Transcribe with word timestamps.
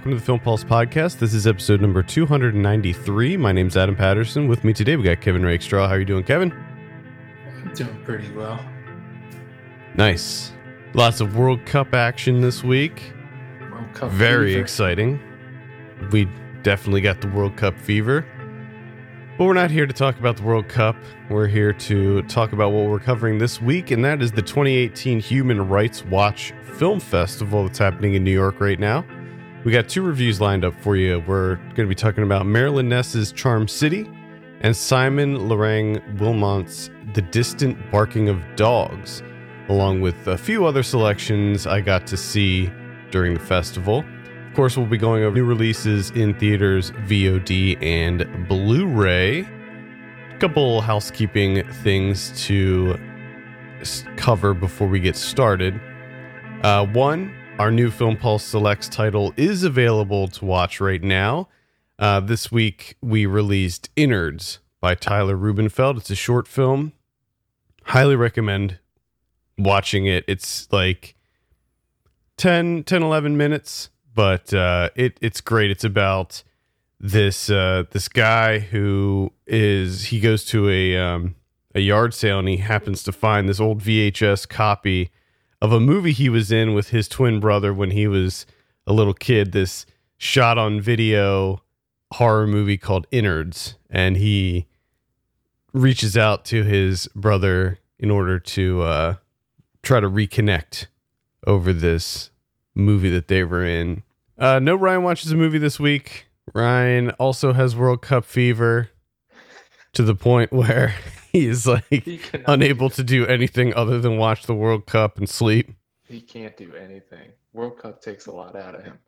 welcome 0.00 0.12
to 0.12 0.18
the 0.18 0.24
Film 0.24 0.40
Pulse 0.40 0.64
podcast. 0.64 1.18
This 1.18 1.34
is 1.34 1.46
episode 1.46 1.82
number 1.82 2.02
293. 2.02 3.36
My 3.36 3.52
name's 3.52 3.76
Adam 3.76 3.94
Patterson. 3.94 4.48
With 4.48 4.64
me 4.64 4.72
today, 4.72 4.96
we 4.96 5.02
got 5.02 5.20
Kevin 5.20 5.42
Rakestraw. 5.42 5.88
How 5.88 5.92
are 5.92 5.98
you 5.98 6.06
doing, 6.06 6.24
Kevin? 6.24 6.52
I'm 7.46 7.74
doing 7.74 8.02
pretty 8.02 8.32
well. 8.32 8.58
Nice. 9.96 10.52
Lots 10.94 11.20
of 11.20 11.36
World 11.36 11.66
Cup 11.66 11.92
action 11.92 12.40
this 12.40 12.64
week. 12.64 13.12
World 13.70 13.92
Cup 13.92 14.10
Very 14.10 14.52
fever. 14.52 14.62
exciting. 14.62 15.20
We 16.10 16.26
definitely 16.62 17.02
got 17.02 17.20
the 17.20 17.28
World 17.28 17.58
Cup 17.58 17.78
fever. 17.78 18.24
But 19.36 19.44
we're 19.44 19.52
not 19.52 19.70
here 19.70 19.86
to 19.86 19.92
talk 19.92 20.18
about 20.18 20.38
the 20.38 20.44
World 20.44 20.66
Cup. 20.66 20.96
We're 21.28 21.46
here 21.46 21.74
to 21.74 22.22
talk 22.22 22.54
about 22.54 22.72
what 22.72 22.88
we're 22.88 23.00
covering 23.00 23.36
this 23.36 23.60
week, 23.60 23.90
and 23.90 24.02
that 24.06 24.22
is 24.22 24.32
the 24.32 24.40
2018 24.40 25.20
Human 25.20 25.68
Rights 25.68 26.06
Watch 26.06 26.54
Film 26.78 27.00
Festival 27.00 27.64
that's 27.66 27.78
happening 27.78 28.14
in 28.14 28.24
New 28.24 28.32
York 28.32 28.62
right 28.62 28.80
now. 28.80 29.04
We 29.62 29.72
got 29.72 29.90
two 29.90 30.00
reviews 30.00 30.40
lined 30.40 30.64
up 30.64 30.74
for 30.80 30.96
you. 30.96 31.22
We're 31.26 31.56
going 31.56 31.74
to 31.74 31.86
be 31.86 31.94
talking 31.94 32.24
about 32.24 32.46
Marilyn 32.46 32.88
Ness's 32.88 33.30
Charm 33.30 33.68
City 33.68 34.10
and 34.62 34.74
Simon 34.74 35.36
Lereng 35.36 36.18
Wilmont's 36.18 36.88
The 37.12 37.20
Distant 37.20 37.78
Barking 37.90 38.30
of 38.30 38.42
Dogs, 38.56 39.22
along 39.68 40.00
with 40.00 40.28
a 40.28 40.38
few 40.38 40.64
other 40.64 40.82
selections 40.82 41.66
I 41.66 41.82
got 41.82 42.06
to 42.06 42.16
see 42.16 42.72
during 43.10 43.34
the 43.34 43.40
festival. 43.40 44.02
Of 44.48 44.54
course, 44.54 44.78
we'll 44.78 44.86
be 44.86 44.96
going 44.96 45.24
over 45.24 45.36
new 45.36 45.44
releases 45.44 46.10
in 46.12 46.32
theaters, 46.38 46.92
VOD, 46.92 47.82
and 47.82 48.48
Blu 48.48 48.86
ray. 48.86 49.40
A 49.40 50.38
couple 50.38 50.80
housekeeping 50.80 51.70
things 51.82 52.32
to 52.46 52.98
cover 54.16 54.54
before 54.54 54.88
we 54.88 55.00
get 55.00 55.16
started. 55.16 55.78
Uh, 56.62 56.86
one, 56.86 57.34
our 57.60 57.70
new 57.70 57.90
Film 57.90 58.16
Pulse 58.16 58.42
Selects 58.42 58.88
title 58.88 59.34
is 59.36 59.64
available 59.64 60.28
to 60.28 60.46
watch 60.46 60.80
right 60.80 61.02
now. 61.02 61.46
Uh, 61.98 62.18
this 62.18 62.50
week, 62.50 62.96
we 63.02 63.26
released 63.26 63.90
Innards 63.96 64.60
by 64.80 64.94
Tyler 64.94 65.36
Rubenfeld. 65.36 65.98
It's 65.98 66.08
a 66.08 66.14
short 66.14 66.48
film. 66.48 66.94
Highly 67.82 68.16
recommend 68.16 68.78
watching 69.58 70.06
it. 70.06 70.24
It's 70.26 70.72
like 70.72 71.14
10, 72.38 72.84
10 72.84 73.02
11 73.02 73.36
minutes, 73.36 73.90
but 74.14 74.54
uh, 74.54 74.88
it, 74.96 75.18
it's 75.20 75.42
great. 75.42 75.70
It's 75.70 75.84
about 75.84 76.42
this 76.98 77.50
uh, 77.50 77.84
this 77.90 78.08
guy 78.08 78.60
who 78.60 79.34
is 79.46 80.06
he 80.06 80.18
goes 80.18 80.46
to 80.46 80.70
a 80.70 80.96
um, 80.96 81.34
a 81.74 81.80
yard 81.80 82.14
sale 82.14 82.38
and 82.38 82.48
he 82.48 82.56
happens 82.56 83.02
to 83.02 83.12
find 83.12 83.50
this 83.50 83.60
old 83.60 83.82
VHS 83.82 84.48
copy 84.48 85.10
of 85.60 85.72
a 85.72 85.80
movie 85.80 86.12
he 86.12 86.28
was 86.28 86.50
in 86.50 86.74
with 86.74 86.90
his 86.90 87.08
twin 87.08 87.40
brother 87.40 87.72
when 87.72 87.90
he 87.90 88.06
was 88.06 88.46
a 88.86 88.92
little 88.92 89.14
kid. 89.14 89.52
This 89.52 89.86
shot 90.16 90.58
on 90.58 90.80
video 90.80 91.62
horror 92.12 92.46
movie 92.46 92.78
called 92.78 93.06
Innards, 93.10 93.76
and 93.88 94.16
he 94.16 94.66
reaches 95.72 96.16
out 96.16 96.44
to 96.46 96.64
his 96.64 97.08
brother 97.14 97.78
in 97.98 98.10
order 98.10 98.38
to 98.38 98.82
uh, 98.82 99.14
try 99.82 100.00
to 100.00 100.08
reconnect 100.08 100.86
over 101.46 101.72
this 101.72 102.30
movie 102.74 103.10
that 103.10 103.28
they 103.28 103.44
were 103.44 103.64
in. 103.64 104.02
Uh, 104.38 104.58
no 104.58 104.74
Ryan 104.74 105.02
watches 105.02 105.30
a 105.32 105.36
movie 105.36 105.58
this 105.58 105.78
week. 105.78 106.26
Ryan 106.54 107.10
also 107.12 107.52
has 107.52 107.76
World 107.76 108.02
Cup 108.02 108.24
fever 108.24 108.90
to 109.92 110.02
the 110.02 110.14
point 110.14 110.52
where 110.52 110.94
he's 111.32 111.66
like 111.66 111.84
He 111.88 112.20
unable 112.46 112.88
do- 112.88 112.96
to 112.96 113.04
do 113.04 113.26
anything 113.26 113.74
other 113.74 114.00
than 114.00 114.16
watch 114.16 114.44
the 114.46 114.54
World 114.54 114.86
Cup 114.86 115.18
and 115.18 115.28
sleep. 115.28 115.72
He 116.06 116.20
can't 116.20 116.56
do 116.56 116.72
anything. 116.74 117.32
World 117.52 117.78
Cup 117.78 118.00
takes 118.02 118.26
a 118.26 118.32
lot 118.32 118.56
out 118.56 118.74
of 118.74 118.84
him. 118.84 118.98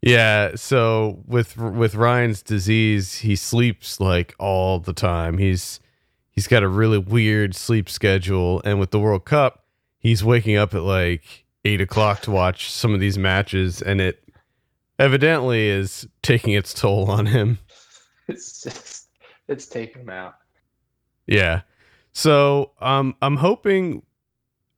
Yeah, 0.00 0.56
so 0.56 1.22
with 1.26 1.56
with 1.56 1.94
Ryan's 1.94 2.42
disease, 2.42 3.18
he 3.18 3.36
sleeps 3.36 4.00
like 4.00 4.34
all 4.38 4.80
the 4.80 4.92
time. 4.92 5.38
He's 5.38 5.78
he's 6.30 6.48
got 6.48 6.64
a 6.64 6.68
really 6.68 6.98
weird 6.98 7.54
sleep 7.54 7.88
schedule, 7.88 8.60
and 8.64 8.80
with 8.80 8.90
the 8.90 8.98
World 8.98 9.24
Cup, 9.24 9.64
he's 9.98 10.24
waking 10.24 10.56
up 10.56 10.74
at 10.74 10.82
like 10.82 11.44
eight 11.64 11.80
o'clock 11.80 12.20
to 12.22 12.32
watch 12.32 12.68
some 12.70 12.92
of 12.94 12.98
these 12.98 13.16
matches, 13.16 13.80
and 13.80 14.00
it 14.00 14.28
evidently 14.98 15.68
is 15.68 16.08
taking 16.22 16.52
its 16.54 16.74
toll 16.74 17.10
on 17.10 17.26
him. 17.26 17.58
It's 18.28 18.62
just, 18.62 19.08
it's 19.48 19.66
taking 19.66 20.02
him 20.02 20.08
out. 20.10 20.34
Yeah. 21.26 21.62
So 22.12 22.72
um 22.80 23.14
I'm 23.22 23.36
hoping 23.36 24.02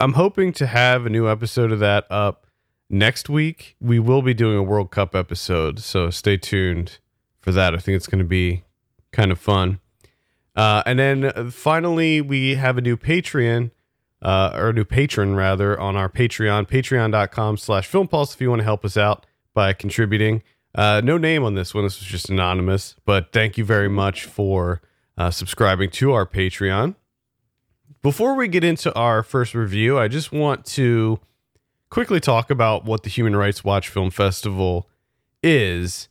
I'm 0.01 0.15
hoping 0.15 0.53
to 0.55 0.67
have 0.67 1.07
a 1.07 1.11
new 1.11 1.29
episode 1.29 1.73
of 1.73 1.79
that 1.81 2.07
up 2.11 2.47
next 2.91 3.29
week. 3.29 3.77
We 3.81 3.99
will 3.99 4.23
be 4.23 4.35
doing 4.35 4.57
a 4.57 4.63
World 4.63 4.91
Cup 4.91 5.15
episode, 5.15 5.79
so 5.81 6.11
stay 6.11 6.37
tuned 6.37 6.99
for 7.41 7.53
that. 7.53 7.75
I 7.75 7.79
think 7.79 7.97
it's 7.97 8.07
going 8.07 8.19
to 8.19 8.25
be 8.25 8.65
kind 9.13 9.31
of 9.31 9.39
fun. 9.39 9.81
Uh, 10.57 10.83
and 10.87 10.99
then 10.99 11.25
uh, 11.25 11.51
finally, 11.51 12.21
we 12.21 12.55
have 12.55 12.79
a 12.79 12.81
new 12.81 12.97
Patreon, 12.97 13.71
uh, 14.23 14.53
or 14.55 14.71
a 14.71 14.73
new 14.73 14.85
patron 14.85 15.35
rather, 15.35 15.79
on 15.79 15.97
our 15.97 16.09
Patreon, 16.09 16.69
patreon.com 16.69 17.57
slash 17.57 17.87
film 17.87 18.09
pulse 18.09 18.35
if 18.35 18.41
you 18.41 18.51
want 18.51 18.61
to 18.61 18.65
help 18.65 18.85
us 18.85 18.97
out 18.97 19.27
by 19.53 19.73
contributing. 19.73 20.43
Uh, 20.75 21.01
no 21.05 21.17
name 21.19 21.45
on 21.45 21.55
this 21.55 21.75
one. 21.75 21.85
This 21.85 21.99
was 21.99 22.09
just 22.09 22.31
anonymous, 22.31 22.97
but 23.05 23.33
thank 23.33 23.57
you 23.59 23.65
very 23.65 23.89
much 23.89 24.25
for 24.25 24.81
uh, 25.17 25.31
subscribing 25.31 25.91
to 25.91 26.13
our 26.13 26.27
Patreon. 26.27 26.95
Before 28.03 28.35
we 28.35 28.49
get 28.49 28.65
into 28.65 28.95
our 28.95 29.23
first 29.23 29.55
review, 29.55 29.99
I 29.99 30.09
just 30.09 30.33
want 30.33 30.65
to 30.67 31.21
quickly 31.91 32.21
talk 32.21 32.51
about 32.51 32.85
what 32.85 33.03
the 33.03 33.09
Human 33.11 33.35
Rights 33.37 33.65
Watch 33.65 33.89
Film 33.89 34.11
Festival 34.11 34.89
is, 35.43 36.09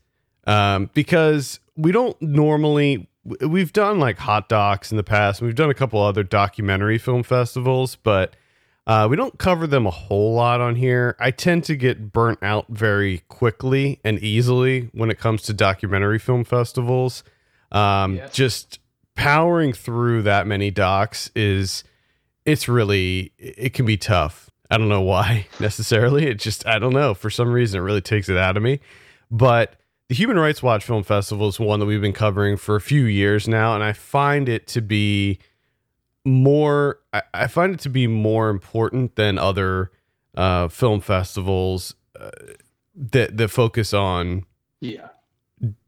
um, 0.48 0.90
because 0.94 1.60
we 1.76 1.92
don't 1.92 2.20
normally. 2.22 3.08
We've 3.26 3.72
done 3.72 4.00
like 4.00 4.18
hot 4.18 4.50
docs 4.50 4.92
in 4.92 4.98
the 4.98 5.04
past. 5.04 5.40
and 5.40 5.48
We've 5.48 5.56
done 5.56 5.70
a 5.70 5.74
couple 5.74 6.02
other 6.02 6.24
documentary 6.24 6.98
film 6.98 7.24
festivals, 7.24 7.96
but 7.96 8.36
uh, 8.86 9.08
we 9.10 9.16
don't 9.16 9.40
cover 9.40 9.66
them 9.66 9.86
a 9.88 9.92
whole 9.92 10.34
lot 10.34 10.60
on 10.60 10.76
here. 10.76 11.16
I 11.22 11.32
tend 11.32 11.64
to 11.66 11.78
get 11.78 12.12
burnt 12.12 12.40
out 12.42 12.66
very 12.68 13.20
quickly 13.30 14.02
and 14.04 14.20
easily 14.20 14.90
when 14.94 15.10
it 15.10 15.20
comes 15.20 15.42
to 15.44 15.54
documentary 15.54 16.20
film 16.20 16.44
festivals. 16.44 17.24
Um, 17.72 18.16
Yes. 18.18 18.34
Just 18.34 18.80
powering 19.16 19.74
through 19.74 20.24
that 20.24 20.48
many 20.48 20.72
docs 20.72 21.30
is 21.36 21.84
it's 22.46 22.68
really 22.68 23.32
it 23.38 23.74
can 23.74 23.86
be 23.86 23.98
tough. 23.98 24.50
I 24.70 24.78
don't 24.78 24.90
know 24.90 25.02
why 25.02 25.48
necessarily. 25.60 26.28
It 26.28 26.40
just 26.40 26.66
I 26.68 26.80
don't 26.80 26.94
know. 26.94 27.14
For 27.14 27.30
some 27.30 27.52
reason 27.52 27.80
it 27.80 27.84
really 27.84 28.02
takes 28.02 28.30
it 28.30 28.38
out 28.38 28.58
of 28.58 28.64
me. 28.64 28.80
But 29.30 29.76
the 30.10 30.16
Human 30.16 30.38
Rights 30.38 30.62
Watch 30.62 30.84
Film 30.84 31.04
Festival 31.04 31.48
is 31.48 31.60
one 31.60 31.80
that 31.80 31.86
we've 31.86 32.02
been 32.02 32.14
covering 32.14 32.58
for 32.58 32.76
a 32.76 32.82
few 32.82 33.06
years 33.06 33.48
now, 33.48 33.74
and 33.74 33.84
I 33.84 33.94
find 33.94 34.50
it 34.50 34.68
to 34.68 34.82
be 34.82 35.40
more 36.26 37.00
I, 37.34 37.48
find 37.48 37.74
it 37.74 37.80
to 37.82 37.90
be 37.90 38.08
more 38.08 38.50
important 38.50 39.16
than 39.16 39.38
other 39.38 39.92
uh, 40.36 40.68
film 40.68 41.02
festivals 41.02 41.96
uh, 42.20 42.32
that 42.96 43.38
that 43.38 43.50
focus 43.50 43.94
on 43.94 44.46
Yeah. 44.82 45.10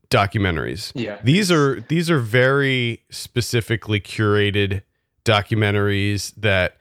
Documentaries. 0.10 0.92
Yeah. 0.96 1.20
These 1.24 1.52
are 1.52 1.82
these 1.82 2.10
are 2.10 2.20
very 2.20 3.04
specifically 3.10 4.00
curated 4.00 4.82
documentaries 5.24 6.34
that 6.36 6.78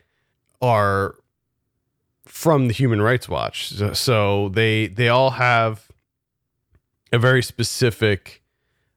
are 0.61 1.17
from 2.25 2.69
the 2.69 2.75
Human 2.75 3.01
Rights 3.01 3.29
Watch. 3.29 3.69
So, 3.71 3.93
so 3.93 4.49
they 4.51 4.87
they 4.87 5.09
all 5.09 5.31
have 5.31 5.89
a 7.13 7.19
very 7.19 7.43
specific 7.43 8.43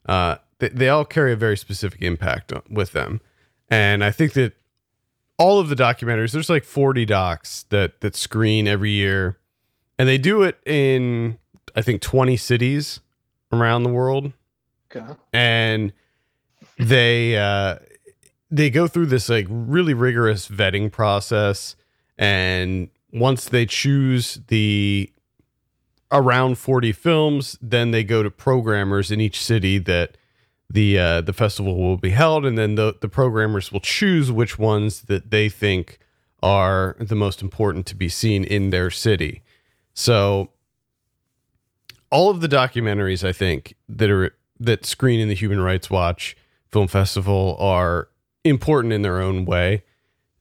uh 0.07 0.38
they, 0.59 0.69
they 0.69 0.89
all 0.89 1.05
carry 1.05 1.33
a 1.33 1.35
very 1.35 1.57
specific 1.57 2.01
impact 2.01 2.51
with 2.69 2.91
them. 2.91 3.21
And 3.69 4.03
I 4.03 4.11
think 4.11 4.33
that 4.33 4.53
all 5.38 5.59
of 5.59 5.69
the 5.69 5.75
documentaries 5.75 6.31
there's 6.31 6.49
like 6.49 6.63
40 6.63 7.05
docs 7.05 7.63
that 7.69 8.01
that 8.01 8.15
screen 8.15 8.68
every 8.68 8.91
year 8.91 9.38
and 10.00 10.09
they 10.09 10.18
do 10.18 10.44
it 10.44 10.59
in 10.65 11.38
I 11.75 11.81
think 11.81 12.01
20 12.01 12.38
cities 12.38 13.01
around 13.51 13.83
the 13.83 13.89
world. 13.89 14.33
Okay. 14.95 15.05
and 15.33 15.91
they 16.79 17.38
uh 17.38 17.75
they 18.49 18.69
go 18.69 18.88
through 18.88 19.07
this 19.07 19.27
like 19.27 19.45
really 19.49 19.94
rigorous 19.94 20.47
vetting 20.47 20.91
process. 20.91 21.75
And 22.17 22.89
once 23.11 23.49
they 23.49 23.65
choose 23.65 24.39
the 24.47 25.11
around 26.09 26.57
40 26.57 26.94
films 26.94 27.57
then 27.61 27.91
they 27.91 28.03
go 28.03 28.23
to 28.23 28.31
programmers 28.31 29.11
in 29.11 29.19
each 29.19 29.44
city 29.44 29.77
that 29.77 30.17
the 30.69 30.97
uh 30.97 31.21
the 31.21 31.33
festival 31.33 31.75
will 31.77 31.97
be 31.97 32.11
held. 32.11 32.45
And 32.45 32.57
then 32.57 32.75
the 32.75 32.95
the 33.01 33.09
programmers 33.09 33.71
will 33.71 33.81
choose 33.81 34.31
which 34.31 34.57
ones 34.57 35.01
that 35.03 35.31
they 35.31 35.50
think 35.50 36.00
are 36.41 36.95
the 37.00 37.15
most 37.15 37.41
important 37.41 37.85
to 37.88 37.95
be 37.95 38.07
seen 38.07 38.43
in 38.43 38.69
their 38.69 38.89
city. 38.89 39.41
So 39.93 40.51
all 42.09 42.30
of 42.30 42.42
the 42.42 42.48
documentaries 42.48 43.27
I 43.27 43.33
think 43.33 43.75
that 43.89 44.09
are 44.09 44.36
that 44.59 44.86
screen 44.86 45.19
in 45.19 45.27
the 45.27 45.36
Human 45.36 45.59
Rights 45.59 45.89
Watch 45.89 46.36
Film 46.71 46.88
Festival 46.88 47.56
are 47.59 48.09
important 48.44 48.94
in 48.94 49.01
their 49.01 49.19
own 49.19 49.45
way. 49.45 49.83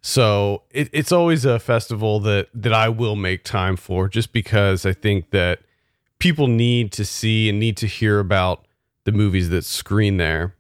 So 0.01 0.63
it, 0.71 0.89
it's 0.93 1.13
always 1.13 1.45
a 1.45 1.59
festival 1.59 2.21
that 2.21 2.49
that 2.55 2.73
I 2.73 2.89
will 2.89 3.17
make 3.17 3.45
time 3.45 3.77
for, 3.77 4.09
just 4.09 4.33
because 4.33 4.87
I 4.87 4.93
think 4.93 5.31
that 5.31 5.61
people 6.19 6.47
need 6.47 6.93
to 6.93 7.05
see 7.05 7.49
and 7.49 7.59
need 7.59 7.77
to 7.79 7.87
hear 7.87 8.21
about 8.21 8.67
the 9.05 9.12
movies 9.12 9.51
that 9.51 9.65
screen 9.65 10.17
there. 10.17 10.55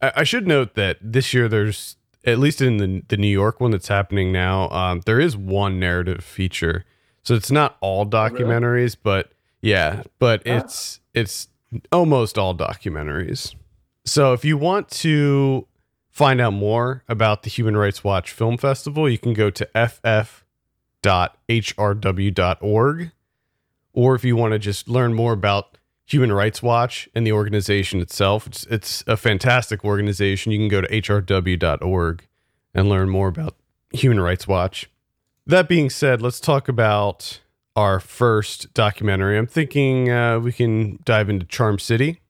I, 0.00 0.12
I 0.16 0.24
should 0.24 0.46
note 0.46 0.74
that 0.74 0.98
this 1.00 1.32
year 1.32 1.48
there's 1.48 1.96
at 2.24 2.38
least 2.38 2.60
in 2.60 2.76
the 2.76 3.02
the 3.08 3.16
New 3.16 3.28
York 3.28 3.60
one 3.60 3.70
that's 3.70 3.88
happening 3.88 4.30
now. 4.30 4.68
Um, 4.68 5.00
there 5.06 5.20
is 5.20 5.36
one 5.36 5.80
narrative 5.80 6.22
feature, 6.22 6.84
so 7.22 7.34
it's 7.34 7.50
not 7.50 7.78
all 7.80 8.04
documentaries, 8.04 8.96
but 9.02 9.32
yeah, 9.62 10.02
but 10.18 10.42
Ah. 10.46 10.58
it's 10.58 11.00
it's 11.14 11.48
almost 11.90 12.36
all 12.36 12.54
documentaries. 12.54 13.54
So 14.04 14.32
if 14.34 14.44
you 14.44 14.56
want 14.58 14.88
to 14.90 15.66
find 16.10 16.40
out 16.40 16.52
more 16.52 17.04
about 17.08 17.42
the 17.44 17.50
Human 17.50 17.76
Rights 17.76 18.02
Watch 18.04 18.32
Film 18.32 18.58
Festival, 18.58 19.08
you 19.08 19.16
can 19.18 19.32
go 19.32 19.48
to 19.50 19.66
ff.hrw.org. 21.74 23.10
Or 23.94 24.14
if 24.14 24.24
you 24.24 24.36
want 24.36 24.52
to 24.52 24.58
just 24.58 24.88
learn 24.88 25.12
more 25.14 25.32
about 25.34 25.76
Human 26.06 26.32
Rights 26.32 26.62
Watch 26.62 27.08
and 27.14 27.26
the 27.26 27.32
organization 27.32 28.00
itself, 28.00 28.46
it's, 28.46 28.64
it's 28.66 29.04
a 29.06 29.16
fantastic 29.16 29.84
organization. 29.84 30.50
You 30.52 30.58
can 30.58 30.68
go 30.68 30.80
to 30.80 30.88
hrw.org 30.88 32.26
and 32.74 32.88
learn 32.88 33.08
more 33.10 33.28
about 33.28 33.54
Human 33.92 34.18
Rights 34.20 34.48
Watch. 34.48 34.88
That 35.46 35.68
being 35.68 35.90
said, 35.90 36.22
let's 36.22 36.40
talk 36.40 36.68
about 36.68 37.40
our 37.76 38.00
first 38.00 38.72
documentary. 38.74 39.38
I'm 39.38 39.46
thinking 39.46 40.10
uh, 40.10 40.38
we 40.38 40.52
can 40.52 40.98
dive 41.04 41.28
into 41.28 41.46
Charm 41.46 41.78
City. 41.78 42.20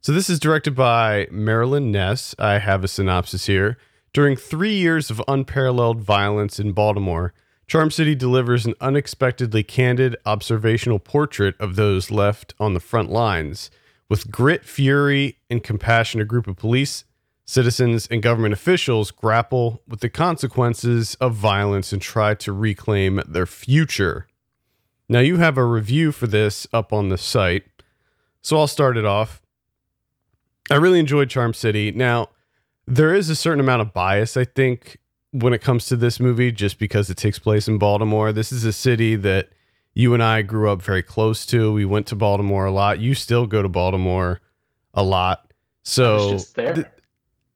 So, 0.00 0.12
this 0.12 0.28
is 0.28 0.40
directed 0.40 0.74
by 0.74 1.28
Marilyn 1.30 1.92
Ness. 1.92 2.34
I 2.38 2.58
have 2.58 2.82
a 2.82 2.88
synopsis 2.88 3.46
here. 3.46 3.78
During 4.12 4.36
three 4.36 4.74
years 4.74 5.10
of 5.10 5.22
unparalleled 5.26 6.00
violence 6.00 6.58
in 6.58 6.72
Baltimore, 6.72 7.32
Charm 7.66 7.90
City 7.90 8.14
delivers 8.14 8.66
an 8.66 8.74
unexpectedly 8.80 9.62
candid 9.62 10.16
observational 10.26 10.98
portrait 10.98 11.54
of 11.58 11.76
those 11.76 12.10
left 12.10 12.54
on 12.60 12.74
the 12.74 12.80
front 12.80 13.10
lines. 13.10 13.70
With 14.10 14.30
grit, 14.30 14.64
fury, 14.64 15.38
and 15.48 15.62
compassion, 15.62 16.20
a 16.20 16.26
group 16.26 16.46
of 16.46 16.56
police, 16.56 17.04
citizens, 17.46 18.06
and 18.08 18.22
government 18.22 18.52
officials 18.52 19.10
grapple 19.10 19.82
with 19.88 20.00
the 20.00 20.10
consequences 20.10 21.14
of 21.14 21.34
violence 21.34 21.92
and 21.92 22.02
try 22.02 22.34
to 22.34 22.52
reclaim 22.52 23.22
their 23.26 23.46
future. 23.46 24.26
Now, 25.12 25.20
you 25.20 25.36
have 25.36 25.58
a 25.58 25.64
review 25.64 26.10
for 26.10 26.26
this 26.26 26.66
up 26.72 26.90
on 26.90 27.10
the 27.10 27.18
site, 27.18 27.64
so 28.40 28.56
I'll 28.56 28.66
start 28.66 28.96
it 28.96 29.04
off. 29.04 29.42
I 30.70 30.76
really 30.76 30.98
enjoyed 30.98 31.28
Charm 31.28 31.52
City. 31.52 31.92
Now, 31.92 32.30
there 32.86 33.14
is 33.14 33.28
a 33.28 33.36
certain 33.36 33.60
amount 33.60 33.82
of 33.82 33.92
bias, 33.92 34.38
I 34.38 34.44
think, 34.44 34.96
when 35.30 35.52
it 35.52 35.60
comes 35.60 35.84
to 35.88 35.96
this 35.96 36.18
movie, 36.18 36.50
just 36.50 36.78
because 36.78 37.10
it 37.10 37.18
takes 37.18 37.38
place 37.38 37.68
in 37.68 37.76
Baltimore. 37.76 38.32
This 38.32 38.52
is 38.52 38.64
a 38.64 38.72
city 38.72 39.14
that 39.16 39.50
you 39.92 40.14
and 40.14 40.22
I 40.22 40.40
grew 40.40 40.70
up 40.70 40.80
very 40.80 41.02
close 41.02 41.44
to. 41.44 41.70
We 41.70 41.84
went 41.84 42.06
to 42.06 42.16
Baltimore 42.16 42.64
a 42.64 42.72
lot. 42.72 42.98
You 42.98 43.14
still 43.14 43.46
go 43.46 43.60
to 43.60 43.68
Baltimore 43.68 44.40
a 44.94 45.02
lot. 45.02 45.52
So 45.82 46.38
th- 46.38 46.86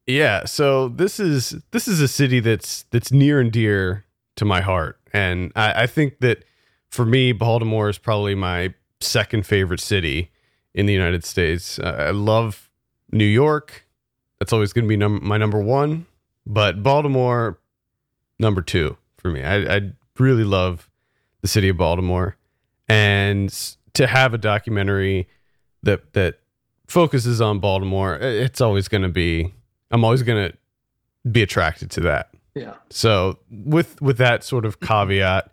yeah, 0.05 0.45
so 0.45 0.89
this 0.89 1.19
is 1.19 1.55
this 1.71 1.87
is 1.87 2.01
a 2.01 2.07
city 2.07 2.39
that's 2.39 2.83
that's 2.91 3.11
near 3.11 3.39
and 3.39 3.51
dear 3.51 4.05
to 4.35 4.45
my 4.45 4.61
heart, 4.61 4.99
and 5.11 5.51
I, 5.55 5.83
I 5.83 5.87
think 5.87 6.19
that 6.19 6.43
for 6.89 7.05
me, 7.05 7.31
Baltimore 7.31 7.89
is 7.89 7.97
probably 7.97 8.35
my 8.35 8.73
second 8.99 9.45
favorite 9.45 9.79
city 9.79 10.31
in 10.73 10.85
the 10.85 10.93
United 10.93 11.23
States. 11.23 11.79
Uh, 11.79 11.95
I 12.07 12.11
love 12.11 12.69
New 13.11 13.25
York; 13.25 13.85
that's 14.39 14.53
always 14.53 14.73
going 14.73 14.85
to 14.85 14.89
be 14.89 14.97
num- 14.97 15.19
my 15.23 15.37
number 15.37 15.59
one, 15.61 16.05
but 16.45 16.83
Baltimore 16.83 17.59
number 18.39 18.61
two 18.61 18.97
for 19.17 19.29
me. 19.29 19.43
I, 19.43 19.75
I 19.75 19.91
really 20.19 20.43
love 20.43 20.89
the 21.41 21.47
city 21.47 21.69
of 21.69 21.77
Baltimore, 21.77 22.37
and 22.87 23.49
to 23.93 24.07
have 24.07 24.33
a 24.33 24.37
documentary 24.37 25.27
that 25.83 26.13
that 26.13 26.39
focuses 26.87 27.41
on 27.41 27.59
Baltimore, 27.59 28.15
it's 28.15 28.61
always 28.61 28.87
going 28.87 29.03
to 29.03 29.09
be. 29.09 29.53
I'm 29.91 30.03
always 30.03 30.23
going 30.23 30.51
to 30.51 30.57
be 31.29 31.41
attracted 31.41 31.89
to 31.91 32.01
that. 32.01 32.29
yeah. 32.55 32.75
So 32.89 33.39
with 33.49 34.01
with 34.01 34.17
that 34.17 34.43
sort 34.43 34.65
of 34.65 34.79
caveat 34.79 35.51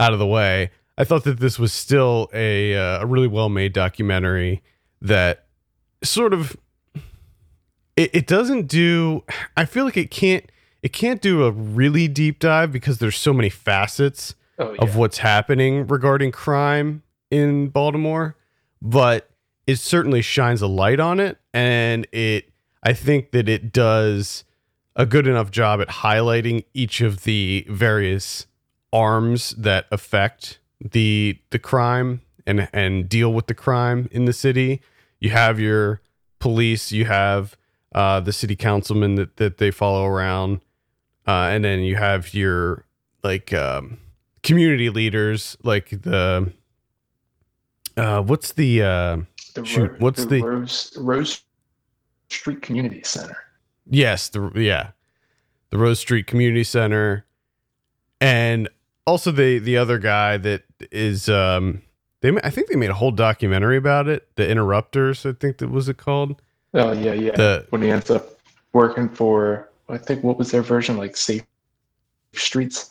out 0.00 0.12
of 0.12 0.18
the 0.18 0.26
way, 0.26 0.70
I 0.98 1.04
thought 1.04 1.24
that 1.24 1.38
this 1.38 1.58
was 1.58 1.72
still 1.72 2.28
a 2.34 2.74
uh, 2.74 3.02
a 3.02 3.06
really 3.06 3.28
well 3.28 3.48
made 3.48 3.72
documentary 3.72 4.62
that 5.00 5.46
sort 6.02 6.34
of 6.34 6.56
it, 7.96 8.10
it 8.14 8.26
doesn't 8.26 8.66
do. 8.66 9.24
I 9.56 9.64
feel 9.64 9.84
like 9.84 9.96
it 9.96 10.10
can't 10.10 10.50
it 10.82 10.92
can't 10.92 11.20
do 11.20 11.44
a 11.44 11.50
really 11.50 12.08
deep 12.08 12.38
dive 12.38 12.72
because 12.72 12.98
there's 12.98 13.16
so 13.16 13.32
many 13.32 13.50
facets 13.50 14.34
Oh 14.58 14.72
yeah. 14.72 14.82
of 14.82 14.94
what's 14.96 15.18
happening 15.18 15.86
regarding 15.86 16.32
crime 16.32 17.02
in 17.30 17.68
Baltimore, 17.68 18.36
but 18.82 19.30
it 19.66 19.76
certainly 19.76 20.20
shines 20.20 20.60
a 20.60 20.66
light 20.66 21.00
on 21.00 21.18
it 21.20 21.38
and 21.54 22.06
it 22.12 22.50
I 22.82 22.92
think 22.92 23.30
that 23.32 23.48
it 23.48 23.72
does 23.72 24.44
a 24.96 25.06
good 25.06 25.26
enough 25.26 25.50
job 25.50 25.80
at 25.80 25.88
highlighting 25.88 26.64
each 26.74 27.00
of 27.00 27.24
the 27.24 27.64
various 27.70 28.46
arms 28.92 29.50
that 29.58 29.86
affect 29.90 30.58
the 30.80 31.38
the 31.50 31.58
crime 31.58 32.22
and 32.46 32.68
and 32.72 33.08
deal 33.08 33.32
with 33.32 33.46
the 33.46 33.54
crime 33.54 34.08
in 34.10 34.24
the 34.24 34.32
city. 34.32 34.80
You 35.20 35.30
have 35.30 35.60
your 35.60 36.00
police, 36.38 36.90
you 36.92 37.04
have 37.04 37.56
uh, 37.94 38.20
the 38.20 38.32
city 38.32 38.56
councilman 38.56 39.16
that, 39.16 39.36
that 39.36 39.58
they 39.58 39.70
follow 39.70 40.06
around, 40.06 40.60
uh, 41.26 41.50
and 41.52 41.64
then 41.64 41.80
you 41.80 41.96
have 41.96 42.32
your 42.32 42.84
like 43.22 43.52
um, 43.52 43.98
community 44.42 44.88
leaders, 44.88 45.56
like 45.62 45.90
the 45.90 46.52
uh, 47.96 48.22
what's 48.22 48.52
the 48.52 48.82
uh, 48.82 49.16
the 49.54 49.64
shoot, 49.64 49.90
Ro- 49.90 49.96
what's 49.98 50.24
the- 50.26 50.42
Rose 50.42 50.96
Rose 50.98 51.42
Street 52.30 52.62
Community 52.62 53.02
Center? 53.04 53.36
Yes, 53.86 54.28
the 54.28 54.50
yeah, 54.54 54.90
the 55.70 55.78
Rose 55.78 55.98
Street 55.98 56.26
Community 56.26 56.64
Center, 56.64 57.26
and 58.20 58.68
also 59.06 59.30
the 59.30 59.58
the 59.58 59.76
other 59.76 59.98
guy 59.98 60.36
that 60.38 60.64
is 60.90 61.28
um 61.28 61.82
they 62.20 62.30
I 62.42 62.50
think 62.50 62.68
they 62.68 62.76
made 62.76 62.90
a 62.90 62.94
whole 62.94 63.10
documentary 63.10 63.76
about 63.76 64.08
it. 64.08 64.28
The 64.36 64.48
Interrupters, 64.48 65.24
I 65.26 65.32
think 65.32 65.58
that 65.58 65.68
was 65.68 65.88
it 65.88 65.96
called. 65.96 66.40
Oh 66.74 66.92
yeah, 66.92 67.12
yeah. 67.12 67.32
The 67.36 67.66
when 67.70 67.82
he 67.82 67.90
ends 67.90 68.10
up 68.10 68.38
working 68.72 69.08
for, 69.08 69.68
I 69.88 69.98
think 69.98 70.22
what 70.22 70.38
was 70.38 70.50
their 70.50 70.62
version 70.62 70.96
like 70.96 71.16
Safe 71.16 71.42
Streets? 72.32 72.90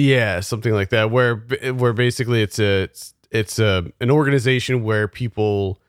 yeah, 0.00 0.40
something 0.40 0.72
like 0.72 0.90
that. 0.90 1.10
Where 1.10 1.36
where 1.36 1.92
basically 1.92 2.42
it's 2.42 2.58
a 2.58 2.82
it's, 2.84 3.14
it's 3.30 3.58
a 3.58 3.90
an 4.00 4.10
organization 4.10 4.82
where 4.82 5.08
people 5.08 5.80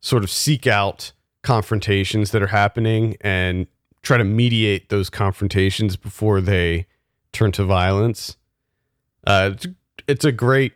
sort 0.00 0.22
of 0.22 0.30
seek 0.30 0.66
out 0.66 1.12
confrontations 1.42 2.30
that 2.30 2.42
are 2.42 2.48
happening 2.48 3.16
and 3.20 3.66
try 4.02 4.16
to 4.16 4.24
mediate 4.24 4.88
those 4.88 5.10
confrontations 5.10 5.96
before 5.96 6.40
they 6.40 6.86
turn 7.32 7.52
to 7.52 7.64
violence. 7.64 8.36
Uh, 9.26 9.50
it's, 9.54 9.66
it's 10.06 10.24
a 10.24 10.32
great 10.32 10.72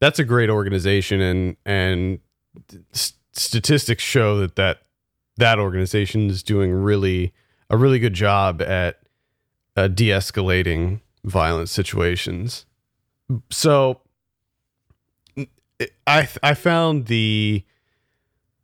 that's 0.00 0.18
a 0.18 0.24
great 0.24 0.50
organization 0.50 1.20
and 1.20 1.56
and 1.64 2.18
s- 2.92 3.14
statistics 3.32 4.02
show 4.02 4.38
that 4.38 4.56
that 4.56 4.82
that 5.36 5.58
organization 5.58 6.28
is 6.30 6.42
doing 6.42 6.72
really 6.72 7.32
a 7.70 7.76
really 7.76 7.98
good 7.98 8.14
job 8.14 8.60
at 8.62 9.00
uh, 9.76 9.88
de-escalating 9.88 11.00
violent 11.24 11.68
situations. 11.68 12.66
So 13.50 14.00
I 16.06 16.28
I 16.42 16.54
found 16.54 17.06
the 17.06 17.64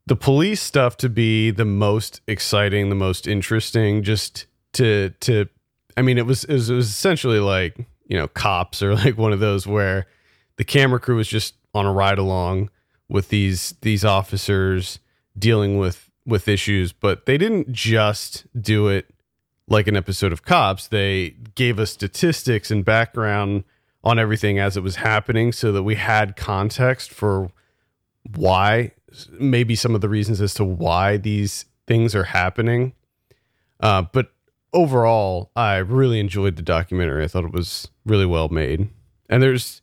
the 0.07 0.17
police 0.17 0.63
stuff 0.63 0.97
to 0.99 1.09
be 1.09 1.51
the 1.51 1.65
most 1.65 2.21
exciting, 2.27 2.89
the 2.89 2.95
most 2.95 3.27
interesting. 3.27 4.03
Just 4.03 4.47
to 4.75 5.11
to, 5.21 5.49
I 5.97 6.03
mean, 6.03 6.19
it 6.19 6.27
was 6.27 6.45
it 6.45 6.53
was, 6.53 6.71
it 6.71 6.75
was 6.75 6.89
essentially 6.89 7.41
like 7.41 7.87
you 8.09 8.17
know 8.17 8.27
cops 8.29 8.83
or 8.83 8.95
like 8.95 9.17
one 9.17 9.33
of 9.33 9.41
those 9.41 9.67
where 9.67 10.07
the 10.57 10.65
camera 10.65 10.99
crew 10.99 11.17
was 11.17 11.29
just 11.29 11.55
on 11.75 11.87
a 11.87 11.93
ride 11.93 12.19
along 12.19 12.71
with 13.09 13.29
these 13.29 13.75
these 13.83 14.05
officers 14.05 14.99
dealing 15.38 15.79
with 15.79 16.11
with 16.27 16.47
issues, 16.47 16.93
but 16.93 17.25
they 17.25 17.38
didn't 17.38 17.73
just 17.73 18.45
do 18.61 18.88
it 18.88 19.07
like 19.67 19.87
an 19.87 19.97
episode 19.97 20.33
of 20.33 20.43
Cops. 20.43 20.88
They 20.88 21.31
gave 21.55 21.79
us 21.79 21.91
statistics 21.91 22.71
and 22.71 22.85
background 22.85 23.65
on 24.05 24.19
everything 24.19 24.59
as 24.59 24.77
it 24.77 24.83
was 24.83 24.97
happening 24.97 25.53
so 25.53 25.73
that 25.73 25.83
we 25.83 25.95
had 25.95 26.37
context 26.37 27.11
for 27.11 27.50
why 28.37 28.93
maybe 29.31 29.75
some 29.75 29.95
of 29.95 30.03
the 30.03 30.09
reasons 30.09 30.41
as 30.41 30.53
to 30.55 30.65
why 30.65 31.17
these 31.17 31.65
things 31.87 32.15
are 32.15 32.25
happening. 32.25 32.93
Uh, 33.81 34.03
but 34.12 34.33
overall, 34.73 35.51
I 35.57 35.77
really 35.77 36.21
enjoyed 36.21 36.57
the 36.57 36.63
documentary. 36.63 37.25
I 37.25 37.29
thought 37.29 37.45
it 37.45 37.53
was 37.53 37.89
really 38.05 38.27
well 38.27 38.49
made. 38.49 38.89
And 39.29 39.43
there's, 39.43 39.83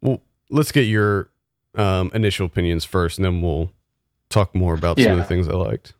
well, 0.00 0.20
let's 0.50 0.72
get 0.72 0.82
your 0.82 1.30
um, 1.74 2.10
initial 2.14 2.46
opinions 2.46 2.84
first, 2.84 3.18
and 3.18 3.24
then 3.24 3.42
we'll 3.42 3.70
talk 4.30 4.54
more 4.54 4.74
about 4.74 4.98
some 4.98 5.12
of 5.12 5.18
the 5.18 5.24
things 5.24 5.48
I 5.48 5.52
liked. 5.52 5.94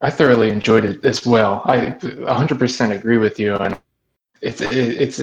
I 0.00 0.10
thoroughly 0.10 0.50
enjoyed 0.50 0.84
it 0.84 1.04
as 1.04 1.24
well. 1.24 1.62
I 1.64 1.92
100% 1.92 2.90
agree 2.90 3.18
with 3.18 3.38
you, 3.38 3.54
and 3.54 3.78
it's 4.40 4.60
it's 4.60 5.20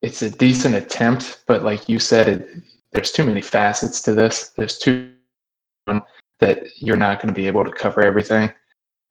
it's 0.00 0.22
a 0.22 0.30
decent 0.30 0.74
attempt, 0.74 1.42
but 1.46 1.62
like 1.62 1.88
you 1.88 1.98
said, 1.98 2.28
it 2.28 2.48
there's 2.92 3.12
too 3.12 3.24
many 3.24 3.42
facets 3.42 4.00
to 4.02 4.14
this. 4.14 4.50
There's 4.56 4.78
too 4.78 5.12
that 6.40 6.66
you're 6.76 6.96
not 6.96 7.20
going 7.20 7.34
to 7.34 7.38
be 7.38 7.46
able 7.46 7.64
to 7.64 7.70
cover 7.70 8.00
everything 8.02 8.50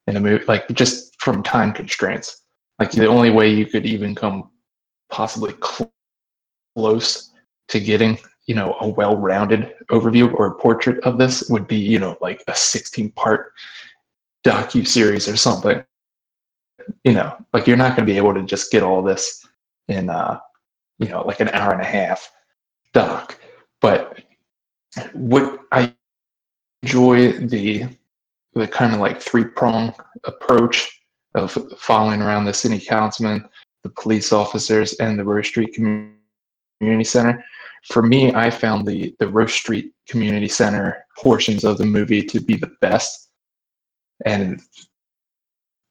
in 0.08 0.16
a 0.16 0.20
movie, 0.20 0.46
like 0.46 0.68
just 0.70 1.07
from 1.28 1.44
time 1.44 1.74
constraints. 1.74 2.44
Like 2.80 2.92
the 2.92 3.06
only 3.06 3.32
way 3.32 3.54
you 3.54 3.66
could 3.66 3.86
even 3.86 4.16
come 4.16 4.50
possibly 5.10 5.54
cl- 5.62 5.92
close 6.74 7.34
to 7.68 7.82
getting, 7.82 8.18
you 8.46 8.56
know, 8.56 8.78
a 8.80 8.88
well-rounded 8.88 9.74
overview 9.92 10.34
or 10.36 10.56
portrait 10.56 11.04
of 11.04 11.18
this 11.18 11.50
would 11.50 11.68
be, 11.68 11.76
you 11.76 12.00
know, 12.00 12.18
like 12.22 12.42
a 12.48 12.54
16-part 12.54 13.52
docu 14.46 14.88
series 14.88 15.28
or 15.28 15.36
something. 15.36 15.84
You 17.04 17.12
know, 17.12 17.36
like 17.52 17.68
you're 17.68 17.76
not 17.76 17.98
going 17.98 18.08
to 18.08 18.14
be 18.14 18.16
able 18.16 18.34
to 18.34 18.44
just 18.44 18.72
get 18.72 18.84
all 18.84 19.04
this 19.04 19.46
in, 19.90 20.10
uh, 20.10 20.40
you 20.98 21.10
know, 21.10 21.28
like 21.28 21.42
an 21.42 21.50
hour 21.50 21.74
and 21.74 21.82
a 21.82 21.86
half 21.86 22.32
doc. 22.94 23.38
But 23.82 24.18
what 25.12 25.60
I 25.74 25.94
enjoy 26.84 27.34
the 27.34 27.90
the 28.54 28.66
kind 28.66 28.94
of 28.94 29.02
like 29.02 29.22
three 29.22 29.44
prong 29.44 29.94
approach 30.24 30.97
of 31.38 31.58
following 31.78 32.22
around 32.22 32.46
the 32.46 32.54
city 32.54 32.80
councilman, 32.80 33.48
the 33.84 33.90
police 33.90 34.34
officers, 34.34 34.94
and 34.96 35.18
the 35.18 35.24
Rose 35.24 35.48
Street 35.48 35.74
Community 35.74 37.04
Center. 37.04 37.44
For 37.86 38.02
me, 38.02 38.34
I 38.34 38.50
found 38.50 38.86
the 38.86 39.16
the 39.20 39.28
Rose 39.28 39.54
Street 39.54 39.94
Community 40.08 40.48
Center 40.48 41.06
portions 41.18 41.64
of 41.64 41.78
the 41.78 41.86
movie 41.86 42.24
to 42.24 42.40
be 42.40 42.56
the 42.56 42.72
best, 42.82 43.30
and 44.26 44.62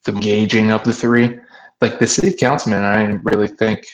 the 0.05 0.13
gauging 0.13 0.71
of 0.71 0.85
the 0.85 0.93
three. 0.93 1.39
Like 1.81 1.99
the 1.99 2.07
city 2.07 2.33
councilman, 2.33 2.85
I 2.85 3.05
didn't 3.05 3.25
really 3.25 3.49
think 3.49 3.87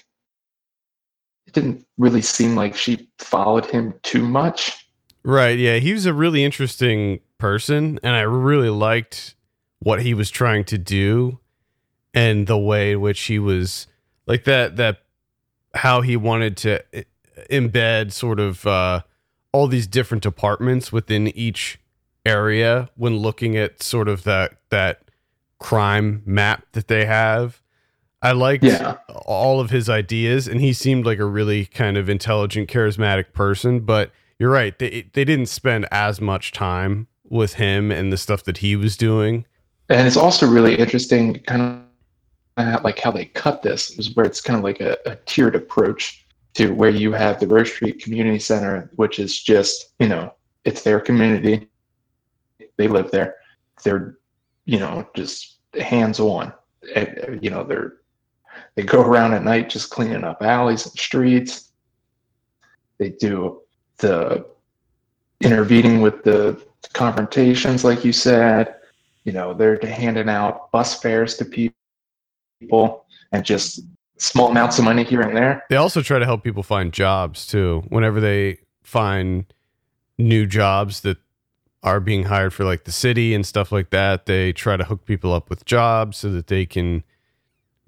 it 1.46 1.52
didn't 1.52 1.84
really 1.98 2.22
seem 2.22 2.54
like 2.54 2.76
she 2.76 3.08
followed 3.18 3.66
him 3.66 3.94
too 4.02 4.26
much. 4.26 4.86
Right. 5.24 5.58
Yeah. 5.58 5.76
He 5.76 5.92
was 5.92 6.06
a 6.06 6.14
really 6.14 6.44
interesting 6.44 7.20
person, 7.38 7.98
and 8.02 8.16
I 8.16 8.22
really 8.22 8.70
liked 8.70 9.34
what 9.80 10.02
he 10.02 10.14
was 10.14 10.30
trying 10.30 10.64
to 10.64 10.78
do 10.78 11.40
and 12.14 12.46
the 12.46 12.58
way 12.58 12.92
in 12.92 13.00
which 13.00 13.20
he 13.22 13.38
was 13.38 13.86
like 14.26 14.44
that, 14.44 14.76
that 14.76 15.02
how 15.74 16.00
he 16.00 16.16
wanted 16.16 16.56
to 16.58 16.82
embed 17.50 18.12
sort 18.12 18.38
of 18.38 18.66
uh, 18.66 19.02
all 19.52 19.66
these 19.66 19.86
different 19.86 20.22
departments 20.22 20.92
within 20.92 21.28
each 21.28 21.78
area 22.24 22.90
when 22.96 23.16
looking 23.16 23.56
at 23.56 23.82
sort 23.82 24.08
of 24.08 24.24
that, 24.24 24.54
that 24.70 25.02
crime 25.58 26.22
map 26.26 26.64
that 26.72 26.88
they 26.88 27.04
have. 27.06 27.60
I 28.20 28.32
liked 28.32 28.62
Yeah. 28.62 28.98
all 29.08 29.58
of 29.60 29.70
his 29.70 29.88
ideas, 29.88 30.46
and 30.46 30.60
he 30.60 30.72
seemed 30.72 31.04
like 31.04 31.18
a 31.18 31.24
really 31.24 31.66
kind 31.66 31.96
of 31.96 32.08
intelligent, 32.08 32.68
charismatic 32.70 33.32
person. 33.32 33.80
But 33.80 34.12
you're 34.38 34.50
right; 34.50 34.78
they 34.78 35.08
they 35.12 35.24
didn't 35.24 35.46
spend 35.46 35.88
as 35.90 36.20
much 36.20 36.52
time 36.52 37.08
with 37.28 37.54
him 37.54 37.90
and 37.90 38.12
the 38.12 38.16
stuff 38.16 38.44
that 38.44 38.58
he 38.58 38.76
was 38.76 38.96
doing. 38.96 39.44
And 39.88 40.06
it's 40.06 40.16
also 40.16 40.46
really 40.46 40.76
interesting, 40.76 41.40
kind 41.40 41.82
like 42.56 42.98
how 42.98 43.10
they 43.10 43.26
cut 43.26 43.62
this, 43.62 43.98
is 43.98 44.14
where 44.14 44.26
it's 44.26 44.40
kind 44.40 44.58
of 44.58 44.64
like 44.64 44.80
a, 44.80 44.96
a 45.06 45.16
tiered 45.26 45.56
approach 45.56 46.26
to 46.54 46.72
where 46.74 46.90
you 46.90 47.12
have 47.12 47.40
the 47.40 47.46
Rose 47.46 47.72
Street 47.72 48.02
Community 48.02 48.38
Center, 48.38 48.90
which 48.96 49.18
is 49.18 49.42
just, 49.42 49.92
you 49.98 50.08
know, 50.08 50.34
it's 50.64 50.82
their 50.82 51.00
community. 51.00 51.68
They 52.76 52.88
live 52.88 53.10
there. 53.10 53.36
They're, 53.82 54.18
you 54.66 54.78
know, 54.78 55.08
just 55.14 55.58
hands 55.80 56.20
on. 56.20 56.52
You 57.40 57.50
know, 57.50 57.64
they're 57.64 57.94
they 58.74 58.82
go 58.82 59.02
around 59.02 59.32
at 59.34 59.44
night 59.44 59.70
just 59.70 59.90
cleaning 59.90 60.24
up 60.24 60.42
alleys 60.42 60.84
and 60.84 60.94
streets. 60.98 61.72
They 62.98 63.10
do 63.10 63.62
the 63.98 64.46
intervening 65.40 66.00
with 66.00 66.22
the 66.22 66.62
confrontations, 66.92 67.84
like 67.84 68.04
you 68.04 68.12
said. 68.12 68.76
You 69.24 69.32
know, 69.32 69.54
they're 69.54 69.78
handing 69.82 70.28
out 70.28 70.70
bus 70.70 71.00
fares 71.00 71.36
to 71.38 71.44
people 71.44 71.76
and 73.32 73.44
just 73.44 73.80
small 74.18 74.48
amounts 74.50 74.78
of 74.78 74.84
money 74.84 75.04
here 75.04 75.20
and 75.20 75.36
there. 75.36 75.64
They 75.68 75.76
also 75.76 76.02
try 76.02 76.18
to 76.18 76.24
help 76.24 76.44
people 76.44 76.62
find 76.62 76.92
jobs 76.92 77.46
too. 77.46 77.82
Whenever 77.88 78.20
they 78.20 78.58
find 78.82 79.44
new 80.18 80.46
jobs 80.46 81.00
that 81.00 81.18
are 81.82 82.00
being 82.00 82.24
hired 82.24 82.54
for 82.54 82.64
like 82.64 82.84
the 82.84 82.92
city 82.92 83.34
and 83.34 83.44
stuff 83.44 83.72
like 83.72 83.90
that, 83.90 84.26
they 84.26 84.52
try 84.52 84.76
to 84.76 84.84
hook 84.84 85.04
people 85.04 85.32
up 85.32 85.50
with 85.50 85.64
jobs 85.64 86.18
so 86.18 86.30
that 86.30 86.46
they 86.46 86.64
can, 86.64 87.02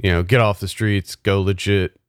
you 0.03 0.11
know, 0.11 0.23
get 0.23 0.41
off 0.41 0.61
the 0.61 0.69
streets, 0.69 1.15
go 1.15 1.41
legit. 1.41 2.01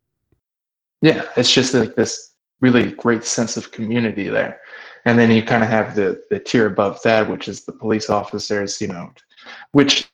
Yeah, 1.01 1.23
it's 1.37 1.51
just 1.51 1.73
like 1.73 1.95
this 1.95 2.33
really 2.61 2.91
great 2.91 3.23
sense 3.23 3.57
of 3.57 3.71
community 3.71 4.27
there. 4.27 4.59
And 5.05 5.19
then 5.19 5.29
you 5.29 5.43
kind 5.43 5.63
of 5.63 5.69
have 5.69 5.95
the 5.95 6.19
the 6.31 6.39
tier 6.39 6.65
above 6.65 6.99
that, 7.03 7.29
which 7.29 7.47
is 7.47 7.65
the 7.65 7.71
police 7.71 8.09
officers, 8.09 8.81
you 8.81 8.87
know, 8.87 9.11
which 9.73 10.04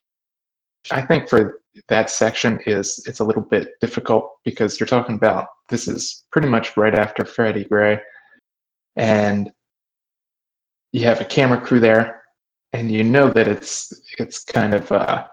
I 0.90 1.02
think 1.02 1.30
for 1.30 1.62
that 1.88 2.10
section 2.10 2.60
is 2.66 3.04
it's 3.08 3.20
a 3.20 3.24
little 3.24 3.42
bit 3.42 3.80
difficult 3.80 4.32
because 4.44 4.80
you're 4.80 4.88
talking 4.88 5.16
about 5.16 5.48
this 5.70 5.88
is 5.88 6.24
pretty 6.32 6.48
much 6.48 6.76
right 6.76 6.96
after 6.96 7.24
Freddie 7.24 7.66
Gray, 7.66 8.00
and 8.96 9.52
you 10.92 11.06
have 11.06 11.22
a 11.22 11.26
camera 11.26 11.62
crew 11.62 11.80
there, 11.80 12.24
and 12.74 12.92
you 12.92 13.04
know 13.04 13.30
that 13.30 13.48
it's 13.48 13.94
it's 14.18 14.44
kind 14.44 14.74
of 14.74 14.92
uh, 14.92 15.28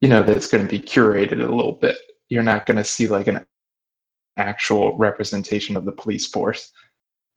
you 0.00 0.08
know 0.08 0.22
that 0.22 0.36
it's 0.36 0.48
going 0.48 0.66
to 0.66 0.70
be 0.70 0.80
curated 0.80 1.44
a 1.44 1.54
little 1.54 1.72
bit. 1.72 1.96
You're 2.28 2.42
not 2.42 2.66
going 2.66 2.76
to 2.78 2.84
see 2.84 3.08
like 3.08 3.26
an 3.26 3.44
actual 4.36 4.96
representation 4.96 5.76
of 5.76 5.84
the 5.84 5.92
police 5.92 6.26
force, 6.26 6.72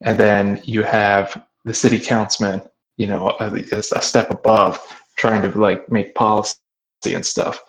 and 0.02 0.18
then 0.18 0.60
you 0.64 0.84
have 0.84 1.44
the 1.64 1.74
city 1.74 1.98
councilman, 1.98 2.62
you 2.96 3.06
know, 3.06 3.36
a, 3.40 3.52
a 3.72 3.82
step 3.82 4.30
above, 4.30 4.80
trying 5.16 5.42
to 5.42 5.58
like 5.58 5.90
make 5.90 6.14
policy 6.14 6.56
and 7.12 7.26
stuff. 7.26 7.60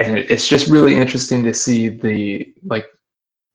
And 0.00 0.18
it's 0.18 0.48
just 0.48 0.66
really 0.66 0.96
interesting 0.96 1.44
to 1.44 1.54
see 1.54 1.88
the 1.88 2.52
like 2.64 2.86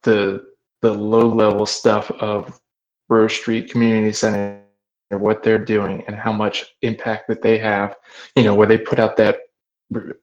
the 0.04 0.46
the 0.82 0.94
low 0.94 1.28
level 1.28 1.66
stuff 1.66 2.10
of 2.12 2.58
Rose 3.10 3.34
Street 3.34 3.70
Community 3.70 4.14
Center 4.14 4.60
what 5.12 5.44
they're 5.44 5.58
doing 5.58 6.02
and 6.08 6.16
how 6.16 6.32
much 6.32 6.74
impact 6.84 7.28
that 7.28 7.42
they 7.42 7.58
have 7.58 7.98
you 8.38 8.44
know 8.44 8.56
where 8.56 8.66
they 8.66 8.78
put 8.78 8.98
out 8.98 9.18
that 9.18 9.40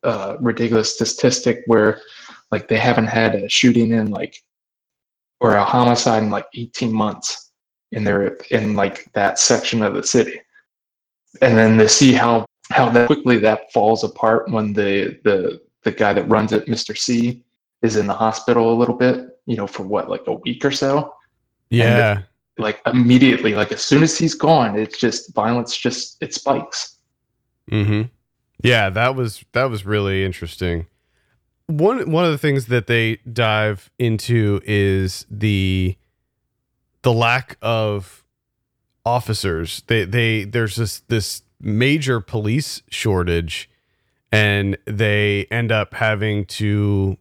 uh, 0.02 0.37
ridiculous 0.40 0.95
statistic 0.95 1.61
where 1.66 2.00
like 2.50 2.68
they 2.68 2.78
haven't 2.78 3.07
had 3.07 3.35
a 3.35 3.49
shooting 3.49 3.92
in 3.92 4.11
like 4.11 4.42
or 5.40 5.54
a 5.54 5.64
homicide 5.64 6.23
in 6.23 6.30
like 6.30 6.47
18 6.54 6.92
months 6.92 7.52
in 7.92 8.04
their 8.04 8.37
in 8.50 8.75
like 8.75 9.11
that 9.12 9.38
section 9.38 9.83
of 9.83 9.95
the 9.95 10.02
city. 10.02 10.40
And 11.42 11.57
then 11.57 11.78
to 11.78 11.88
see 11.88 12.12
how 12.12 12.47
how 12.71 12.89
that 12.91 13.07
quickly 13.07 13.39
that 13.39 13.73
falls 13.73 14.05
apart 14.05 14.51
when 14.51 14.73
the 14.73 15.19
the 15.25 15.61
the 15.83 15.93
guy 15.93 16.13
that 16.13 16.29
runs 16.29 16.53
it, 16.53 16.67
Mr. 16.67 16.97
C, 16.97 17.43
is 17.83 17.97
in 17.97 18.07
the 18.07 18.15
hospital 18.15 18.73
a 18.73 18.77
little 18.77 18.97
bit, 18.97 19.39
you 19.47 19.57
know, 19.57 19.67
for 19.67 19.85
what, 19.85 20.11
like 20.11 20.27
a 20.27 20.33
week 20.33 20.65
or 20.65 20.71
so? 20.71 21.15
Yeah. 21.71 22.23
Like 22.59 22.81
immediately, 22.87 23.55
like 23.55 23.71
as 23.71 23.83
soon 23.83 24.03
as 24.03 24.19
he's 24.19 24.35
gone, 24.35 24.77
it's 24.77 24.99
just 24.99 25.33
violence 25.35 25.77
just 25.77 26.17
it 26.21 26.35
spikes. 26.35 26.97
Mm-hmm. 27.71 28.03
Yeah, 28.63 28.91
that 28.91 29.15
was 29.15 29.45
that 29.53 29.65
was 29.65 29.87
really 29.87 30.25
interesting. 30.25 30.87
One 31.67 32.11
one 32.11 32.25
of 32.25 32.33
the 32.33 32.39
things 32.39 32.67
that 32.67 32.89
they 32.89 33.17
dive 33.33 33.91
into 33.99 34.61
is 34.65 35.25
the 35.31 35.97
the 37.03 37.13
lack 37.13 37.57
of 37.63 38.25
officers. 39.07 39.83
They 39.87 40.05
they 40.05 40.45
there's 40.45 40.75
this 40.75 41.01
this 41.07 41.43
major 41.61 42.21
police 42.21 42.83
shortage 42.88 43.69
and 44.31 44.77
they 44.85 45.47
end 45.50 45.73
up 45.73 45.95
having 45.95 46.45
to 46.45 47.17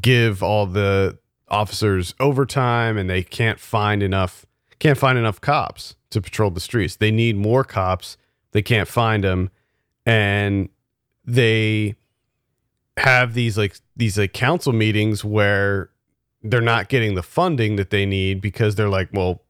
give 0.00 0.42
all 0.42 0.66
the 0.66 1.18
officers 1.48 2.14
overtime 2.20 2.98
and 2.98 3.08
they 3.08 3.22
can't 3.22 3.58
find 3.58 4.02
enough 4.02 4.44
can't 4.78 4.98
find 4.98 5.18
enough 5.18 5.40
cops 5.40 5.96
to 6.10 6.20
patrol 6.20 6.50
the 6.50 6.60
streets. 6.60 6.96
They 6.96 7.10
need 7.10 7.36
more 7.36 7.64
cops. 7.64 8.16
They 8.52 8.62
can't 8.62 8.86
find 8.88 9.24
them 9.24 9.50
and 10.06 10.68
they 11.24 11.94
have 12.96 13.34
these 13.34 13.58
like 13.58 13.76
these 13.96 14.18
like 14.18 14.32
council 14.32 14.72
meetings 14.72 15.24
where 15.24 15.90
they're 16.42 16.60
not 16.60 16.88
getting 16.88 17.14
the 17.14 17.22
funding 17.22 17.76
that 17.76 17.90
they 17.90 18.06
need 18.06 18.40
because 18.40 18.74
they're 18.74 18.88
like 18.88 19.08
well 19.12 19.42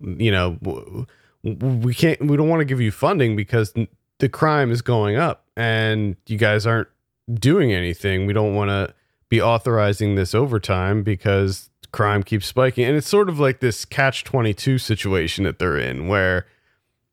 you 0.00 0.32
know 0.32 1.06
we 1.42 1.94
can't 1.94 2.20
we 2.20 2.36
don't 2.36 2.48
want 2.48 2.60
to 2.60 2.64
give 2.64 2.80
you 2.80 2.90
funding 2.90 3.36
because 3.36 3.74
the 4.18 4.28
crime 4.28 4.70
is 4.70 4.82
going 4.82 5.16
up 5.16 5.44
and 5.56 6.16
you 6.26 6.38
guys 6.38 6.66
aren't 6.66 6.88
doing 7.34 7.72
anything. 7.72 8.26
We 8.26 8.32
don't 8.32 8.54
want 8.54 8.70
to 8.70 8.94
be 9.28 9.40
authorizing 9.42 10.14
this 10.14 10.34
overtime 10.34 11.02
because 11.02 11.70
crime 11.92 12.22
keeps 12.22 12.46
spiking. 12.46 12.84
And 12.84 12.96
it's 12.96 13.08
sort 13.08 13.28
of 13.28 13.40
like 13.40 13.60
this 13.60 13.84
catch 13.84 14.24
22 14.24 14.78
situation 14.78 15.44
that 15.44 15.58
they're 15.58 15.78
in 15.78 16.08
where 16.08 16.46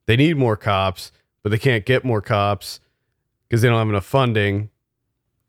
they 0.05 0.15
need 0.15 0.38
more 0.38 0.57
cops, 0.57 1.12
but 1.43 1.50
they 1.50 1.57
can't 1.57 1.86
get 1.86 2.03
more 2.03 2.21
cops 2.21 2.79
because 3.48 3.62
they 3.62 3.69
don't 3.69 3.77
have 3.77 3.89
enough 3.89 4.05
funding. 4.05 4.69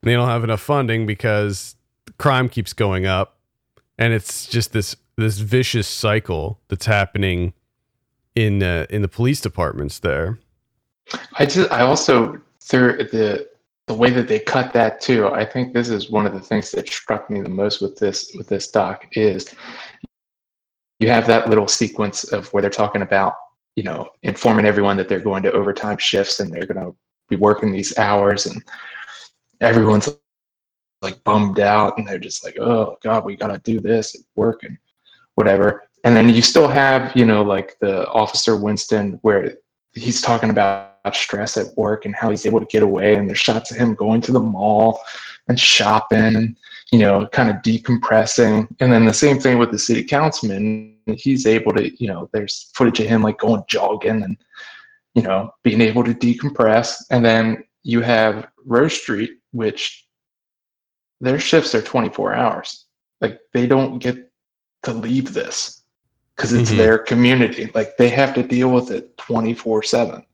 They 0.03 0.15
don't 0.15 0.29
have 0.29 0.45
enough 0.45 0.61
funding 0.61 1.07
because 1.07 1.77
crime 2.19 2.49
keeps 2.49 2.73
going 2.73 3.07
up. 3.07 3.39
And 3.99 4.13
it's 4.13 4.47
just 4.47 4.73
this 4.73 4.97
this 5.17 5.39
vicious 5.39 5.87
cycle 5.87 6.59
that's 6.69 6.87
happening 6.87 7.53
in 8.35 8.63
uh, 8.63 8.87
in 8.91 9.03
the 9.03 9.09
police 9.09 9.41
departments 9.41 9.99
there. 9.99 10.39
I 11.39 11.47
just 11.47 11.71
I 11.71 11.83
also 11.83 12.41
the 12.67 13.49
the 13.87 13.95
way 13.95 14.11
that 14.11 14.29
they 14.29 14.39
cut 14.39 14.73
that 14.73 15.01
too. 15.01 15.27
I 15.29 15.45
think 15.45 15.75
this 15.75 15.89
is 15.89 16.11
one 16.11 16.27
of 16.27 16.33
the 16.33 16.41
things 16.41 16.71
that 16.73 16.89
struck 16.89 17.29
me 17.29 17.41
the 17.41 17.49
most 17.49 17.81
with 17.81 17.97
this 17.97 18.33
with 18.37 18.49
this 18.49 18.71
doc 18.71 19.07
is 19.13 19.55
you 21.01 21.09
have 21.09 21.27
that 21.27 21.49
little 21.49 21.67
sequence 21.67 22.25
of 22.25 22.53
where 22.53 22.61
they're 22.61 22.71
talking 22.71 23.03
about 23.03 23.35
you 23.75 23.83
know 23.83 24.09
informing 24.23 24.67
everyone 24.67 24.97
that 24.97 25.09
they're 25.09 25.19
going 25.19 25.43
to 25.43 25.53
overtime 25.53 25.99
shifts 25.99 26.41
and 26.41 26.53
they're 26.53 26.67
going 26.67 26.85
to 26.85 26.95
be 27.29 27.37
working 27.37 27.73
these 27.73 27.97
hours 27.99 28.47
and 28.47 28.63
everyone's 29.61 30.09
like 31.03 31.23
bummed 31.25 31.59
out 31.59 31.97
and 31.97 32.07
they're 32.07 32.19
just 32.19 32.45
like 32.45 32.59
oh 32.61 32.97
god 33.03 33.25
we 33.25 33.35
got 33.35 33.49
to 33.49 33.59
do 33.59 33.81
this 33.81 34.15
work 34.37 34.63
and 34.63 34.77
whatever 35.35 35.89
and 36.05 36.17
then 36.17 36.29
you 36.29 36.43
still 36.43 36.69
have 36.69 37.15
you 37.15 37.25
know 37.25 37.43
like 37.43 37.77
the 37.81 38.09
officer 38.09 38.57
winston 38.57 39.19
where 39.23 39.55
he's 39.93 40.21
talking 40.21 40.51
about 40.51 40.89
stress 41.13 41.57
at 41.57 41.67
work 41.77 42.05
and 42.05 42.15
how 42.15 42.31
he's 42.31 42.47
able 42.47 42.61
to 42.61 42.67
get 42.67 42.83
away 42.83 43.15
and 43.15 43.29
there's 43.29 43.39
shots 43.39 43.71
of 43.71 43.77
him 43.77 43.95
going 43.95 44.21
to 44.21 44.33
the 44.33 44.41
mall 44.41 45.01
and 45.49 45.59
shopping 45.59 46.57
you 46.91 46.99
know 46.99 47.27
kind 47.29 47.51
of 47.51 47.57
decompressing. 47.57 48.69
And 48.81 48.93
then 48.93 49.05
the 49.05 49.15
same 49.15 49.39
thing 49.39 49.59
with 49.59 49.71
the 49.71 49.79
city 49.79 50.03
councilman. 50.03 50.97
He's 51.07 51.47
able 51.47 51.73
to 51.75 51.91
you 52.03 52.09
know 52.09 52.29
there's 52.33 52.71
footage 52.75 53.01
of 53.01 53.07
him 53.07 53.23
like 53.23 53.39
going 53.39 53.63
jogging 53.69 54.23
and 54.23 54.37
you 55.15 55.23
know 55.23 55.51
being 55.63 55.81
able 55.81 56.05
to 56.05 56.15
decompress. 56.15 57.03
And 57.11 57.25
then 57.25 57.65
you 57.83 58.01
have 58.03 58.49
rose 58.65 58.95
street 58.95 59.31
which 59.53 60.07
their 61.21 61.39
shifts 61.39 61.75
are 61.75 61.83
24 61.83 62.35
hours. 62.35 62.87
Like 63.21 63.41
they 63.53 63.67
don't 63.67 63.99
get 63.99 64.31
to 64.85 64.93
leave 64.93 65.35
this 65.35 65.80
because 66.41 66.55
it's 66.55 66.71
mm-hmm. 66.71 66.79
their 66.79 66.97
community 66.97 67.71
like 67.75 67.99
they 67.99 68.09
have 68.09 68.33
to 68.33 68.43
deal 68.43 68.71
with 68.71 68.91
it 68.91 69.15
24 69.19 69.83
7 69.83 70.25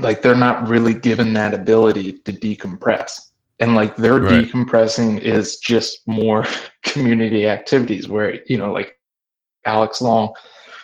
like 0.00 0.20
they're 0.20 0.34
not 0.34 0.66
really 0.66 0.94
given 0.94 1.32
that 1.32 1.54
ability 1.54 2.14
to 2.14 2.32
decompress 2.32 3.28
and 3.60 3.76
like 3.76 3.94
their 3.94 4.18
right. 4.18 4.46
decompressing 4.46 5.20
is 5.20 5.58
just 5.58 6.00
more 6.08 6.44
community 6.82 7.46
activities 7.46 8.08
where 8.08 8.42
you 8.46 8.58
know 8.58 8.72
like 8.72 8.98
alex 9.64 10.00
long 10.00 10.34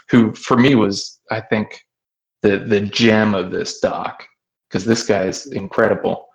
who 0.09 0.33
for 0.37 0.57
me 0.57 0.77
was 0.77 1.19
i 1.33 1.41
think 1.41 1.81
the 2.43 2.59
the 2.59 2.83
gem 2.83 3.35
of 3.35 3.51
this 3.51 3.81
doc 3.81 4.25
because 4.69 4.85
this 4.85 5.05
guy 5.05 5.25
is 5.25 5.47
incredible 5.47 6.29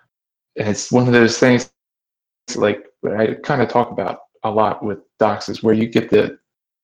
and 0.57 0.67
it's 0.67 0.91
one 0.91 1.07
of 1.07 1.13
those 1.13 1.37
things 1.37 1.71
like 2.55 2.83
i 3.17 3.27
kind 3.43 3.61
of 3.61 3.69
talk 3.69 3.91
about 3.91 4.23
a 4.43 4.51
lot 4.51 4.83
with 4.83 4.99
docs 5.19 5.47
is 5.47 5.63
where 5.63 5.73
you 5.73 5.87
get 5.87 6.09
the 6.09 6.37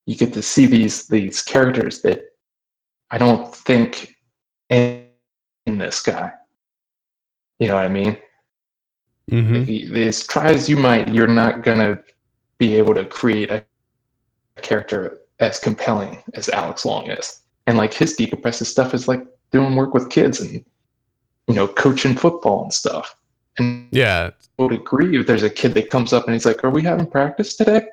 you 0.08 0.16
get 0.16 0.34
to 0.34 0.42
see 0.42 0.66
these 0.66 1.08
these 1.08 1.44
characters 1.44 2.02
that 2.02 2.22
i 3.12 3.18
don't 3.20 3.54
think 3.56 4.18
in 5.68 5.78
this 5.78 6.02
guy. 6.02 6.32
You 7.60 7.68
know 7.68 7.76
what 7.76 7.86
I 7.86 7.90
mean? 7.90 8.18
Mm-hmm. 9.30 9.96
As 9.96 10.26
try 10.26 10.52
as 10.52 10.70
you 10.70 10.78
might, 10.78 11.14
you're 11.14 11.28
not 11.28 11.64
gonna 11.64 12.00
be 12.58 12.76
able 12.76 12.96
to 12.96 13.06
create 13.06 13.52
a 13.52 13.64
character 14.62 15.20
as 15.40 15.60
compelling 15.60 16.24
as 16.34 16.50
Alex 16.50 16.86
Long 16.86 17.12
is. 17.12 17.42
And 17.68 17.78
like 17.78 17.94
his 17.94 18.16
decompressive 18.16 18.66
stuff 18.66 18.94
is 18.94 19.08
like 19.08 19.24
doing 19.52 19.76
work 19.76 19.94
with 19.94 20.10
kids 20.10 20.40
and 20.40 20.66
you 21.48 21.54
know 21.54 21.68
coaching 21.68 22.16
football 22.16 22.64
and 22.64 22.74
stuff. 22.74 23.16
And 23.58 23.88
yeah, 23.92 24.32
I 24.58 24.64
would 24.64 24.72
agree 24.72 25.20
if 25.20 25.28
there's 25.28 25.44
a 25.44 25.50
kid 25.50 25.74
that 25.74 25.90
comes 25.90 26.14
up 26.14 26.26
and 26.26 26.34
he's 26.34 26.46
like, 26.46 26.64
"Are 26.64 26.70
we 26.70 26.84
having 26.84 27.08
practice 27.08 27.56
today?" 27.56 27.88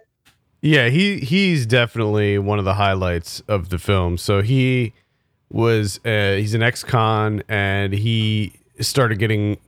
Yeah, 0.64 0.88
he 0.88 1.18
he's 1.18 1.66
definitely 1.66 2.38
one 2.38 2.58
of 2.58 2.64
the 2.64 2.72
highlights 2.72 3.40
of 3.48 3.68
the 3.68 3.78
film. 3.78 4.16
So 4.16 4.40
he 4.40 4.94
was 5.50 6.00
uh, 6.06 6.36
he's 6.36 6.54
an 6.54 6.62
ex-con 6.62 7.42
and 7.50 7.92
he 7.92 8.54
started 8.80 9.18
getting 9.18 9.58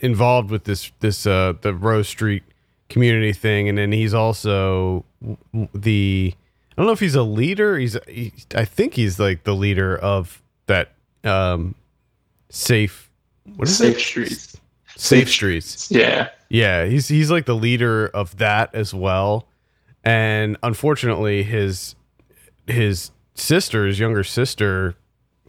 involved 0.00 0.50
with 0.50 0.64
this 0.64 0.90
this 1.00 1.26
uh, 1.26 1.52
the 1.60 1.74
Rose 1.74 2.08
Street 2.08 2.42
community 2.88 3.34
thing, 3.34 3.68
and 3.68 3.76
then 3.76 3.92
he's 3.92 4.14
also 4.14 5.04
the 5.74 6.32
I 6.32 6.74
don't 6.78 6.86
know 6.86 6.92
if 6.92 7.00
he's 7.00 7.14
a 7.14 7.22
leader. 7.22 7.76
He's 7.78 7.98
he, 8.08 8.32
I 8.54 8.64
think 8.64 8.94
he's 8.94 9.20
like 9.20 9.44
the 9.44 9.54
leader 9.54 9.94
of 9.94 10.42
that 10.68 10.92
um, 11.22 11.74
safe 12.48 13.10
what 13.56 13.68
is 13.68 13.78
it? 13.78 13.84
safe 13.84 13.96
it? 13.96 14.00
streets. 14.00 14.52
Safe, 14.86 14.96
safe 14.96 15.28
streets. 15.28 15.90
Yeah. 15.90 16.30
Yeah, 16.48 16.86
he's 16.86 17.08
he's 17.08 17.30
like 17.30 17.44
the 17.44 17.54
leader 17.54 18.06
of 18.06 18.38
that 18.38 18.74
as 18.74 18.94
well. 18.94 19.46
And 20.06 20.56
unfortunately 20.62 21.42
his 21.42 21.96
his 22.68 23.10
sister, 23.34 23.86
his 23.86 23.98
younger 23.98 24.22
sister 24.22 24.94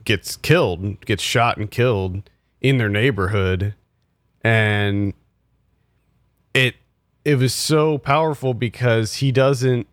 gets 0.03 0.35
killed, 0.35 1.05
gets 1.05 1.21
shot 1.21 1.57
and 1.57 1.69
killed 1.69 2.27
in 2.59 2.79
their 2.79 2.89
neighborhood, 2.89 3.75
and 4.43 5.13
it 6.55 6.75
it 7.23 7.35
was 7.35 7.53
so 7.53 7.99
powerful 7.99 8.55
because 8.55 9.15
he 9.15 9.31
doesn't 9.31 9.85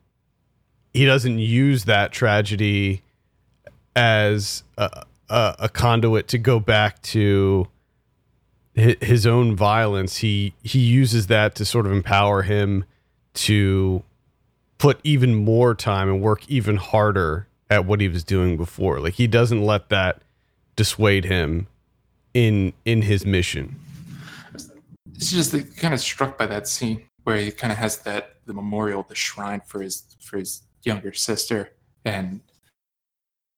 he 0.94 1.04
doesn't 1.04 1.40
use 1.40 1.84
that 1.84 2.10
tragedy 2.10 3.02
as 3.94 4.62
a, 4.78 5.04
a, 5.28 5.56
a 5.58 5.68
conduit 5.68 6.26
to 6.28 6.38
go 6.38 6.58
back 6.58 7.02
to 7.02 7.68
his 8.72 9.26
own 9.26 9.54
violence. 9.54 10.16
He 10.16 10.54
he 10.62 10.78
uses 10.78 11.26
that 11.26 11.54
to 11.56 11.66
sort 11.66 11.84
of 11.84 11.92
empower 11.92 12.42
him 12.42 12.86
to 13.34 14.02
put 14.84 15.00
even 15.02 15.34
more 15.34 15.74
time 15.74 16.10
and 16.10 16.20
work 16.20 16.46
even 16.46 16.76
harder 16.76 17.48
at 17.70 17.86
what 17.86 18.02
he 18.02 18.08
was 18.08 18.22
doing 18.22 18.58
before. 18.58 19.00
Like 19.00 19.14
he 19.14 19.26
doesn't 19.26 19.62
let 19.62 19.88
that 19.88 20.20
dissuade 20.76 21.24
him 21.24 21.68
in 22.34 22.74
in 22.84 23.00
his 23.00 23.24
mission. 23.24 23.76
It's 25.14 25.30
just 25.30 25.52
kind 25.78 25.94
of 25.94 26.00
struck 26.00 26.36
by 26.36 26.44
that 26.48 26.68
scene 26.68 27.06
where 27.22 27.38
he 27.38 27.50
kind 27.50 27.72
of 27.72 27.78
has 27.78 28.00
that 28.00 28.36
the 28.44 28.52
memorial, 28.52 29.06
the 29.08 29.14
shrine 29.14 29.62
for 29.64 29.80
his 29.80 30.02
for 30.20 30.36
his 30.36 30.64
younger 30.82 31.14
sister, 31.14 31.72
and 32.04 32.42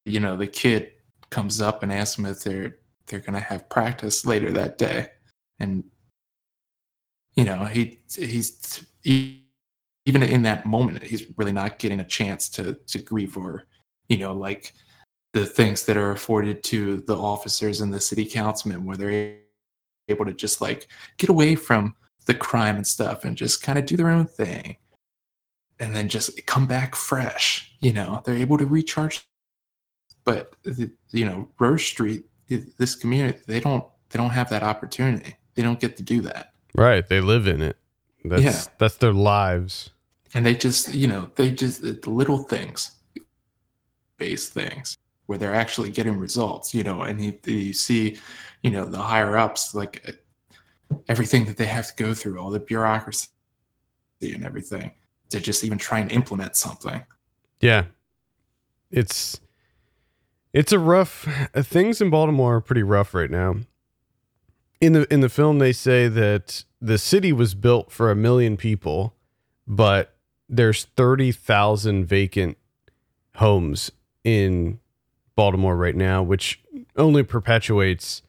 you 0.05 0.21
know 0.21 0.37
the 0.37 0.47
kid 0.47 0.93
comes 1.31 1.61
up 1.61 1.83
and 1.83 1.93
asks 1.93 2.21
him 2.21 2.27
if 2.27 2.45
they're 2.45 2.77
they're 3.09 3.19
gonna 3.19 3.41
have 3.41 3.69
practice 3.69 4.25
later 4.25 4.53
that 4.53 4.79
day, 4.79 5.09
and 5.59 5.83
you 7.35 7.43
know 7.43 7.65
he 7.65 7.99
he's 8.15 8.87
he, 9.03 9.43
even 10.07 10.23
in 10.23 10.43
that 10.43 10.65
moment 10.65 11.03
he's 11.03 11.27
really 11.37 11.53
not 11.53 11.79
getting 11.79 12.01
a 12.01 12.05
chance 12.05 12.49
to 12.49 12.75
to 12.87 12.99
grieve 12.99 13.37
or 13.37 13.67
you 14.09 14.19
know, 14.19 14.33
like 14.33 14.73
the 15.33 15.47
things 15.47 15.85
that 15.85 15.97
are 15.97 16.13
afforded 16.13 16.63
to 16.65 16.99
the 17.07 17.17
officers 17.17 17.81
and 17.81 17.93
the 17.93 18.01
city 18.01 18.25
councilmen, 18.25 18.85
where 18.85 18.97
they're 18.97 19.39
able 20.09 20.25
to 20.25 20.33
just 20.33 20.61
like 20.61 20.89
get 21.19 21.31
away 21.31 21.55
from 21.55 21.95
the 22.27 22.35
crime 22.35 22.77
and 22.77 22.87
stuff 22.87 23.25
and 23.25 23.37
just 23.37 23.63
kind 23.63 23.79
of 23.79 23.87
do 23.87 23.97
their 23.97 24.09
own 24.09 24.27
thing 24.27 24.77
and 25.79 25.95
then 25.95 26.09
just 26.09 26.45
come 26.47 26.67
back 26.67 26.95
fresh. 26.95 27.73
You 27.81 27.93
know, 27.93 28.23
they're 28.25 28.37
able 28.37 28.59
to 28.59 28.67
recharge. 28.67 29.27
But 30.25 30.55
you 30.65 31.25
know, 31.25 31.49
Rose 31.59 31.85
Street, 31.85 32.25
this 32.49 32.95
community, 32.95 33.39
they 33.47 33.61
don't 33.61 33.85
they 34.11 34.19
don't 34.19 34.31
have 34.31 34.51
that 34.51 34.63
opportunity. 34.63 35.37
They 35.55 35.63
don't 35.63 35.81
get 35.81 35.97
to 35.97 36.03
do 36.03 36.21
that. 36.23 36.53
Right. 36.75 37.07
They 37.07 37.21
live 37.21 37.47
in 37.47 37.63
it. 37.63 37.77
That's 38.25 38.43
yeah. 38.43 38.63
that's 38.79 38.97
their 38.97 39.13
lives. 39.13 39.91
And 40.35 40.45
they 40.45 40.55
just, 40.55 40.95
you 40.95 41.07
know, 41.07 41.31
they 41.37 41.51
just 41.51 41.83
the 41.83 42.11
little 42.11 42.39
things 42.39 42.93
based 44.19 44.53
things 44.53 44.97
where 45.27 45.39
they're 45.39 45.55
actually 45.55 45.91
getting 45.91 46.19
results, 46.19 46.75
you 46.75 46.83
know, 46.83 47.03
and 47.03 47.23
you, 47.23 47.39
you 47.45 47.73
see, 47.73 48.17
you 48.63 48.71
know, 48.71 48.85
the 48.85 48.99
higher 48.99 49.37
ups, 49.37 49.75
like 49.75 50.03
uh, 50.09 50.97
everything 51.09 51.45
that 51.45 51.57
they 51.57 51.67
have 51.67 51.89
to 51.89 52.03
go 52.03 52.15
through, 52.15 52.39
all 52.39 52.51
the 52.51 52.61
bureaucracy 52.61 53.29
and 54.23 54.45
everything 54.45 54.93
to 55.31 55.41
just 55.41 55.65
even 55.65 55.79
try 55.79 55.99
and 55.99 56.13
implement 56.13 56.57
something. 56.57 57.03
Yeah. 57.61 57.87
It's, 58.91 59.41
it's 60.53 60.73
a 60.73 60.79
rough, 60.79 61.29
uh, 61.55 61.63
things 61.63 62.01
in 62.01 62.09
Baltimore 62.09 62.57
are 62.57 62.61
pretty 62.61 62.85
rough 62.85 63.13
right 63.15 63.31
now. 63.31 63.57
In 64.81 64.93
the, 64.93 65.13
in 65.13 65.21
the 65.21 65.29
film, 65.29 65.59
they 65.59 65.73
say 65.73 66.07
that 66.07 66.65
the 66.81 66.99
city 66.99 67.33
was 67.33 67.55
built 67.55 67.91
for 67.91 68.11
a 68.11 68.17
million 68.17 68.57
people, 68.57 69.15
but 69.67 70.16
there's 70.49 70.85
30,000 70.97 72.05
vacant 72.05 72.57
homes 73.37 73.91
in 74.25 74.79
Baltimore 75.35 75.77
right 75.77 75.95
now, 75.95 76.23
which 76.23 76.63
only 76.97 77.23
perpetuates 77.23 78.23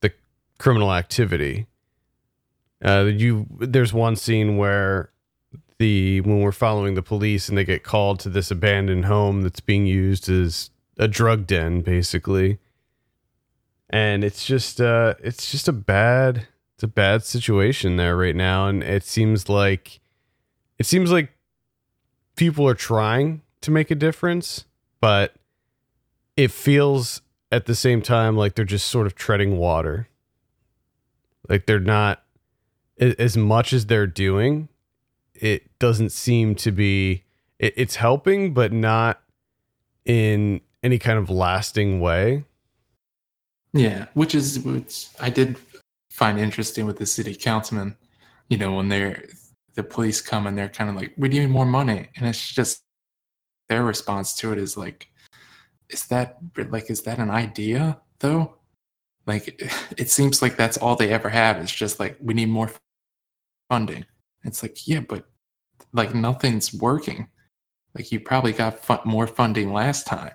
the 0.00 0.12
criminal 0.58 0.92
activity. 0.92 1.66
Uh, 2.84 3.10
you 3.12 3.46
there's 3.58 3.92
one 3.92 4.14
scene 4.14 4.56
where 4.56 5.10
the 5.78 6.20
when 6.20 6.40
we're 6.40 6.52
following 6.52 6.94
the 6.94 7.02
police 7.02 7.48
and 7.48 7.58
they 7.58 7.64
get 7.64 7.82
called 7.82 8.20
to 8.20 8.28
this 8.28 8.50
abandoned 8.50 9.06
home 9.06 9.42
that's 9.42 9.60
being 9.60 9.86
used 9.86 10.28
as 10.28 10.70
a 10.96 11.08
drug 11.08 11.46
den, 11.46 11.80
basically. 11.80 12.58
And 13.90 14.22
it's 14.22 14.44
just 14.44 14.80
uh 14.80 15.14
it's 15.22 15.50
just 15.50 15.66
a 15.66 15.72
bad 15.72 16.46
it's 16.76 16.84
a 16.84 16.88
bad 16.88 17.24
situation 17.24 17.96
there 17.96 18.16
right 18.16 18.36
now, 18.36 18.68
and 18.68 18.84
it 18.84 19.02
seems 19.02 19.48
like 19.48 19.98
it 20.78 20.86
seems 20.86 21.10
like 21.10 21.32
people 22.38 22.66
are 22.66 22.74
trying 22.74 23.42
to 23.60 23.70
make 23.70 23.90
a 23.90 23.94
difference, 23.94 24.64
but 25.00 25.34
it 26.36 26.50
feels 26.50 27.20
at 27.50 27.66
the 27.66 27.74
same 27.74 28.00
time 28.00 28.36
like 28.36 28.54
they're 28.54 28.64
just 28.64 28.86
sort 28.86 29.06
of 29.06 29.14
treading 29.14 29.58
water. 29.58 30.08
Like 31.48 31.66
they're 31.66 31.80
not 31.80 32.22
as 32.98 33.36
much 33.36 33.72
as 33.72 33.86
they're 33.86 34.06
doing, 34.06 34.68
it 35.34 35.78
doesn't 35.78 36.10
seem 36.10 36.54
to 36.56 36.72
be 36.72 37.24
it, 37.58 37.74
it's 37.76 37.96
helping 37.96 38.54
but 38.54 38.72
not 38.72 39.20
in 40.04 40.60
any 40.82 40.98
kind 40.98 41.18
of 41.18 41.28
lasting 41.28 42.00
way. 42.00 42.44
Yeah, 43.72 44.06
which 44.14 44.34
is 44.34 44.60
which 44.60 45.08
I 45.20 45.30
did 45.30 45.56
find 46.08 46.38
interesting 46.38 46.86
with 46.86 46.98
the 46.98 47.06
city 47.06 47.34
councilman. 47.34 47.96
You 48.48 48.58
know, 48.58 48.74
when 48.74 48.88
they're 48.88 49.24
the 49.78 49.84
police 49.84 50.20
come 50.20 50.48
and 50.48 50.58
they're 50.58 50.68
kind 50.68 50.90
of 50.90 50.96
like, 50.96 51.14
"We 51.16 51.28
need 51.28 51.48
more 51.50 51.64
money," 51.64 52.08
and 52.16 52.26
it's 52.26 52.52
just 52.52 52.82
their 53.68 53.84
response 53.84 54.34
to 54.38 54.52
it 54.52 54.58
is 54.58 54.76
like, 54.76 55.08
"Is 55.88 56.06
that 56.08 56.38
like 56.70 56.90
is 56.90 57.02
that 57.02 57.20
an 57.20 57.30
idea 57.30 58.00
though?" 58.18 58.56
Like, 59.24 59.62
it 59.96 60.10
seems 60.10 60.42
like 60.42 60.56
that's 60.56 60.78
all 60.78 60.96
they 60.96 61.10
ever 61.12 61.28
have. 61.28 61.58
It's 61.58 61.72
just 61.72 62.00
like 62.00 62.16
we 62.20 62.34
need 62.34 62.48
more 62.48 62.72
funding. 63.70 64.04
It's 64.42 64.64
like, 64.64 64.88
yeah, 64.88 65.00
but 65.00 65.26
like 65.92 66.12
nothing's 66.12 66.74
working. 66.74 67.28
Like 67.94 68.10
you 68.10 68.18
probably 68.18 68.52
got 68.52 68.84
fu- 68.84 69.04
more 69.04 69.28
funding 69.28 69.72
last 69.72 70.08
time, 70.08 70.32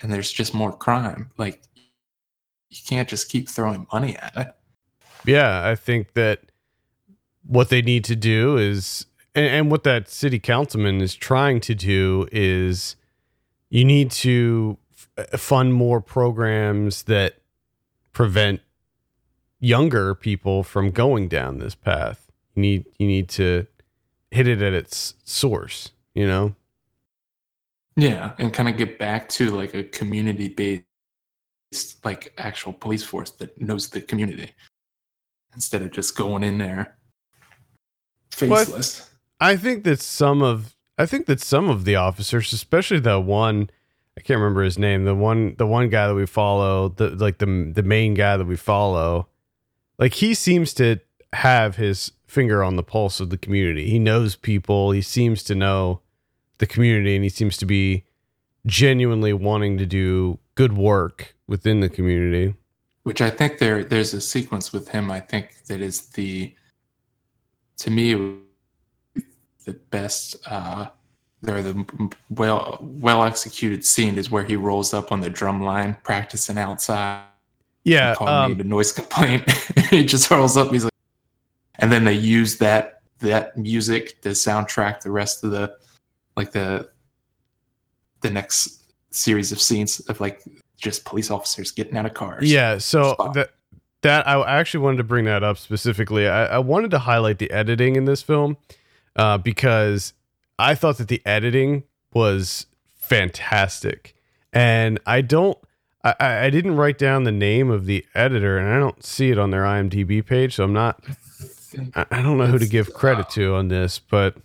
and 0.00 0.12
there's 0.12 0.30
just 0.30 0.54
more 0.54 0.72
crime. 0.72 1.32
Like 1.36 1.64
you 2.70 2.78
can't 2.86 3.08
just 3.08 3.28
keep 3.28 3.48
throwing 3.48 3.88
money 3.92 4.16
at 4.16 4.36
it. 4.36 4.48
Yeah, 5.24 5.66
I 5.66 5.74
think 5.74 6.12
that 6.14 6.52
what 7.48 7.70
they 7.70 7.82
need 7.82 8.04
to 8.04 8.14
do 8.14 8.58
is, 8.58 9.06
and, 9.34 9.46
and 9.46 9.70
what 9.70 9.82
that 9.82 10.08
city 10.08 10.38
councilman 10.38 11.00
is 11.00 11.14
trying 11.14 11.60
to 11.60 11.74
do 11.74 12.28
is, 12.30 12.94
you 13.70 13.84
need 13.84 14.10
to 14.10 14.76
f- 14.94 15.08
uh, 15.32 15.36
fund 15.36 15.74
more 15.74 16.00
programs 16.00 17.04
that 17.04 17.38
prevent 18.12 18.60
younger 19.60 20.14
people 20.14 20.62
from 20.62 20.90
going 20.90 21.26
down 21.26 21.58
this 21.58 21.74
path. 21.74 22.30
You 22.54 22.62
need 22.62 22.84
you 22.98 23.06
need 23.06 23.28
to 23.30 23.66
hit 24.30 24.46
it 24.46 24.60
at 24.60 24.74
its 24.74 25.14
source, 25.24 25.90
you 26.14 26.26
know? 26.26 26.54
Yeah, 27.96 28.32
and 28.38 28.52
kind 28.52 28.68
of 28.68 28.76
get 28.76 28.98
back 28.98 29.28
to 29.30 29.50
like 29.50 29.74
a 29.74 29.84
community 29.84 30.48
based 30.48 32.04
like 32.04 32.34
actual 32.36 32.74
police 32.74 33.02
force 33.02 33.30
that 33.32 33.58
knows 33.60 33.88
the 33.88 34.00
community 34.00 34.52
instead 35.54 35.82
of 35.82 35.90
just 35.90 36.14
going 36.14 36.44
in 36.44 36.58
there 36.58 36.97
faceless. 38.38 39.00
Well, 39.00 39.08
I 39.50 39.56
think 39.56 39.84
that 39.84 40.00
some 40.00 40.42
of 40.42 40.74
I 40.98 41.06
think 41.06 41.26
that 41.26 41.40
some 41.40 41.68
of 41.68 41.84
the 41.84 41.96
officers, 41.96 42.52
especially 42.52 43.00
the 43.00 43.20
one 43.20 43.70
I 44.16 44.20
can't 44.20 44.40
remember 44.40 44.64
his 44.64 44.78
name, 44.78 45.04
the 45.04 45.14
one 45.14 45.54
the 45.58 45.66
one 45.66 45.88
guy 45.90 46.08
that 46.08 46.14
we 46.14 46.26
follow, 46.26 46.88
the 46.88 47.10
like 47.10 47.38
the 47.38 47.70
the 47.74 47.84
main 47.84 48.14
guy 48.14 48.36
that 48.36 48.46
we 48.46 48.56
follow, 48.56 49.28
like 49.98 50.14
he 50.14 50.34
seems 50.34 50.74
to 50.74 50.98
have 51.32 51.76
his 51.76 52.12
finger 52.26 52.64
on 52.64 52.76
the 52.76 52.82
pulse 52.82 53.20
of 53.20 53.30
the 53.30 53.38
community. 53.38 53.88
He 53.88 53.98
knows 53.98 54.34
people, 54.34 54.90
he 54.90 55.02
seems 55.02 55.42
to 55.44 55.54
know 55.54 56.00
the 56.58 56.66
community 56.66 57.14
and 57.14 57.22
he 57.22 57.30
seems 57.30 57.56
to 57.58 57.66
be 57.66 58.04
genuinely 58.66 59.32
wanting 59.32 59.78
to 59.78 59.86
do 59.86 60.38
good 60.54 60.76
work 60.76 61.36
within 61.46 61.80
the 61.80 61.88
community. 61.88 62.54
Which 63.04 63.20
I 63.20 63.30
think 63.30 63.58
there 63.58 63.84
there's 63.84 64.12
a 64.14 64.20
sequence 64.20 64.72
with 64.72 64.88
him 64.88 65.12
I 65.12 65.20
think 65.20 65.64
that 65.68 65.80
is 65.80 66.06
the 66.08 66.54
to 67.78 67.90
me 67.90 68.14
the 69.64 69.72
best 69.90 70.36
uh 70.46 70.88
or 71.46 71.62
the 71.62 72.12
well 72.30 72.78
well 72.80 73.22
executed 73.22 73.84
scene 73.84 74.18
is 74.18 74.30
where 74.30 74.44
he 74.44 74.56
rolls 74.56 74.92
up 74.92 75.12
on 75.12 75.20
the 75.20 75.30
drum 75.30 75.62
line 75.62 75.96
practicing 76.02 76.58
outside. 76.58 77.22
Yeah, 77.84 78.16
um, 78.20 78.60
a 78.60 78.64
noise 78.64 78.92
complaint. 78.92 79.48
he 79.90 80.04
just 80.04 80.30
rolls 80.30 80.56
up. 80.56 80.70
He's 80.72 80.84
like, 80.84 80.92
and 81.76 81.92
then 81.92 82.04
they 82.04 82.14
use 82.14 82.58
that 82.58 83.02
that 83.20 83.56
music 83.56 84.20
to 84.22 84.30
soundtrack 84.30 85.00
the 85.00 85.10
rest 85.10 85.44
of 85.44 85.52
the 85.52 85.76
like 86.36 86.52
the 86.52 86.90
the 88.20 88.30
next 88.30 88.82
series 89.10 89.52
of 89.52 89.60
scenes 89.60 90.00
of 90.00 90.20
like 90.20 90.42
just 90.76 91.04
police 91.04 91.30
officers 91.30 91.70
getting 91.70 91.96
out 91.96 92.04
of 92.04 92.14
cars. 92.14 92.50
Yeah, 92.50 92.78
so 92.78 93.14
that 93.34 93.50
that 94.02 94.26
I 94.26 94.58
actually 94.58 94.80
wanted 94.84 94.98
to 94.98 95.04
bring 95.04 95.24
that 95.24 95.42
up 95.42 95.58
specifically. 95.58 96.28
I, 96.28 96.46
I 96.46 96.58
wanted 96.58 96.90
to 96.92 97.00
highlight 97.00 97.38
the 97.38 97.50
editing 97.50 97.96
in 97.96 98.04
this 98.04 98.22
film 98.22 98.56
uh, 99.16 99.38
because 99.38 100.12
I 100.58 100.74
thought 100.74 100.98
that 100.98 101.08
the 101.08 101.22
editing 101.26 101.84
was 102.12 102.66
fantastic, 102.94 104.14
and 104.52 104.98
I 105.06 105.20
don't. 105.20 105.58
I, 106.04 106.14
I 106.46 106.50
didn't 106.50 106.76
write 106.76 106.96
down 106.96 107.24
the 107.24 107.32
name 107.32 107.70
of 107.70 107.86
the 107.86 108.06
editor, 108.14 108.56
and 108.56 108.72
I 108.72 108.78
don't 108.78 109.02
see 109.04 109.30
it 109.30 109.38
on 109.38 109.50
their 109.50 109.62
IMDb 109.62 110.24
page, 110.24 110.54
so 110.54 110.64
I'm 110.64 110.72
not. 110.72 111.02
I, 111.94 112.06
I 112.10 112.22
don't 112.22 112.38
know 112.38 112.46
who 112.46 112.58
to 112.58 112.68
give 112.68 112.94
credit 112.94 113.26
uh, 113.26 113.30
to 113.30 113.54
on 113.56 113.68
this, 113.68 113.98
but 113.98 114.36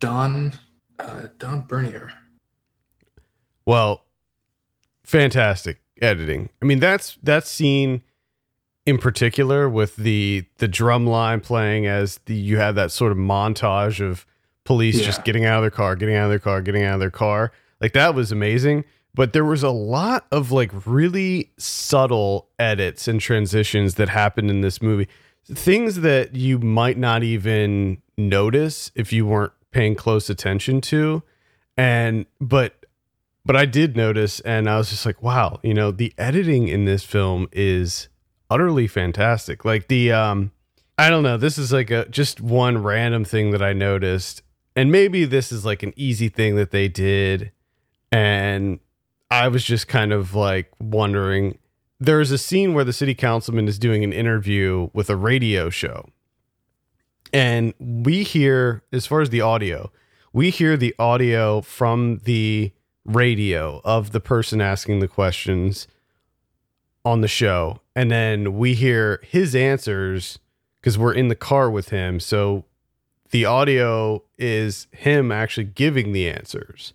Don 0.00 0.54
uh, 0.98 1.28
Don 1.38 1.62
Bernier. 1.62 2.12
Well, 3.66 4.06
fantastic 5.04 5.80
editing. 6.00 6.48
I 6.60 6.64
mean, 6.64 6.80
that's 6.80 7.18
that 7.22 7.46
scene 7.46 8.02
in 8.86 8.98
particular 8.98 9.68
with 9.68 9.96
the 9.96 10.44
the 10.58 10.68
drum 10.68 11.06
line 11.06 11.40
playing 11.40 11.86
as 11.86 12.18
the 12.26 12.34
you 12.34 12.58
have 12.58 12.74
that 12.74 12.90
sort 12.90 13.12
of 13.12 13.18
montage 13.18 14.04
of 14.04 14.26
police 14.64 14.98
yeah. 14.98 15.06
just 15.06 15.24
getting 15.24 15.44
out 15.44 15.58
of 15.58 15.62
their 15.62 15.70
car, 15.70 15.96
getting 15.96 16.16
out 16.16 16.24
of 16.24 16.30
their 16.30 16.38
car, 16.38 16.60
getting 16.60 16.84
out 16.84 16.94
of 16.94 17.00
their 17.00 17.10
car. 17.10 17.52
Like 17.80 17.92
that 17.94 18.14
was 18.14 18.32
amazing. 18.32 18.84
But 19.14 19.34
there 19.34 19.44
was 19.44 19.62
a 19.62 19.70
lot 19.70 20.26
of 20.32 20.52
like 20.52 20.70
really 20.86 21.52
subtle 21.58 22.48
edits 22.58 23.06
and 23.06 23.20
transitions 23.20 23.96
that 23.96 24.08
happened 24.08 24.48
in 24.48 24.62
this 24.62 24.80
movie. 24.80 25.06
Things 25.44 25.96
that 26.00 26.34
you 26.34 26.58
might 26.58 26.96
not 26.96 27.22
even 27.22 28.00
notice 28.16 28.90
if 28.94 29.12
you 29.12 29.26
weren't 29.26 29.52
paying 29.70 29.94
close 29.94 30.30
attention 30.30 30.80
to. 30.82 31.22
And 31.76 32.26
but 32.40 32.86
but 33.44 33.56
I 33.56 33.66
did 33.66 33.96
notice 33.96 34.40
and 34.40 34.70
I 34.70 34.78
was 34.78 34.90
just 34.90 35.04
like, 35.04 35.22
wow, 35.22 35.58
you 35.62 35.74
know, 35.74 35.90
the 35.90 36.14
editing 36.16 36.68
in 36.68 36.84
this 36.84 37.04
film 37.04 37.48
is 37.52 38.08
utterly 38.52 38.86
fantastic. 38.86 39.64
Like 39.64 39.88
the 39.88 40.12
um 40.12 40.52
I 40.98 41.08
don't 41.08 41.22
know, 41.22 41.38
this 41.38 41.56
is 41.56 41.72
like 41.72 41.90
a 41.90 42.06
just 42.08 42.40
one 42.40 42.82
random 42.82 43.24
thing 43.24 43.50
that 43.52 43.62
I 43.62 43.72
noticed. 43.72 44.42
And 44.76 44.92
maybe 44.92 45.24
this 45.24 45.50
is 45.50 45.64
like 45.64 45.82
an 45.82 45.92
easy 45.96 46.28
thing 46.28 46.56
that 46.56 46.70
they 46.70 46.88
did 46.88 47.52
and 48.10 48.78
I 49.30 49.48
was 49.48 49.64
just 49.64 49.88
kind 49.88 50.12
of 50.12 50.34
like 50.34 50.70
wondering 50.78 51.58
there's 51.98 52.30
a 52.30 52.38
scene 52.38 52.74
where 52.74 52.84
the 52.84 52.92
city 52.92 53.14
councilman 53.14 53.68
is 53.68 53.78
doing 53.78 54.04
an 54.04 54.12
interview 54.12 54.90
with 54.92 55.08
a 55.08 55.16
radio 55.16 55.70
show. 55.70 56.08
And 57.32 57.72
we 57.78 58.24
hear 58.24 58.82
as 58.92 59.06
far 59.06 59.22
as 59.22 59.30
the 59.30 59.40
audio, 59.40 59.90
we 60.32 60.50
hear 60.50 60.76
the 60.76 60.94
audio 60.98 61.62
from 61.62 62.20
the 62.24 62.72
radio 63.04 63.80
of 63.84 64.12
the 64.12 64.20
person 64.20 64.60
asking 64.60 65.00
the 65.00 65.08
questions 65.08 65.86
on 67.04 67.20
the 67.20 67.28
show 67.28 67.80
and 67.96 68.10
then 68.10 68.56
we 68.56 68.74
hear 68.74 69.20
his 69.24 69.54
answers 69.54 70.38
because 70.80 70.98
we're 70.98 71.14
in 71.14 71.28
the 71.28 71.34
car 71.34 71.70
with 71.70 71.90
him. 71.90 72.20
So 72.20 72.64
the 73.30 73.44
audio 73.44 74.22
is 74.38 74.86
him 74.92 75.32
actually 75.32 75.64
giving 75.64 76.12
the 76.12 76.28
answers. 76.28 76.92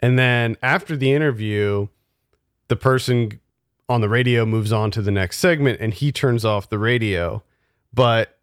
And 0.00 0.18
then 0.18 0.56
after 0.62 0.96
the 0.96 1.12
interview 1.12 1.88
the 2.68 2.76
person 2.76 3.40
on 3.88 4.00
the 4.00 4.08
radio 4.08 4.44
moves 4.44 4.72
on 4.72 4.90
to 4.92 5.02
the 5.02 5.10
next 5.10 5.38
segment 5.38 5.80
and 5.80 5.94
he 5.94 6.10
turns 6.10 6.44
off 6.44 6.68
the 6.68 6.78
radio. 6.78 7.42
But 7.92 8.38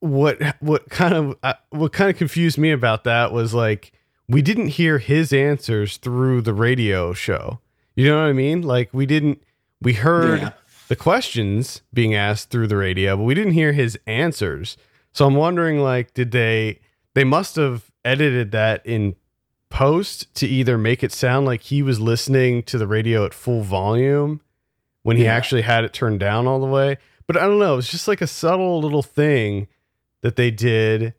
what 0.00 0.40
what 0.60 0.88
kind 0.90 1.14
of 1.14 1.36
uh, 1.42 1.54
what 1.70 1.92
kind 1.92 2.10
of 2.10 2.16
confused 2.16 2.58
me 2.58 2.70
about 2.70 3.04
that 3.04 3.32
was 3.32 3.54
like 3.54 3.92
we 4.28 4.42
didn't 4.42 4.68
hear 4.68 4.98
his 4.98 5.32
answers 5.32 5.96
through 5.96 6.42
the 6.42 6.54
radio 6.54 7.12
show. 7.12 7.60
You 7.94 8.08
know 8.08 8.16
what 8.16 8.28
i 8.28 8.32
mean? 8.32 8.62
Like 8.62 8.90
we 8.92 9.06
didn't 9.06 9.42
we 9.80 9.94
heard 9.94 10.40
yeah. 10.40 10.52
the 10.88 10.96
questions 10.96 11.82
being 11.92 12.14
asked 12.14 12.50
through 12.50 12.66
the 12.68 12.76
radio, 12.76 13.16
but 13.16 13.24
we 13.24 13.34
didn't 13.34 13.52
hear 13.52 13.72
his 13.72 13.98
answers. 14.06 14.76
So 15.12 15.26
I'm 15.26 15.34
wondering, 15.34 15.80
like, 15.80 16.14
did 16.14 16.30
they? 16.30 16.80
They 17.14 17.24
must 17.24 17.56
have 17.56 17.90
edited 18.04 18.52
that 18.52 18.84
in 18.86 19.16
post 19.70 20.32
to 20.36 20.46
either 20.46 20.78
make 20.78 21.02
it 21.02 21.12
sound 21.12 21.46
like 21.46 21.62
he 21.62 21.82
was 21.82 22.00
listening 22.00 22.62
to 22.64 22.78
the 22.78 22.86
radio 22.86 23.24
at 23.24 23.34
full 23.34 23.62
volume 23.62 24.40
when 25.02 25.16
he 25.16 25.24
yeah. 25.24 25.34
actually 25.34 25.62
had 25.62 25.84
it 25.84 25.92
turned 25.92 26.20
down 26.20 26.46
all 26.46 26.60
the 26.60 26.66
way. 26.66 26.96
But 27.26 27.36
I 27.36 27.46
don't 27.46 27.58
know. 27.58 27.76
It's 27.78 27.90
just 27.90 28.08
like 28.08 28.20
a 28.20 28.26
subtle 28.26 28.80
little 28.80 29.02
thing 29.02 29.68
that 30.22 30.36
they 30.36 30.50
did 30.50 31.14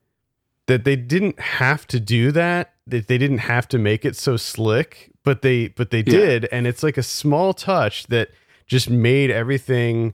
that 0.67 0.83
they 0.83 0.95
didn't 0.95 1.39
have 1.39 1.87
to 1.87 1.99
do 1.99 2.31
that. 2.31 2.73
That 2.87 3.07
they 3.07 3.17
didn't 3.17 3.39
have 3.39 3.67
to 3.69 3.77
make 3.77 4.05
it 4.05 4.15
so 4.15 4.35
slick, 4.37 5.11
but 5.23 5.41
they 5.41 5.67
but 5.67 5.91
they 5.91 5.99
yeah. 5.99 6.03
did, 6.03 6.49
and 6.51 6.65
it's 6.65 6.81
like 6.81 6.97
a 6.97 7.03
small 7.03 7.53
touch 7.53 8.07
that 8.07 8.29
just 8.69 8.89
made 8.89 9.29
everything 9.29 10.13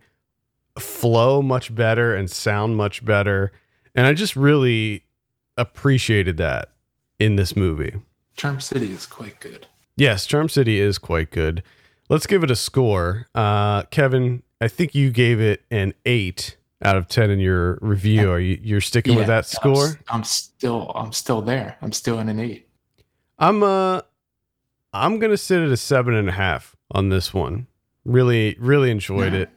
flow 0.80 1.42
much 1.44 1.76
better 1.76 2.16
and 2.16 2.32
sound 2.32 2.76
much 2.76 3.06
better. 3.06 3.52
And 3.94 4.08
I 4.08 4.14
just 4.14 4.36
really 4.36 5.04
appreciated 5.58 6.38
that 6.38 6.72
in 7.20 7.36
this 7.36 7.56
movie. 7.56 7.96
Charm 8.36 8.60
City 8.60 8.92
is 8.92 9.06
quite 9.06 9.40
good. 9.40 9.68
Yes, 9.96 10.26
Charm 10.26 10.50
City 10.50 10.80
is 10.80 10.98
quite 10.98 11.32
good. 11.32 11.62
Let's 12.10 12.28
give 12.28 12.44
it 12.44 12.52
a 12.52 12.56
score. 12.56 13.28
Uh, 13.36 13.84
Kevin, 13.84 14.44
I 14.60 14.68
think 14.68 14.96
you 14.96 15.12
gave 15.12 15.40
it 15.40 15.64
an 15.72 15.94
eight 16.06 16.58
out 16.82 16.98
of 16.98 17.08
ten 17.08 17.30
in 17.30 17.40
your 17.40 17.80
review. 17.82 18.30
Are 18.30 18.40
you 18.40 18.60
you're 18.62 18.82
sticking 18.82 19.14
yeah, 19.14 19.20
with 19.20 19.28
that 19.28 19.46
score? 19.46 19.88
I'm, 19.88 20.18
I'm, 20.18 20.24
still 20.24 20.92
I'm 20.94 21.14
still 21.14 21.42
there. 21.42 21.78
I'm 21.82 21.94
still 21.94 22.20
in 22.20 22.30
an 22.30 22.40
eight. 22.40 22.68
I'm 23.40 23.64
uh 23.64 24.02
I'm 24.94 25.20
gonna 25.20 25.38
sit 25.38 25.62
at 25.62 25.70
a 25.70 25.78
seven 25.78 26.14
and 26.14 26.30
a 26.30 26.34
half 26.34 26.76
on 26.92 27.10
this 27.10 27.34
one. 27.34 27.68
Really, 28.06 28.56
really 28.60 28.92
enjoyed 28.92 29.34
yeah. 29.34 29.40
it. 29.42 29.50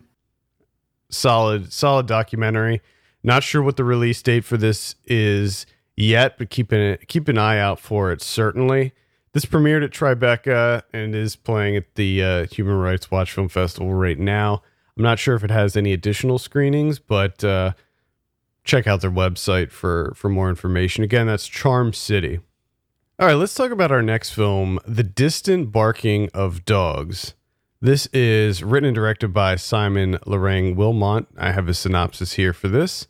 Solid, 1.10 1.72
solid 1.72 2.06
documentary. 2.06 2.80
Not 3.22 3.42
sure 3.42 3.62
what 3.62 3.76
the 3.76 3.84
release 3.84 4.22
date 4.22 4.44
for 4.44 4.56
this 4.56 4.94
is 5.04 5.66
yet, 5.96 6.38
but 6.38 6.50
keep 6.50 6.72
an 6.72 6.98
keep 7.08 7.28
an 7.28 7.38
eye 7.38 7.58
out 7.58 7.78
for 7.80 8.10
it. 8.12 8.22
Certainly, 8.22 8.92
this 9.32 9.44
premiered 9.44 9.84
at 9.84 9.90
Tribeca 9.90 10.82
and 10.92 11.14
is 11.14 11.36
playing 11.36 11.76
at 11.76 11.94
the 11.94 12.22
uh, 12.22 12.46
Human 12.46 12.76
Rights 12.76 13.10
Watch 13.10 13.32
Film 13.32 13.48
Festival 13.48 13.92
right 13.92 14.18
now. 14.18 14.62
I'm 14.96 15.02
not 15.02 15.18
sure 15.18 15.34
if 15.34 15.44
it 15.44 15.50
has 15.50 15.76
any 15.76 15.92
additional 15.92 16.38
screenings, 16.38 16.98
but 16.98 17.44
uh, 17.44 17.72
check 18.64 18.86
out 18.86 19.00
their 19.00 19.10
website 19.10 19.70
for 19.70 20.12
for 20.16 20.28
more 20.28 20.48
information. 20.48 21.04
Again, 21.04 21.26
that's 21.26 21.46
Charm 21.46 21.92
City. 21.92 22.40
All 23.20 23.26
right, 23.26 23.34
let's 23.34 23.54
talk 23.54 23.72
about 23.72 23.90
our 23.90 24.02
next 24.02 24.30
film, 24.30 24.78
The 24.86 25.02
Distant 25.02 25.72
Barking 25.72 26.30
of 26.32 26.64
Dogs. 26.64 27.34
This 27.80 28.06
is 28.06 28.64
written 28.64 28.88
and 28.88 28.94
directed 28.94 29.28
by 29.28 29.54
Simon 29.54 30.18
Lereng 30.26 30.74
Wilmont. 30.74 31.26
I 31.36 31.52
have 31.52 31.68
a 31.68 31.74
synopsis 31.74 32.32
here 32.32 32.52
for 32.52 32.66
this. 32.66 33.06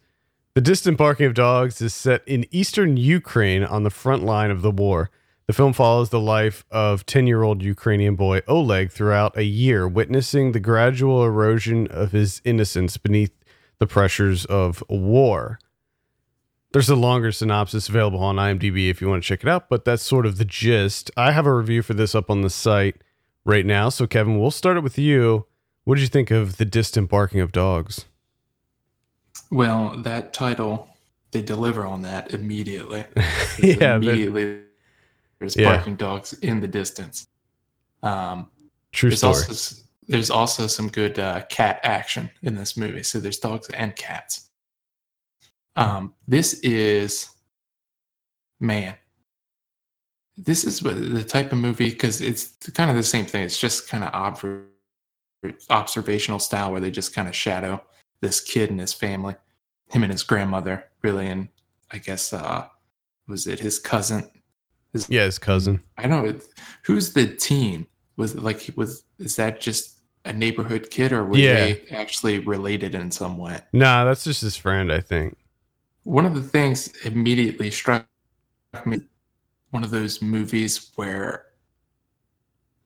The 0.53 0.61
Distant 0.61 0.99
Barking 0.99 1.25
of 1.25 1.33
Dogs 1.33 1.81
is 1.81 1.95
set 1.95 2.23
in 2.27 2.45
eastern 2.51 2.99
Ukraine 2.99 3.65
on 3.65 3.85
the 3.85 3.91
front 3.91 4.25
line 4.25 4.51
of 4.51 4.61
the 4.61 4.71
war. 4.71 5.09
The 5.47 5.55
film 5.55 5.73
follows 5.73 6.11
the 6.11 6.21
life 6.21 6.67
of 6.71 7.07
10 7.07 7.27
year 7.27 7.43
old 7.43 7.63
Ukrainian 7.63 8.15
boy 8.15 8.43
Oleg 8.47 8.93
throughout 8.93 9.39
a 9.39 9.45
year, 9.45 9.89
witnessing 9.89 10.53
the 10.53 10.61
gradual 10.61 11.25
erosion 11.25 11.87
of 11.87 12.13
his 12.13 12.43
innocence 12.45 12.99
beneath 12.99 13.33
the 13.79 13.87
pressures 13.87 14.45
of 14.45 14.85
war. 14.91 15.59
There's 16.73 16.91
a 16.91 16.95
longer 16.95 17.33
synopsis 17.33 17.89
available 17.89 18.23
on 18.23 18.37
IMDb 18.37 18.91
if 18.91 19.01
you 19.01 19.09
want 19.09 19.23
to 19.23 19.27
check 19.27 19.43
it 19.43 19.49
out, 19.49 19.71
but 19.71 19.87
that's 19.87 20.03
sort 20.03 20.27
of 20.27 20.37
the 20.37 20.45
gist. 20.45 21.11
I 21.17 21.33
have 21.33 21.47
a 21.47 21.55
review 21.55 21.81
for 21.81 21.95
this 21.95 22.15
up 22.15 22.29
on 22.29 22.43
the 22.43 22.51
site 22.51 23.03
right 23.49 23.65
now. 23.65 23.89
So, 23.89 24.07
Kevin, 24.07 24.39
we'll 24.39 24.51
start 24.51 24.77
it 24.77 24.83
with 24.83 24.99
you. 24.99 25.47
What 25.85 25.95
did 25.95 26.03
you 26.03 26.09
think 26.09 26.31
of 26.31 26.59
The 26.59 26.67
Distant 26.67 27.09
Barking 27.09 27.41
of 27.41 27.51
Dogs? 27.51 28.05
Well, 29.51 29.97
that 30.03 30.35
title, 30.35 30.87
they 31.31 31.41
deliver 31.41 31.87
on 31.87 32.03
that 32.03 32.35
immediately. 32.35 33.07
yeah. 33.59 33.97
Immediately, 33.97 34.61
there's 35.39 35.57
yeah. 35.57 35.77
barking 35.77 35.97
dogs 35.97 36.35
in 36.35 36.61
the 36.61 36.69
distance. 36.69 37.27
Um, 38.03 38.51
True 38.93 39.09
there's 39.09 39.21
story. 39.21 39.35
Also, 39.35 39.83
there's 40.07 40.31
also 40.31 40.67
some 40.67 40.89
good 40.89 41.19
uh, 41.19 41.45
cat 41.49 41.81
action 41.83 42.31
in 42.43 42.55
this 42.55 42.77
movie. 42.77 43.03
So, 43.03 43.19
there's 43.19 43.39
dogs 43.39 43.69
and 43.71 43.97
cats. 43.97 44.51
Um, 45.75 46.13
this 46.27 46.55
is, 46.61 47.31
man, 48.61 48.95
this 50.39 50.65
is 50.65 50.81
the 50.81 51.25
type 51.25 51.53
of 51.53 51.59
movie 51.59 51.91
because 51.91 52.21
it's 52.21 52.55
kind 52.75 52.91
of 52.91 52.97
the 52.97 53.03
same 53.03 53.27
thing. 53.27 53.43
It's 53.43 53.59
just 53.59 53.89
kind 53.89 54.05
of 54.05 54.15
ob- 54.15 54.63
observational 55.69 56.39
style 56.39 56.71
where 56.71 56.81
they 56.81 56.93
just 56.93 57.15
kind 57.15 57.27
of 57.27 57.35
shadow 57.35 57.83
this 58.21 58.41
kid 58.41 58.71
and 58.71 58.79
his 58.79 58.93
family, 58.93 59.35
him 59.91 60.05
and 60.05 60.13
his 60.13 60.23
grandmother, 60.23 60.85
really, 61.03 61.27
and 61.27 61.49
I 61.91 61.99
guess 61.99 62.33
uh, 62.33 62.67
was 63.27 63.47
it 63.47 63.59
his 63.59 63.81
cousin? 63.81 64.31
His, 64.93 65.11
yeah, 65.11 65.25
his 65.25 65.39
cousin. 65.39 65.83
I 65.97 66.07
don't 66.07 66.25
know 66.25 66.41
who's 66.85 67.13
the 67.13 67.27
teen. 67.27 67.87
Was 68.17 68.35
it 68.35 68.43
like 68.43 68.71
was 68.77 69.05
is 69.19 69.37
that 69.37 69.61
just 69.61 69.99
a 70.25 70.33
neighborhood 70.33 70.91
kid 70.91 71.13
or 71.13 71.25
were 71.25 71.37
yeah. 71.37 71.55
they 71.55 71.83
actually 71.91 72.39
related 72.41 72.95
in 72.95 73.11
some 73.11 73.39
way? 73.39 73.61
Nah, 73.73 74.05
that's 74.05 74.25
just 74.25 74.41
his 74.41 74.57
friend, 74.57 74.93
I 74.93 75.01
think. 75.01 75.37
One 76.05 76.27
of 76.27 76.35
the 76.35 76.43
things 76.43 76.89
immediately 77.05 77.71
struck 77.71 78.07
me 78.87 79.01
one 79.71 79.85
of 79.85 79.91
those 79.91 80.23
movies 80.23 80.91
where 80.97 81.47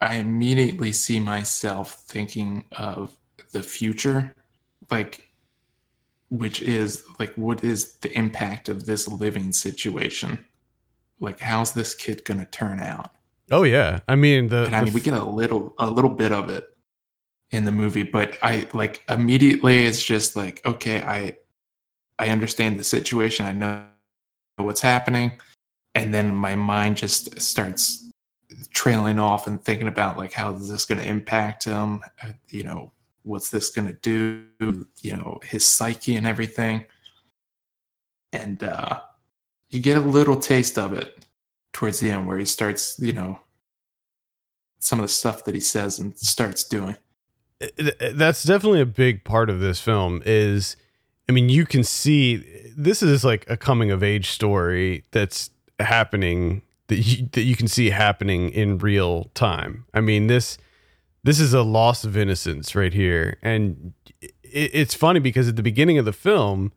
I 0.01 0.17
immediately 0.17 0.93
see 0.93 1.21
myself 1.21 2.03
thinking 2.09 2.65
of 2.73 3.17
the 3.53 3.63
future, 3.63 4.35
like, 4.91 5.29
which 6.31 6.63
is 6.63 7.05
like, 7.19 7.33
what 7.35 7.63
is 7.63 7.95
the 7.95 8.17
impact 8.19 8.69
of 8.69 8.85
this 8.85 9.07
living 9.07 9.53
situation? 9.53 10.45
Like, 11.21 11.39
how's 11.39 11.73
this 11.73 11.95
kid 11.95 12.25
gonna 12.25 12.47
turn 12.47 12.81
out? 12.81 13.13
Oh 13.51 13.63
yeah, 13.63 14.01
I 14.09 14.17
mean 14.17 14.49
the. 14.49 14.65
And 14.65 14.75
I 14.75 14.83
mean, 14.83 14.93
we 14.93 15.01
get 15.01 15.15
a 15.15 15.25
little, 15.25 15.75
a 15.79 15.89
little 15.89 16.11
bit 16.11 16.33
of 16.33 16.49
it 16.49 16.65
in 17.53 17.65
the 17.65 17.73
movie, 17.73 18.03
but 18.03 18.39
I 18.43 18.67
like 18.73 19.03
immediately 19.09 19.87
it's 19.87 20.03
just 20.03 20.35
like, 20.35 20.63
okay, 20.65 21.03
I, 21.03 21.37
I 22.19 22.31
understand 22.31 22.81
the 22.81 22.85
situation. 22.85 23.47
I 23.47 23.53
know 23.53 23.85
what's 24.57 24.81
happening 24.81 25.33
and 25.95 26.13
then 26.13 26.35
my 26.35 26.55
mind 26.55 26.97
just 26.97 27.41
starts 27.41 28.11
trailing 28.71 29.19
off 29.19 29.47
and 29.47 29.63
thinking 29.63 29.89
about 29.89 30.17
like 30.17 30.33
how 30.33 30.55
is 30.55 30.69
this 30.69 30.85
going 30.85 31.01
to 31.01 31.07
impact 31.07 31.65
him? 31.65 32.03
Uh, 32.23 32.29
you 32.49 32.63
know 32.63 32.93
what's 33.25 33.51
this 33.51 33.71
going 33.71 33.87
to 33.87 33.95
do? 33.95 34.45
You 35.01 35.17
know 35.17 35.41
his 35.45 35.67
psyche 35.67 36.17
and 36.17 36.27
everything. 36.27 36.85
And 38.33 38.63
uh 38.63 39.01
you 39.71 39.81
get 39.81 39.97
a 39.97 40.01
little 40.01 40.37
taste 40.37 40.79
of 40.79 40.93
it 40.93 41.25
towards 41.73 42.01
the 42.01 42.11
end 42.11 42.27
where 42.27 42.39
he 42.39 42.45
starts 42.45 42.99
you 42.99 43.13
know 43.13 43.41
some 44.79 44.99
of 44.99 45.05
the 45.05 45.13
stuff 45.13 45.45
that 45.45 45.55
he 45.55 45.61
says 45.61 45.99
and 45.99 46.19
starts 46.19 46.65
doing. 46.65 46.97
That's 48.15 48.43
definitely 48.43 48.81
a 48.81 48.87
big 48.87 49.23
part 49.23 49.49
of 49.49 49.61
this 49.61 49.81
film 49.81 50.21
is 50.27 50.77
i 51.29 51.33
mean 51.33 51.49
you 51.49 51.65
can 51.65 51.85
see 51.85 52.43
this 52.77 53.05
is 53.05 53.25
like 53.25 53.49
a 53.49 53.57
coming 53.57 53.93
of 53.93 54.03
age 54.03 54.31
story 54.31 55.05
that's 55.13 55.52
happening 55.85 56.63
that 56.89 56.97
you, 56.97 57.29
that 57.33 57.43
you 57.43 57.57
can 57.57 57.69
see 57.69 57.91
happening 57.91 58.51
in 58.51 58.79
real 58.79 59.31
time. 59.35 59.87
I 59.95 60.01
mean 60.01 60.27
this 60.27 60.59
this 61.25 61.39
is 61.39 61.55
a 61.55 61.63
loss 61.63 62.05
of 62.05 62.17
innocence 62.17 62.75
right 62.75 62.93
here, 62.93 63.39
and 63.43 63.93
it, 64.21 64.33
it's 64.53 64.95
funny 64.95 65.21
because 65.21 65.49
at 65.49 65.57
the 65.57 65.63
beginning 65.63 65.99
of 65.99 66.05
the 66.05 66.13
film, 66.13 66.73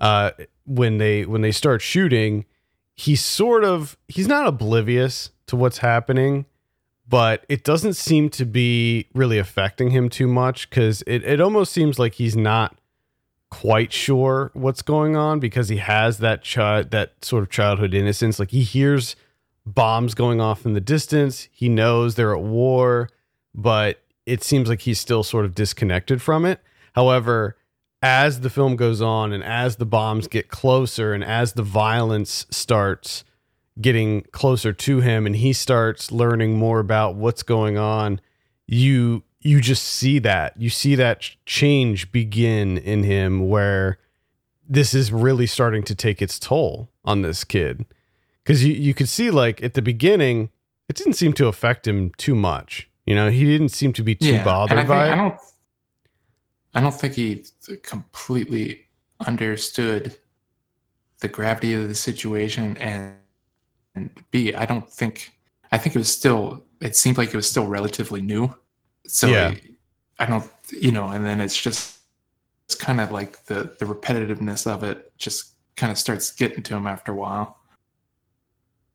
uh, 0.00 0.32
when 0.64 0.98
they 0.98 1.24
when 1.24 1.40
they 1.40 1.52
start 1.52 1.82
shooting, 1.82 2.44
he's 2.94 3.22
sort 3.22 3.64
of 3.64 3.96
he's 4.08 4.28
not 4.28 4.46
oblivious 4.46 5.30
to 5.46 5.56
what's 5.56 5.78
happening, 5.78 6.46
but 7.08 7.44
it 7.48 7.64
doesn't 7.64 7.94
seem 7.94 8.28
to 8.30 8.44
be 8.44 9.08
really 9.14 9.38
affecting 9.38 9.90
him 9.90 10.08
too 10.08 10.26
much 10.26 10.68
because 10.68 11.02
it, 11.06 11.22
it 11.24 11.40
almost 11.40 11.72
seems 11.72 11.98
like 11.98 12.14
he's 12.14 12.36
not 12.36 12.76
quite 13.60 13.92
sure 13.92 14.50
what's 14.52 14.82
going 14.82 15.16
on 15.16 15.40
because 15.40 15.70
he 15.70 15.78
has 15.78 16.18
that 16.18 16.42
child 16.42 16.90
that 16.90 17.24
sort 17.24 17.42
of 17.42 17.48
childhood 17.48 17.94
innocence. 17.94 18.38
Like 18.38 18.50
he 18.50 18.62
hears 18.62 19.16
bombs 19.64 20.14
going 20.14 20.40
off 20.40 20.66
in 20.66 20.74
the 20.74 20.80
distance. 20.80 21.48
He 21.52 21.68
knows 21.68 22.14
they're 22.14 22.34
at 22.34 22.42
war 22.42 23.08
but 23.54 24.02
it 24.26 24.44
seems 24.44 24.68
like 24.68 24.82
he's 24.82 25.00
still 25.00 25.22
sort 25.22 25.46
of 25.46 25.54
disconnected 25.54 26.20
from 26.20 26.44
it. 26.44 26.60
However 26.94 27.56
as 28.02 28.40
the 28.40 28.50
film 28.50 28.76
goes 28.76 29.00
on 29.00 29.32
and 29.32 29.42
as 29.42 29.76
the 29.76 29.86
bombs 29.86 30.28
get 30.28 30.48
closer 30.48 31.14
and 31.14 31.24
as 31.24 31.54
the 31.54 31.62
violence 31.62 32.46
starts 32.50 33.24
getting 33.80 34.22
closer 34.32 34.72
to 34.74 35.00
him 35.00 35.24
and 35.24 35.36
he 35.36 35.54
starts 35.54 36.12
learning 36.12 36.58
more 36.58 36.78
about 36.78 37.14
what's 37.14 37.42
going 37.42 37.78
on 37.78 38.20
you 38.66 39.22
you 39.40 39.60
just 39.60 39.84
see 39.84 40.18
that 40.20 40.54
you 40.56 40.70
see 40.70 40.94
that 40.94 41.30
change 41.44 42.10
begin 42.10 42.78
in 42.78 43.02
him 43.02 43.48
where 43.48 43.98
this 44.68 44.94
is 44.94 45.12
really 45.12 45.46
starting 45.46 45.82
to 45.84 45.94
take 45.94 46.20
its 46.20 46.38
toll 46.38 46.90
on 47.04 47.22
this 47.22 47.44
kid. 47.44 47.86
Because 48.42 48.64
you, 48.64 48.74
you 48.74 48.94
could 48.94 49.08
see 49.08 49.30
like 49.30 49.62
at 49.62 49.74
the 49.74 49.82
beginning 49.82 50.50
it 50.88 50.96
didn't 50.96 51.14
seem 51.14 51.32
to 51.34 51.48
affect 51.48 51.86
him 51.86 52.12
too 52.16 52.34
much 52.34 52.88
you 53.06 53.14
know? 53.14 53.30
He 53.30 53.44
didn't 53.44 53.70
seem 53.70 53.92
to 53.94 54.02
be 54.02 54.14
too 54.14 54.34
yeah, 54.34 54.44
bothered 54.44 54.78
I 54.78 54.84
by 54.84 55.04
think, 55.04 55.08
it 55.08 55.12
i 55.12 55.16
don't 55.16 55.40
i 56.74 56.80
don't 56.80 56.94
think 56.94 57.14
he 57.14 57.44
completely 57.82 58.86
understood 59.26 60.16
the 61.20 61.28
gravity 61.28 61.72
of 61.72 61.88
the 61.88 61.94
situation 61.94 62.76
and 62.76 63.14
and 63.94 64.10
b 64.30 64.54
i 64.54 64.66
don't 64.66 64.86
think 64.86 65.32
i 65.72 65.78
think 65.78 65.96
it 65.96 65.98
was 65.98 66.12
still 66.12 66.62
it 66.82 66.94
seemed 66.94 67.16
like 67.16 67.30
it 67.30 67.36
was 67.36 67.48
still 67.48 67.66
relatively 67.66 68.20
new 68.20 68.54
so 69.06 69.28
yeah. 69.28 69.54
I, 70.18 70.26
don't, 70.26 70.50
you 70.70 70.92
know, 70.92 71.08
and 71.08 71.24
then 71.24 71.40
it's 71.40 71.60
just 71.60 71.98
it's 72.64 72.74
kind 72.74 73.00
of 73.00 73.12
like 73.12 73.44
the 73.46 73.74
the 73.78 73.86
repetitiveness 73.86 74.66
of 74.66 74.82
it 74.82 75.12
just 75.18 75.54
kind 75.76 75.92
of 75.92 75.98
starts 75.98 76.32
getting 76.32 76.62
to 76.64 76.76
him 76.76 76.86
after 76.86 77.12
a 77.12 77.14
while. 77.14 77.58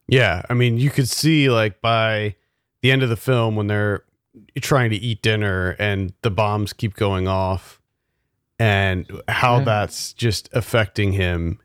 Yeah, 0.08 0.42
I 0.50 0.54
mean, 0.54 0.78
you 0.78 0.90
could 0.90 1.08
see 1.08 1.50
like 1.50 1.80
by 1.82 2.36
the 2.82 2.92
end 2.92 3.04
of 3.04 3.10
the 3.10 3.16
film 3.16 3.56
when 3.56 3.68
they're 3.68 4.04
trying 4.60 4.90
to 4.90 4.96
eat 4.96 5.22
dinner 5.22 5.76
and 5.80 6.14
the 6.22 6.32
bombs 6.32 6.74
keep 6.74 6.96
going 6.96 7.28
off 7.28 7.80
and 8.60 9.06
how 9.28 9.60
yeah. 9.60 9.64
that's 9.64 10.14
just 10.14 10.50
affecting 10.54 11.14
him. 11.14 11.60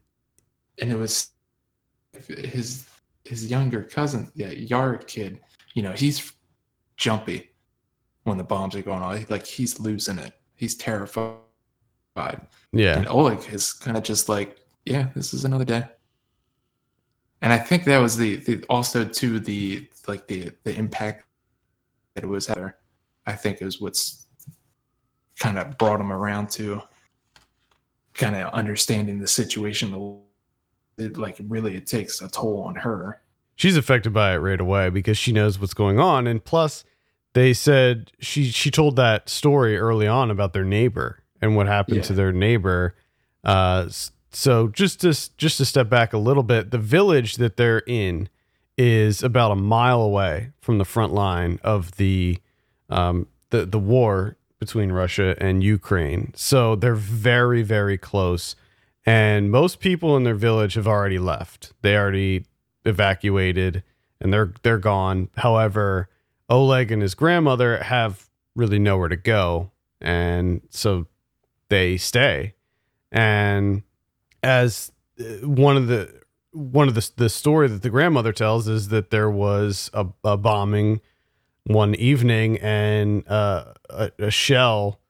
And 0.80 0.92
it 0.92 0.96
was 0.96 1.30
his 2.28 2.86
his 3.24 3.50
younger 3.50 3.82
cousin, 3.82 4.30
yeah, 4.34 4.50
Yarik, 4.50 5.38
you 5.74 5.82
know, 5.82 5.92
he's 5.92 6.32
jumpy 6.96 7.50
when 8.26 8.38
the 8.38 8.44
bombs 8.44 8.74
are 8.74 8.82
going 8.82 9.02
on. 9.02 9.24
Like 9.28 9.46
he's 9.46 9.78
losing 9.78 10.18
it. 10.18 10.32
He's 10.56 10.74
terrified. 10.74 11.36
Yeah. 12.72 12.98
And 12.98 13.06
Oleg 13.08 13.40
is 13.52 13.72
kind 13.72 13.96
of 13.96 14.02
just 14.02 14.28
like, 14.28 14.58
yeah, 14.84 15.08
this 15.14 15.32
is 15.32 15.44
another 15.44 15.64
day. 15.64 15.84
And 17.42 17.52
I 17.52 17.58
think 17.58 17.84
that 17.84 17.98
was 17.98 18.16
the, 18.16 18.36
the 18.36 18.64
also 18.68 19.04
to 19.04 19.38
the 19.38 19.88
like 20.08 20.26
the 20.26 20.50
the 20.64 20.74
impact 20.74 21.24
that 22.14 22.24
it 22.24 22.26
was 22.26 22.46
there. 22.46 22.78
I 23.26 23.32
think 23.32 23.62
is 23.62 23.80
what's 23.80 24.26
kind 25.38 25.58
of 25.58 25.76
brought 25.78 26.00
him 26.00 26.12
around 26.12 26.50
to 26.52 26.82
kind 28.14 28.34
of 28.34 28.52
understanding 28.52 29.20
the 29.20 29.26
situation. 29.28 30.22
It, 30.98 31.18
like 31.18 31.36
really, 31.46 31.76
it 31.76 31.86
takes 31.86 32.22
a 32.22 32.28
toll 32.28 32.62
on 32.62 32.74
her. 32.76 33.20
She's 33.54 33.76
affected 33.76 34.12
by 34.12 34.34
it 34.34 34.38
right 34.38 34.60
away 34.60 34.90
because 34.90 35.18
she 35.18 35.32
knows 35.32 35.58
what's 35.60 35.74
going 35.74 36.00
on, 36.00 36.26
and 36.26 36.42
plus, 36.42 36.84
they 37.36 37.52
said 37.52 38.10
she 38.18 38.44
she 38.50 38.70
told 38.70 38.96
that 38.96 39.28
story 39.28 39.76
early 39.76 40.06
on 40.06 40.30
about 40.30 40.54
their 40.54 40.64
neighbor 40.64 41.22
and 41.42 41.54
what 41.54 41.66
happened 41.66 41.98
Yeah. 41.98 42.02
to 42.04 42.12
their 42.14 42.32
neighbor. 42.32 42.94
Uh, 43.44 43.90
so 44.30 44.68
just 44.68 45.02
to 45.02 45.08
just 45.36 45.58
to 45.58 45.66
step 45.66 45.90
back 45.90 46.14
a 46.14 46.18
little 46.18 46.42
bit, 46.42 46.70
the 46.70 46.78
village 46.78 47.34
that 47.36 47.58
they're 47.58 47.82
in 47.86 48.30
is 48.78 49.22
about 49.22 49.52
a 49.52 49.54
mile 49.54 50.00
away 50.00 50.52
from 50.62 50.78
the 50.78 50.86
front 50.86 51.12
line 51.12 51.60
of 51.62 51.96
the 51.98 52.38
um, 52.88 53.26
the 53.50 53.66
the 53.66 53.78
war 53.78 54.38
between 54.58 54.90
Russia 54.90 55.36
and 55.38 55.62
Ukraine. 55.62 56.32
So 56.36 56.74
they're 56.74 56.94
very 56.94 57.62
very 57.62 57.98
close, 57.98 58.56
and 59.04 59.50
most 59.50 59.78
people 59.78 60.16
in 60.16 60.24
their 60.24 60.34
village 60.48 60.72
have 60.72 60.88
already 60.88 61.18
left. 61.18 61.74
They 61.82 61.98
already 61.98 62.46
evacuated 62.86 63.82
and 64.22 64.32
they're 64.32 64.54
they're 64.62 64.78
gone. 64.78 65.28
However, 65.36 66.08
Oleg 66.48 66.90
and 66.92 67.02
his 67.02 67.14
grandmother 67.14 67.82
have 67.82 68.28
really 68.54 68.78
nowhere 68.78 69.08
to 69.08 69.16
go, 69.16 69.70
and 70.00 70.60
so 70.70 71.06
they 71.68 71.96
stay. 71.96 72.54
And 73.12 73.82
as 74.42 74.92
uh, 75.20 75.24
one 75.46 75.76
of 75.76 75.88
the 75.88 76.12
one 76.52 76.88
of 76.88 76.94
the 76.94 77.10
the 77.16 77.28
story 77.28 77.68
that 77.68 77.82
the 77.82 77.90
grandmother 77.90 78.32
tells 78.32 78.68
is 78.68 78.88
that 78.88 79.10
there 79.10 79.30
was 79.30 79.90
a, 79.92 80.06
a 80.24 80.36
bombing 80.36 81.00
one 81.64 81.94
evening, 81.96 82.58
and 82.58 83.26
uh, 83.28 83.72
a, 83.90 84.10
a 84.20 84.30
shell, 84.30 85.00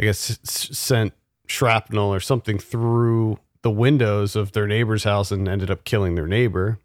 I 0.00 0.04
guess, 0.04 0.30
s- 0.30 0.76
sent 0.76 1.12
shrapnel 1.46 2.12
or 2.12 2.18
something 2.20 2.58
through 2.58 3.38
the 3.62 3.70
windows 3.70 4.34
of 4.34 4.52
their 4.52 4.66
neighbor's 4.66 5.04
house 5.04 5.30
and 5.30 5.46
ended 5.48 5.70
up 5.70 5.84
killing 5.84 6.14
their 6.16 6.26
neighbor 6.26 6.78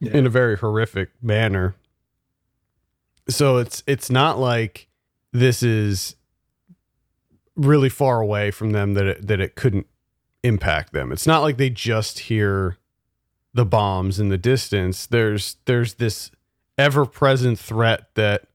Yeah. 0.00 0.12
in 0.12 0.26
a 0.26 0.30
very 0.30 0.56
horrific 0.58 1.10
manner. 1.22 1.74
So 3.28 3.56
it's 3.58 3.82
it's 3.86 4.10
not 4.10 4.38
like 4.38 4.88
this 5.32 5.62
is 5.62 6.16
really 7.56 7.88
far 7.88 8.20
away 8.20 8.50
from 8.50 8.70
them 8.70 8.94
that 8.94 9.06
it, 9.06 9.26
that 9.26 9.40
it 9.40 9.54
couldn't 9.54 9.86
impact 10.42 10.92
them. 10.92 11.12
It's 11.12 11.26
not 11.26 11.42
like 11.42 11.56
they 11.56 11.70
just 11.70 12.18
hear 12.20 12.76
the 13.54 13.64
bombs 13.64 14.20
in 14.20 14.28
the 14.28 14.38
distance. 14.38 15.06
There's 15.06 15.56
there's 15.64 15.94
this 15.94 16.30
ever-present 16.76 17.58
threat 17.58 18.08
that 18.14 18.48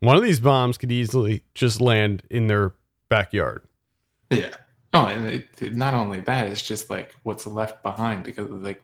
one 0.00 0.16
of 0.16 0.22
these 0.22 0.40
bombs 0.40 0.78
could 0.78 0.92
easily 0.92 1.42
just 1.54 1.80
land 1.80 2.22
in 2.30 2.46
their 2.46 2.72
backyard. 3.08 3.66
Yeah. 4.30 4.54
Oh, 4.92 5.06
and 5.06 5.26
it, 5.26 5.74
not 5.74 5.92
only 5.92 6.20
that, 6.20 6.46
it's 6.46 6.62
just 6.62 6.88
like 6.88 7.14
what's 7.24 7.46
left 7.46 7.82
behind 7.82 8.22
because 8.22 8.48
like 8.48 8.80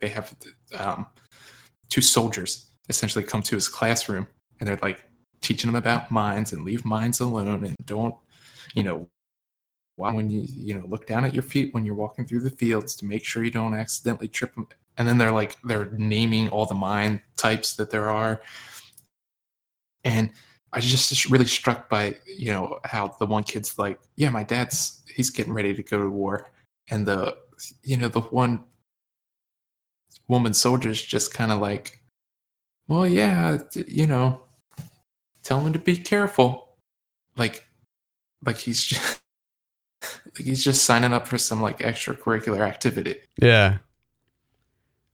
they 0.00 0.08
have 0.08 0.34
um, 0.74 1.06
two 1.90 2.00
soldiers 2.00 2.70
essentially 2.88 3.24
come 3.24 3.42
to 3.42 3.54
his 3.54 3.68
classroom 3.68 4.26
and 4.58 4.68
they're 4.68 4.78
like 4.82 5.02
teaching 5.40 5.68
him 5.68 5.76
about 5.76 6.10
mines 6.10 6.52
and 6.52 6.64
leave 6.64 6.84
mines 6.84 7.20
alone 7.20 7.64
and 7.64 7.76
don't, 7.84 8.14
you 8.74 8.82
know, 8.82 9.08
why 9.96 10.12
when 10.12 10.30
you 10.30 10.46
you 10.48 10.74
know 10.74 10.86
look 10.86 11.06
down 11.06 11.24
at 11.24 11.34
your 11.34 11.42
feet 11.42 11.72
when 11.74 11.84
you're 11.84 11.94
walking 11.94 12.26
through 12.26 12.40
the 12.40 12.50
fields 12.50 12.96
to 12.96 13.04
make 13.04 13.24
sure 13.24 13.44
you 13.44 13.50
don't 13.50 13.74
accidentally 13.74 14.28
trip 14.28 14.54
them. 14.54 14.66
And 14.96 15.06
then 15.06 15.18
they're 15.18 15.32
like 15.32 15.56
they're 15.64 15.90
naming 15.96 16.48
all 16.48 16.66
the 16.66 16.74
mine 16.74 17.20
types 17.36 17.74
that 17.76 17.90
there 17.90 18.10
are, 18.10 18.42
and 20.04 20.30
I 20.72 20.80
just 20.80 21.30
really 21.30 21.46
struck 21.46 21.88
by 21.88 22.16
you 22.26 22.52
know 22.52 22.78
how 22.84 23.16
the 23.18 23.26
one 23.26 23.44
kid's 23.44 23.78
like, 23.78 23.98
yeah, 24.16 24.30
my 24.30 24.42
dad's 24.42 25.02
he's 25.14 25.30
getting 25.30 25.52
ready 25.52 25.74
to 25.74 25.82
go 25.82 25.98
to 25.98 26.10
war, 26.10 26.50
and 26.90 27.06
the 27.06 27.36
you 27.82 27.96
know 27.96 28.08
the 28.08 28.20
one 28.20 28.64
woman 30.28 30.54
soldier's 30.54 31.00
just 31.00 31.32
kind 31.32 31.52
of 31.52 31.60
like, 31.60 32.00
well, 32.92 33.06
yeah, 33.06 33.58
you 33.88 34.06
know, 34.06 34.42
tell 35.42 35.60
him 35.60 35.72
to 35.72 35.78
be 35.78 35.96
careful, 35.96 36.68
like, 37.36 37.66
like 38.44 38.58
he's 38.58 38.84
just 38.84 39.20
like 40.02 40.44
he's 40.44 40.62
just 40.62 40.84
signing 40.84 41.12
up 41.14 41.26
for 41.26 41.38
some 41.38 41.62
like 41.62 41.78
extracurricular 41.78 42.60
activity. 42.60 43.16
Yeah. 43.40 43.78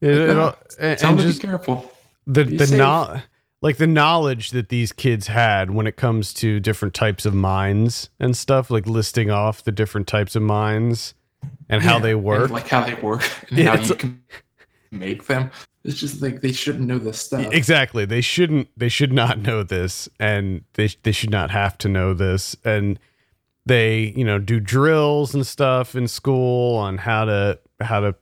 It- 0.00 0.36
Like, 0.36 0.56
and, 0.80 0.98
Tell 0.98 1.10
and 1.10 1.20
him 1.20 1.28
to 1.28 1.34
be 1.34 1.38
careful. 1.46 1.92
the 2.26 2.44
be 2.44 2.56
the 2.56 2.66
safe. 2.66 2.78
no, 2.78 3.20
like 3.62 3.76
the 3.76 3.86
knowledge 3.86 4.50
that 4.50 4.68
these 4.70 4.92
kids 4.92 5.28
had 5.28 5.70
when 5.70 5.86
it 5.86 5.96
comes 5.96 6.32
to 6.34 6.60
different 6.60 6.94
types 6.94 7.24
of 7.26 7.34
mines 7.34 8.10
and 8.20 8.36
stuff, 8.36 8.70
like 8.70 8.86
listing 8.86 9.30
off 9.30 9.62
the 9.64 9.72
different 9.72 10.06
types 10.06 10.34
of 10.36 10.42
mines 10.42 11.14
and 11.68 11.82
how 11.82 11.94
Yeah, 11.96 12.02
they 12.02 12.12
and, 12.12 12.24
work. 12.24 12.50
like 12.50 12.68
how 12.68 12.84
they 12.84 12.94
work, 12.94 13.22
and 13.50 13.58
Yeah, 13.58 13.76
how 13.76 13.82
you 13.82 13.94
can 13.94 14.22
make 14.90 15.26
them. 15.26 15.50
It's 15.88 15.98
just 15.98 16.20
like 16.22 16.42
they 16.42 16.52
shouldn't 16.52 16.86
know 16.86 16.98
this 16.98 17.18
stuff. 17.18 17.52
Exactly. 17.52 18.04
They 18.04 18.20
shouldn't 18.20 18.68
they 18.76 18.88
should 18.90 19.12
not 19.12 19.38
know 19.38 19.62
this 19.62 20.08
and 20.20 20.62
they 20.74 20.88
they 21.02 21.12
should 21.12 21.30
not 21.30 21.50
have 21.50 21.78
to 21.78 21.88
know 21.88 22.12
this 22.14 22.54
and 22.64 22.98
they, 23.66 24.14
you 24.16 24.24
know, 24.24 24.38
do 24.38 24.60
drills 24.60 25.34
and 25.34 25.46
stuff 25.46 25.94
in 25.94 26.06
school 26.06 26.76
on 26.76 26.98
how 26.98 27.24
to 27.24 27.58
how 27.80 28.00
to 28.00 28.14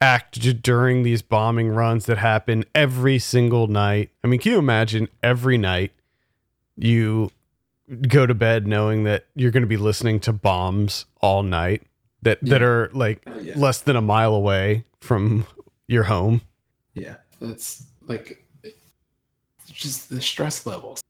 act 0.00 0.40
during 0.62 1.02
these 1.02 1.22
bombing 1.22 1.68
runs 1.68 2.06
that 2.06 2.18
happen 2.18 2.64
every 2.74 3.18
single 3.18 3.66
night. 3.66 4.10
I 4.24 4.26
mean, 4.28 4.40
can 4.40 4.52
you 4.52 4.58
imagine 4.58 5.08
every 5.22 5.58
night 5.58 5.92
you 6.76 7.30
go 8.08 8.26
to 8.26 8.34
bed 8.34 8.66
knowing 8.66 9.04
that 9.04 9.26
you're 9.34 9.50
going 9.50 9.62
to 9.62 9.66
be 9.68 9.76
listening 9.76 10.20
to 10.20 10.32
bombs 10.32 11.04
all 11.20 11.42
night 11.42 11.82
that 12.22 12.38
that 12.42 12.62
are 12.62 12.90
like 12.92 13.22
Uh, 13.26 13.38
yeah. 13.40 13.54
less 13.58 13.80
than 13.80 13.96
a 13.96 14.00
mile 14.02 14.34
away 14.34 14.84
from 15.00 15.46
your 15.88 16.04
home? 16.04 16.40
Yeah, 16.94 17.16
that's 17.40 17.86
like 18.06 18.44
it's 18.64 19.70
just 19.72 20.10
the 20.10 20.20
stress 20.20 20.66
levels, 20.66 21.00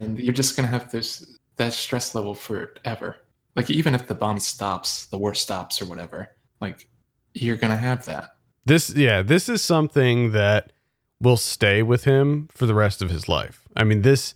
and 0.00 0.18
you're 0.18 0.34
just 0.34 0.56
gonna 0.56 0.68
have 0.68 0.90
this 0.90 1.38
that 1.56 1.72
stress 1.72 2.14
level 2.14 2.34
forever. 2.34 3.16
Like 3.56 3.70
even 3.70 3.94
if 3.94 4.06
the 4.06 4.14
bomb 4.14 4.38
stops, 4.38 5.06
the 5.06 5.18
war 5.18 5.34
stops 5.34 5.82
or 5.82 5.86
whatever, 5.86 6.30
like 6.60 6.88
you're 7.34 7.56
gonna 7.56 7.76
have 7.76 8.04
that. 8.06 8.36
This 8.64 8.90
yeah, 8.90 9.22
this 9.22 9.48
is 9.48 9.62
something 9.62 10.32
that 10.32 10.72
will 11.20 11.36
stay 11.36 11.82
with 11.82 12.04
him 12.04 12.48
for 12.52 12.66
the 12.66 12.74
rest 12.74 13.02
of 13.02 13.10
his 13.10 13.28
life. 13.28 13.66
I 13.76 13.84
mean 13.84 14.02
this 14.02 14.34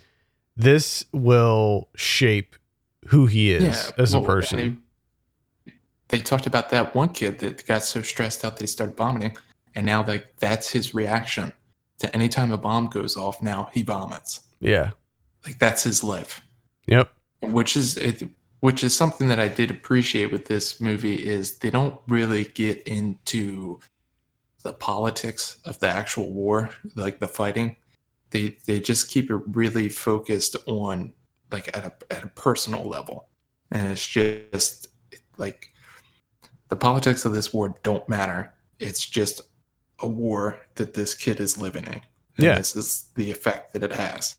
this 0.57 1.05
will 1.12 1.88
shape 1.95 2.57
who 3.09 3.27
he 3.27 3.53
is 3.53 3.92
as 3.99 4.14
a 4.14 4.18
well, 4.18 4.27
person. 4.27 4.83
They, 5.64 5.73
they 6.09 6.18
talked 6.21 6.47
about 6.47 6.71
that 6.71 6.95
one 6.95 7.09
kid 7.09 7.38
that 7.40 7.66
got 7.66 7.85
so 7.85 8.03
stressed 8.03 8.45
out 8.45 8.57
they 8.59 8.66
started 8.66 8.97
vomiting, 8.97 9.37
and 9.75 9.87
now 9.87 10.05
like 10.05 10.35
that's 10.39 10.71
his 10.71 10.95
reaction 10.95 11.53
to 11.99 12.15
any 12.15 12.29
time 12.29 12.53
a 12.53 12.59
bomb 12.59 12.89
goes 12.89 13.17
off. 13.17 13.43
Now 13.43 13.71
he 13.73 13.83
vomits. 13.83 14.41
yeah. 14.61 14.91
Like 15.45 15.59
that's 15.59 15.83
his 15.83 16.05
life. 16.05 16.41
Yep. 16.87 17.13
which 17.43 17.77
is 17.77 17.97
it, 17.97 18.29
which 18.61 18.85
is 18.85 18.97
something 18.97 19.27
that 19.29 19.41
I 19.41 19.49
did 19.49 19.71
appreciate 19.71 20.31
with 20.31 20.47
this 20.47 20.81
movie 20.81 21.16
is 21.16 21.59
they 21.59 21.70
don't 21.70 21.99
really 22.07 22.45
get 22.45 22.83
into 22.87 23.81
the 24.62 24.73
politics 24.73 25.57
of 25.64 25.79
the 25.81 25.89
actual 25.89 26.33
war, 26.33 26.70
like 26.95 27.18
the 27.18 27.27
fighting. 27.27 27.77
They 28.31 28.57
they 28.66 28.79
just 28.81 29.09
keep 29.11 29.31
it 29.31 29.41
really 29.49 29.89
focused 29.89 30.57
on 30.66 31.12
like 31.51 31.77
at 31.77 31.85
a 31.85 31.93
at 32.14 32.25
a 32.25 32.29
personal 32.29 32.85
level, 32.89 33.29
and 33.73 33.91
it's 33.91 34.07
just 34.07 34.89
like 35.39 35.73
the 36.68 36.77
politics 36.77 37.25
of 37.25 37.33
this 37.33 37.53
war 37.53 37.75
don't 37.83 38.09
matter. 38.09 38.55
It's 38.79 39.05
just 39.05 39.43
a 40.03 40.07
war 40.09 40.59
that 40.74 40.94
this 40.94 41.14
kid 41.14 41.40
is 41.40 41.57
living 41.59 41.84
in. 41.84 41.94
And 41.94 42.03
Yeah. 42.38 42.55
this 42.57 42.74
is 42.76 43.05
the 43.14 43.30
effect 43.30 43.72
that 43.74 43.82
it 43.82 43.92
has. 43.92 44.36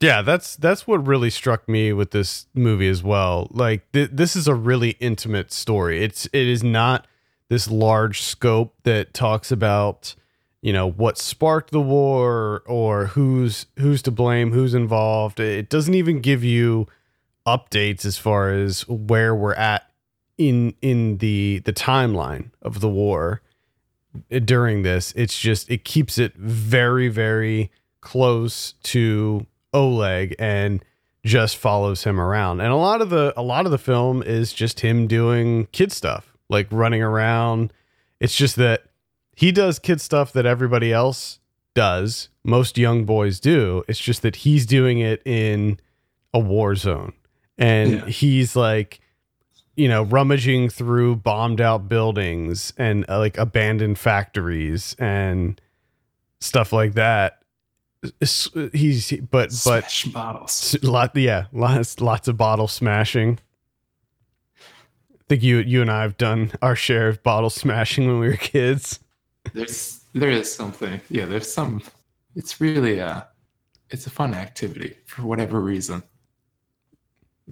Yeah, 0.00 0.22
that's 0.22 0.56
that's 0.56 0.86
what 0.86 1.06
really 1.06 1.30
struck 1.30 1.68
me 1.68 1.92
with 1.92 2.10
this 2.10 2.46
movie 2.54 2.88
as 2.88 3.02
well. 3.04 3.48
Like 3.52 3.90
th- 3.92 4.10
this 4.12 4.34
is 4.34 4.48
a 4.48 4.54
really 4.54 4.90
intimate 4.98 5.52
story. 5.52 6.02
It's 6.02 6.26
it 6.32 6.48
is 6.48 6.64
not 6.64 7.06
this 7.48 7.70
large 7.70 8.20
scope 8.22 8.74
that 8.82 9.14
talks 9.14 9.52
about 9.52 10.14
you 10.60 10.72
know 10.72 10.90
what 10.90 11.18
sparked 11.18 11.70
the 11.70 11.80
war 11.80 12.62
or 12.66 13.06
who's 13.06 13.66
who's 13.78 14.02
to 14.02 14.10
blame, 14.10 14.50
who's 14.52 14.74
involved. 14.74 15.38
It 15.38 15.68
doesn't 15.68 15.94
even 15.94 16.20
give 16.20 16.42
you 16.42 16.88
updates 17.46 18.04
as 18.04 18.18
far 18.18 18.52
as 18.52 18.88
where 18.88 19.34
we're 19.36 19.54
at 19.54 19.88
in 20.38 20.74
in 20.82 21.18
the 21.18 21.60
the 21.64 21.72
timeline 21.72 22.50
of 22.60 22.80
the 22.80 22.88
war. 22.88 23.40
During 24.44 24.82
this. 24.82 25.12
It's 25.16 25.38
just 25.38 25.70
it 25.70 25.84
keeps 25.84 26.18
it 26.18 26.34
very 26.36 27.08
very 27.08 27.70
close 28.00 28.72
to 28.82 29.46
Oleg 29.72 30.34
and 30.38 30.84
just 31.24 31.56
follows 31.56 32.04
him 32.04 32.18
around. 32.20 32.60
And 32.60 32.72
a 32.72 32.76
lot 32.76 33.00
of 33.00 33.10
the 33.10 33.32
a 33.36 33.42
lot 33.42 33.64
of 33.64 33.70
the 33.72 33.78
film 33.78 34.22
is 34.22 34.52
just 34.52 34.80
him 34.80 35.06
doing 35.06 35.66
kid 35.72 35.92
stuff, 35.92 36.36
like 36.48 36.66
running 36.70 37.02
around. 37.02 37.72
It's 38.20 38.36
just 38.36 38.56
that 38.56 38.84
he 39.36 39.52
does 39.52 39.78
kid 39.78 40.00
stuff 40.00 40.32
that 40.32 40.46
everybody 40.46 40.92
else 40.92 41.38
does. 41.74 42.28
Most 42.44 42.76
young 42.76 43.04
boys 43.04 43.40
do. 43.40 43.82
It's 43.88 43.98
just 43.98 44.22
that 44.22 44.36
he's 44.36 44.66
doing 44.66 44.98
it 44.98 45.22
in 45.24 45.78
a 46.34 46.38
war 46.38 46.74
zone. 46.74 47.12
And 47.56 47.92
Yeah. 47.92 48.06
he's 48.06 48.56
like 48.56 49.00
you 49.76 49.88
know, 49.88 50.02
rummaging 50.02 50.68
through 50.68 51.16
bombed 51.16 51.60
out 51.60 51.88
buildings 51.88 52.72
and 52.76 53.04
uh, 53.08 53.18
like 53.18 53.38
abandoned 53.38 53.98
factories 53.98 54.94
and 54.98 55.60
stuff 56.40 56.72
like 56.72 56.94
that. 56.94 57.38
He's 58.20 59.12
but 59.30 59.50
but 59.64 59.90
Smash 59.90 60.04
bottles. 60.06 60.76
Lot 60.82 61.14
yeah 61.14 61.46
lots 61.52 62.00
lots 62.00 62.26
of 62.26 62.36
bottle 62.36 62.66
smashing 62.66 63.38
i 64.58 65.24
think 65.28 65.40
you 65.40 65.58
you 65.58 65.80
and 65.80 65.88
i 65.88 66.02
have 66.02 66.16
done 66.16 66.50
our 66.60 66.74
share 66.74 67.06
of 67.06 67.22
bottle 67.22 67.48
smashing 67.48 68.08
when 68.08 68.18
we 68.18 68.26
were 68.26 68.36
kids 68.36 68.98
There's 69.52 70.00
there 70.14 70.30
is 70.30 70.52
something. 70.52 71.00
Yeah, 71.08 71.26
there's 71.26 71.52
some. 71.52 71.82
It's 72.34 72.60
really 72.60 72.98
a 72.98 73.26
it's 73.90 74.06
a 74.06 74.10
fun 74.10 74.34
activity 74.34 74.96
for 75.06 75.22
whatever 75.22 75.60
reason. 75.60 76.02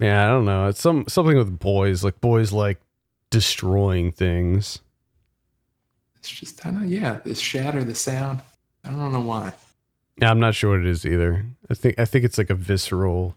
Yeah 0.01 0.25
i 0.25 0.29
don't 0.29 0.45
know 0.45 0.67
it's 0.67 0.81
some 0.81 1.05
something 1.07 1.37
with 1.37 1.57
boys 1.59 2.03
like 2.03 2.19
boys 2.19 2.51
like 2.51 2.79
destroying 3.29 4.11
things 4.11 4.79
It's 6.17 6.29
just 6.29 6.65
I 6.65 6.71
don't. 6.71 6.89
Yeah, 6.89 7.19
the 7.23 7.33
shatter, 7.33 7.83
the 7.83 7.95
sound. 7.95 8.41
I 8.83 8.89
don't 8.89 9.13
know 9.13 9.21
why. 9.21 9.53
yeah 10.19 10.29
i'm 10.31 10.39
not 10.39 10.53
sure 10.55 10.71
what 10.71 10.79
it 10.81 10.85
is 10.87 11.05
either 11.05 11.45
i 11.69 11.73
think 11.73 11.97
i 11.99 12.03
think 12.05 12.25
it's 12.25 12.37
like 12.37 12.49
a 12.49 12.55
visceral 12.55 13.35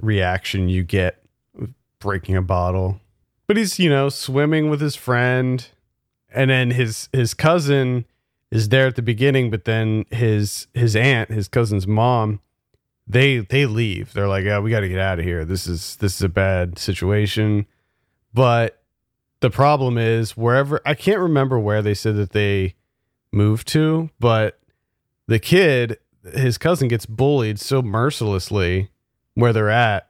reaction 0.00 0.68
you 0.68 0.82
get 0.84 1.22
with 1.54 1.72
breaking 2.00 2.36
a 2.36 2.42
bottle 2.42 3.00
but 3.46 3.56
he's 3.56 3.78
you 3.78 3.88
know 3.90 4.08
swimming 4.08 4.70
with 4.70 4.80
his 4.80 4.94
friend 4.96 5.68
and 6.32 6.50
then 6.50 6.70
his 6.70 7.08
his 7.12 7.34
cousin 7.34 8.04
is 8.50 8.68
there 8.68 8.86
at 8.86 8.94
the 8.96 9.02
beginning 9.02 9.50
but 9.50 9.64
then 9.64 10.04
his 10.10 10.66
his 10.74 10.94
aunt 10.94 11.30
his 11.30 11.48
cousin's 11.48 11.86
mom 11.86 12.40
they 13.06 13.38
they 13.38 13.66
leave. 13.66 14.12
They're 14.12 14.28
like 14.28 14.44
yeah 14.44 14.58
we 14.58 14.70
got 14.70 14.80
to 14.80 14.88
get 14.88 14.98
out 14.98 15.18
of 15.18 15.24
here. 15.24 15.44
This 15.44 15.66
is 15.66 15.96
this 15.96 16.16
is 16.16 16.22
a 16.22 16.28
bad 16.28 16.78
situation. 16.78 17.66
But 18.34 18.82
the 19.40 19.50
problem 19.50 19.98
is 19.98 20.36
wherever 20.36 20.80
i 20.86 20.94
can't 20.94 21.20
remember 21.20 21.58
where 21.58 21.82
they 21.82 21.94
said 21.94 22.16
that 22.16 22.32
they 22.32 22.74
moved 23.32 23.68
to 23.68 24.08
but 24.18 24.58
the 25.26 25.38
kid 25.38 25.98
his 26.34 26.58
cousin 26.58 26.88
gets 26.88 27.06
bullied 27.06 27.60
so 27.60 27.82
mercilessly 27.82 28.90
where 29.34 29.52
they're 29.52 29.70
at 29.70 30.08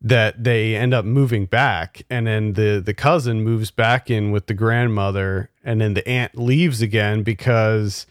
that 0.00 0.44
they 0.44 0.76
end 0.76 0.94
up 0.94 1.04
moving 1.04 1.46
back. 1.46 2.02
And 2.10 2.26
then 2.26 2.52
the 2.52 2.82
the 2.84 2.94
cousin 2.94 3.42
moves 3.42 3.70
back 3.70 4.10
in 4.10 4.30
with 4.30 4.46
the 4.46 4.54
grandmother 4.54 5.50
and 5.64 5.80
then 5.80 5.94
the 5.94 6.06
aunt 6.08 6.36
leaves 6.36 6.82
again 6.82 7.22
because 7.22 8.06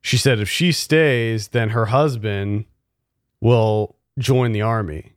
she 0.00 0.16
said 0.16 0.40
if 0.40 0.48
she 0.48 0.72
stays 0.72 1.48
then 1.48 1.70
her 1.70 1.86
husband 1.86 2.64
will 3.40 3.96
join 4.18 4.52
the 4.52 4.62
army 4.62 5.12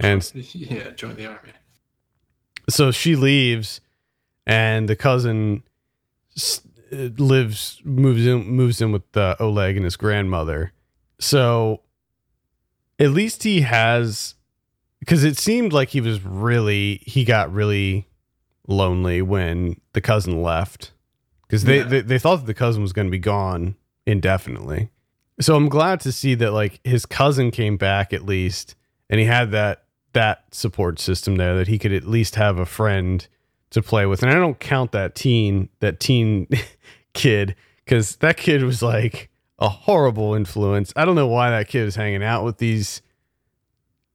and 0.00 0.30
yeah, 0.34 0.90
join 0.90 1.16
the 1.16 1.26
army. 1.26 1.50
so 2.68 2.90
she 2.90 3.16
leaves 3.16 3.80
and 4.46 4.88
the 4.88 4.96
cousin 4.96 5.62
lives 6.90 7.80
moves 7.84 8.26
in 8.26 8.46
moves 8.46 8.80
in 8.80 8.92
with 8.92 9.16
uh, 9.16 9.34
Oleg 9.40 9.76
and 9.76 9.84
his 9.84 9.96
grandmother 9.96 10.72
so 11.18 11.80
at 12.98 13.10
least 13.10 13.42
he 13.42 13.62
has 13.62 14.34
because 15.00 15.24
it 15.24 15.36
seemed 15.36 15.72
like 15.72 15.88
he 15.90 16.00
was 16.00 16.22
really 16.24 17.02
he 17.06 17.24
got 17.24 17.52
really 17.52 18.06
lonely 18.68 19.22
when 19.22 19.80
the 19.92 20.00
cousin 20.00 20.42
left 20.42 20.92
because 21.42 21.64
they, 21.64 21.78
Yeah. 21.78 21.84
they 21.84 22.00
they 22.02 22.18
thought 22.18 22.36
that 22.36 22.46
the 22.46 22.54
cousin 22.54 22.82
was 22.82 22.92
going 22.92 23.06
to 23.08 23.10
be 23.12 23.18
gone 23.18 23.76
indefinitely 24.06 24.90
so 25.40 25.54
i'm 25.56 25.68
glad 25.68 26.00
to 26.00 26.12
see 26.12 26.34
that 26.34 26.52
like 26.52 26.80
his 26.84 27.06
cousin 27.06 27.50
came 27.50 27.76
back 27.76 28.12
at 28.12 28.24
least 28.24 28.74
and 29.10 29.20
he 29.20 29.26
had 29.26 29.50
that 29.50 29.84
that 30.12 30.44
support 30.52 30.98
system 30.98 31.36
there 31.36 31.56
that 31.56 31.68
he 31.68 31.78
could 31.78 31.92
at 31.92 32.04
least 32.04 32.36
have 32.36 32.58
a 32.58 32.66
friend 32.66 33.28
to 33.70 33.82
play 33.82 34.06
with 34.06 34.22
and 34.22 34.30
i 34.30 34.34
don't 34.34 34.60
count 34.60 34.92
that 34.92 35.14
teen 35.14 35.68
that 35.80 36.00
teen 36.00 36.46
kid 37.12 37.54
because 37.84 38.16
that 38.16 38.36
kid 38.36 38.62
was 38.62 38.82
like 38.82 39.30
a 39.58 39.68
horrible 39.68 40.34
influence 40.34 40.92
i 40.96 41.04
don't 41.04 41.16
know 41.16 41.26
why 41.26 41.50
that 41.50 41.68
kid 41.68 41.84
was 41.84 41.96
hanging 41.96 42.22
out 42.22 42.44
with 42.44 42.58
these 42.58 43.02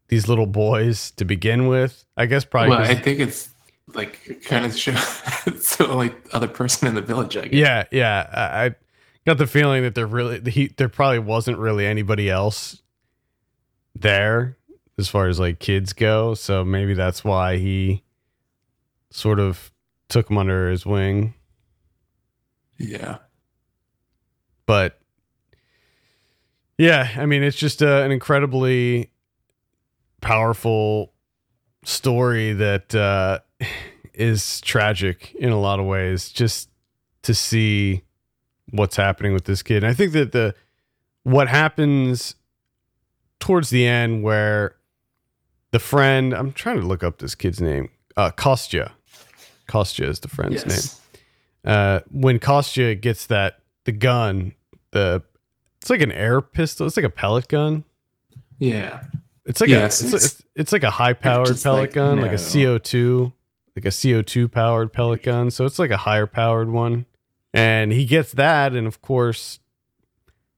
these 0.07 0.27
little 0.27 0.47
boys 0.47 1.11
to 1.11 1.25
begin 1.25 1.67
with 1.67 2.05
i 2.17 2.25
guess 2.25 2.43
probably 2.45 2.71
Well, 2.71 2.81
I 2.81 2.95
think 2.95 3.19
it's 3.19 3.49
like 3.93 4.41
kind 4.45 4.65
of 4.65 4.75
show 4.77 4.91
the 4.91 5.87
only 5.89 6.11
other 6.31 6.47
person 6.47 6.87
in 6.87 6.95
the 6.95 7.01
village. 7.01 7.35
I 7.37 7.41
guess. 7.41 7.53
Yeah, 7.53 7.83
yeah. 7.91 8.29
I, 8.31 8.65
I 8.65 8.75
got 9.25 9.37
the 9.37 9.47
feeling 9.47 9.83
that 9.83 9.95
there 9.95 10.07
really 10.07 10.51
he 10.51 10.67
there 10.67 10.89
probably 10.89 11.19
wasn't 11.19 11.57
really 11.57 11.85
anybody 11.85 12.29
else 12.29 12.81
there 13.95 14.57
as 14.97 15.07
far 15.07 15.27
as 15.27 15.39
like 15.39 15.59
kids 15.59 15.93
go. 15.93 16.33
So 16.33 16.63
maybe 16.63 16.93
that's 16.93 17.23
why 17.23 17.57
he 17.57 18.03
sort 19.09 19.39
of 19.39 19.71
took 20.09 20.29
him 20.29 20.37
under 20.37 20.69
his 20.69 20.85
wing. 20.85 21.33
Yeah. 22.77 23.17
But 24.65 24.99
yeah, 26.77 27.11
I 27.17 27.25
mean, 27.25 27.43
it's 27.43 27.57
just 27.57 27.83
uh, 27.83 28.01
an 28.03 28.11
incredibly 28.11 29.11
powerful 30.21 31.13
story 31.83 32.53
that 32.53 32.95
uh, 32.95 33.39
is 34.13 34.61
tragic 34.61 35.33
in 35.35 35.51
a 35.51 35.59
lot 35.59 35.79
of 35.79 35.85
ways. 35.85 36.29
Just 36.29 36.69
to 37.23 37.33
see 37.33 38.03
what's 38.71 38.95
happening 38.95 39.33
with 39.33 39.45
this 39.45 39.61
kid, 39.61 39.83
and 39.83 39.87
I 39.87 39.93
think 39.93 40.13
that 40.13 40.31
the 40.31 40.55
what 41.23 41.47
happens 41.47 42.35
towards 43.39 43.69
the 43.69 43.85
end, 43.85 44.23
where 44.23 44.75
the 45.71 45.79
friend, 45.79 46.33
I'm 46.33 46.51
trying 46.51 46.79
to 46.81 46.85
look 46.87 47.03
up 47.03 47.19
this 47.19 47.35
kid's 47.35 47.61
name, 47.61 47.89
uh, 48.17 48.31
Kostya. 48.31 48.91
Kostya 49.67 50.07
is 50.07 50.19
the 50.19 50.27
friend's 50.27 50.65
name 50.65 51.01
uh, 51.65 51.99
when 52.09 52.39
Kostya 52.39 52.95
gets 52.95 53.27
that 53.27 53.59
the 53.85 53.91
gun, 53.91 54.53
the 54.91 55.23
it's 55.81 55.89
like 55.89 56.01
an 56.01 56.11
air 56.11 56.41
pistol. 56.41 56.85
It's 56.87 56.97
like 56.97 57.05
a 57.05 57.09
pellet 57.09 57.47
gun. 57.47 57.83
Yeah. 58.59 59.03
It's 59.45 59.59
like 59.61 59.69
Yes, 59.69 60.01
a 60.01 60.05
it's, 60.05 60.13
it's- 60.13 60.43
it's, 60.55 60.71
like 60.71 60.83
a 60.83 60.91
high 60.91 61.13
powered 61.13 61.59
pellet 61.61 61.81
like, 61.81 61.93
gun, 61.93 62.21
like 62.21 62.31
a. 62.33 62.37
CO 62.37 62.77
two, 62.77 63.33
like 63.75 63.85
a 63.85 63.91
CO 63.91 64.21
two 64.21 64.47
powered 64.47 64.93
pellet 64.93 65.23
gun. 65.23 65.49
So 65.49 65.65
it's 65.65 65.79
like 65.79 65.89
a 65.89 65.97
higher 65.97 66.27
powered 66.27 66.69
one, 66.69 67.05
and 67.53 67.91
he 67.91 68.05
gets 68.05 68.31
that, 68.33 68.73
and 68.73 68.87
of 68.87 69.01
course, 69.01 69.59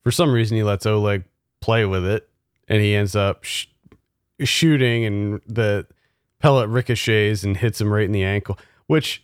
for 0.03 0.11
some 0.11 0.31
reason, 0.31 0.57
he 0.57 0.63
lets 0.63 0.85
Oleg 0.85 1.23
play 1.61 1.85
with 1.85 2.05
it, 2.05 2.29
and 2.67 2.81
he 2.81 2.95
ends 2.95 3.15
up 3.15 3.43
sh- 3.43 3.67
shooting, 4.41 5.05
and 5.05 5.41
the 5.47 5.87
pellet 6.39 6.69
ricochets 6.69 7.43
and 7.43 7.57
hits 7.57 7.79
him 7.79 7.91
right 7.91 8.05
in 8.05 8.11
the 8.11 8.23
ankle, 8.23 8.59
which 8.87 9.23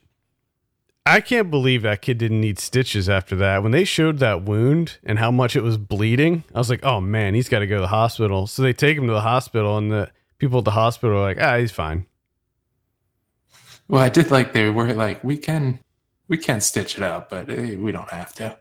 I 1.06 1.22
can't 1.22 1.50
believe 1.50 1.82
that 1.82 2.02
kid 2.02 2.18
didn't 2.18 2.42
need 2.42 2.60
stitches 2.60 3.10
after 3.10 3.36
that. 3.38 3.64
When 3.64 3.72
they 3.72 3.84
showed 3.84 4.20
that 4.20 4.44
wound 4.44 5.00
and 5.04 5.18
how 5.20 5.32
much 5.32 5.56
it 5.56 5.62
was 5.62 5.78
bleeding, 5.78 6.44
I 6.54 6.60
was 6.60 6.70
like, 6.70 6.84
oh 6.86 7.02
man, 7.02 7.34
he's 7.34 7.50
got 7.50 7.60
to 7.60 7.68
go 7.68 7.76
to 7.76 7.82
the 7.82 7.88
hospital. 7.88 8.48
So 8.48 8.62
they 8.62 8.74
take 8.74 8.98
him 8.98 9.08
to 9.08 9.14
the 9.14 9.22
hospital, 9.22 9.78
and 9.78 9.92
the 9.92 10.12
people 10.38 10.60
at 10.60 10.66
the 10.66 10.72
hospital 10.72 11.18
are 11.18 11.22
like, 11.22 11.42
ah, 11.42 11.58
he's 11.58 11.72
fine. 11.72 12.06
Well, 13.88 14.02
I 14.02 14.10
did 14.10 14.30
like 14.30 14.54
they 14.54 14.70
were 14.70 14.94
like 14.94 15.24
we 15.24 15.38
can 15.38 15.80
we 16.30 16.38
can't 16.38 16.64
stitch 16.64 16.96
it 16.98 17.04
up, 17.04 17.30
but 17.30 17.50
eh, 17.50 17.76
we 17.76 17.92
don't 17.92 18.10
have 18.10 18.34
to. 18.36 18.58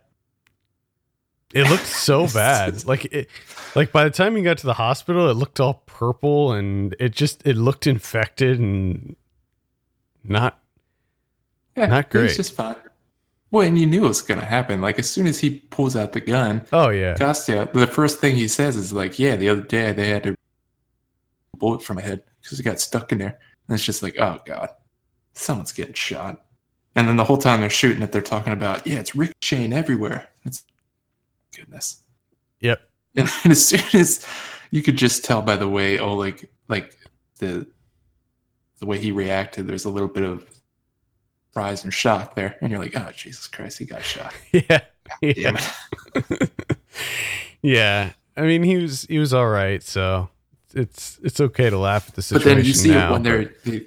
It 1.54 1.68
looked 1.70 1.86
so 1.86 2.26
bad. 2.34 2.84
Like 2.84 3.04
it, 3.06 3.28
like 3.76 3.92
by 3.92 4.04
the 4.04 4.10
time 4.10 4.34
he 4.36 4.42
got 4.42 4.58
to 4.58 4.66
the 4.66 4.74
hospital, 4.74 5.30
it 5.30 5.34
looked 5.34 5.60
all 5.60 5.82
purple 5.86 6.52
and 6.52 6.96
it 6.98 7.10
just 7.12 7.46
it 7.46 7.56
looked 7.56 7.86
infected 7.86 8.58
and 8.58 9.14
not 10.24 10.58
Yeah, 11.76 11.86
Not 11.86 12.10
great. 12.10 12.34
just 12.36 12.54
fine. 12.54 12.76
Well, 13.50 13.66
and 13.66 13.78
you 13.78 13.86
knew 13.86 14.04
it 14.04 14.08
was 14.08 14.20
gonna 14.20 14.44
happen. 14.44 14.80
Like 14.82 14.98
as 14.98 15.08
soon 15.10 15.26
as 15.26 15.38
he 15.38 15.60
pulls 15.70 15.96
out 15.96 16.12
the 16.12 16.20
gun, 16.20 16.66
oh 16.72 16.90
yeah. 16.90 17.14
Kostya, 17.14 17.72
the 17.72 17.86
first 17.86 18.20
thing 18.20 18.36
he 18.36 18.46
says 18.48 18.76
is 18.76 18.92
like, 18.92 19.18
"Yeah, 19.18 19.36
the 19.36 19.48
other 19.48 19.62
day 19.62 19.92
they 19.92 20.08
had 20.08 20.26
a 20.26 20.34
bullet 21.56 21.82
from 21.82 21.96
my 21.96 22.02
head 22.02 22.22
because 22.42 22.60
it 22.60 22.62
got 22.64 22.78
stuck 22.78 23.10
in 23.12 23.18
there." 23.18 23.38
And 23.68 23.74
it's 23.74 23.84
just 23.84 24.02
like, 24.02 24.18
"Oh 24.18 24.38
god, 24.44 24.68
someone's 25.32 25.72
getting 25.72 25.94
shot." 25.94 26.44
And 26.99 27.07
then 27.07 27.14
the 27.14 27.22
whole 27.22 27.38
time 27.38 27.61
they're 27.61 27.70
shooting 27.70 28.03
it, 28.03 28.11
they're 28.11 28.20
talking 28.20 28.53
about, 28.53 28.84
"Yeah, 28.84 28.99
it's 28.99 29.14
Rick 29.14 29.28
ricocheting 29.28 29.72
everywhere." 29.72 30.28
It's 30.44 30.64
goodness. 31.55 32.03
Yep. 32.59 32.80
And 33.14 33.28
then 33.28 33.53
as 33.53 33.64
soon 33.64 34.01
as 34.01 34.26
you 34.72 34.82
could 34.82 34.96
just 34.96 35.24
tell 35.24 35.40
by 35.40 35.55
the 35.55 35.68
way 35.68 36.01
Oleg, 36.01 36.49
like 36.68 36.90
like 36.90 36.99
the 37.38 37.68
the 38.80 38.86
way 38.86 38.99
he 38.99 39.12
reacted, 39.12 39.68
there's 39.68 39.84
a 39.84 39.90
little 39.90 40.09
bit 40.09 40.24
of 40.24 40.44
surprise 41.51 41.84
and 41.84 41.94
shock 41.94 42.34
there, 42.34 42.57
and 42.61 42.72
you're 42.72 42.80
like, 42.80 42.96
"Oh 42.96 43.12
Jesus 43.16 43.46
Christ, 43.46 43.78
he 43.78 43.84
got 43.84 44.03
shot!" 44.03 44.34
Yeah. 44.53 44.80
Yeah. 45.22 45.70
yeah. 47.62 48.12
I 48.36 48.40
mean, 48.40 48.64
he 48.64 48.76
was 48.76 49.03
he 49.03 49.20
was 49.20 49.32
all 49.32 49.49
right, 49.49 49.84
so 49.84 50.30
it's 50.74 51.20
it's 51.22 51.38
okay 51.38 51.70
to 51.70 51.78
laugh 51.78 52.09
at 52.09 52.16
the 52.16 52.22
situation. 52.22 52.49
But 52.51 52.57
then 52.57 52.64
you 52.64 52.72
see 52.72 52.90
now. 52.90 53.11
it 53.11 53.12
when 53.12 53.22
but- 53.22 53.28
they're 53.28 53.55
they, 53.64 53.86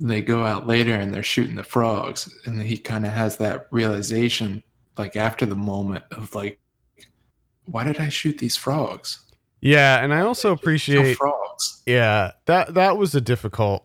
they 0.00 0.22
go 0.22 0.44
out 0.44 0.66
later 0.66 0.94
and 0.94 1.12
they're 1.12 1.22
shooting 1.22 1.56
the 1.56 1.64
frogs, 1.64 2.32
and 2.44 2.62
he 2.62 2.76
kind 2.76 3.04
of 3.04 3.12
has 3.12 3.36
that 3.38 3.66
realization, 3.70 4.62
like 4.96 5.16
after 5.16 5.46
the 5.46 5.56
moment 5.56 6.04
of 6.12 6.34
like, 6.34 6.58
"Why 7.64 7.84
did 7.84 7.98
I 7.98 8.08
shoot 8.08 8.38
these 8.38 8.56
frogs?" 8.56 9.20
Yeah, 9.60 10.02
and 10.02 10.14
I 10.14 10.20
also 10.20 10.52
appreciate 10.52 11.16
frogs. 11.16 11.82
Yeah, 11.86 12.32
that 12.46 12.74
that 12.74 12.96
was 12.96 13.14
a 13.14 13.20
difficult 13.20 13.84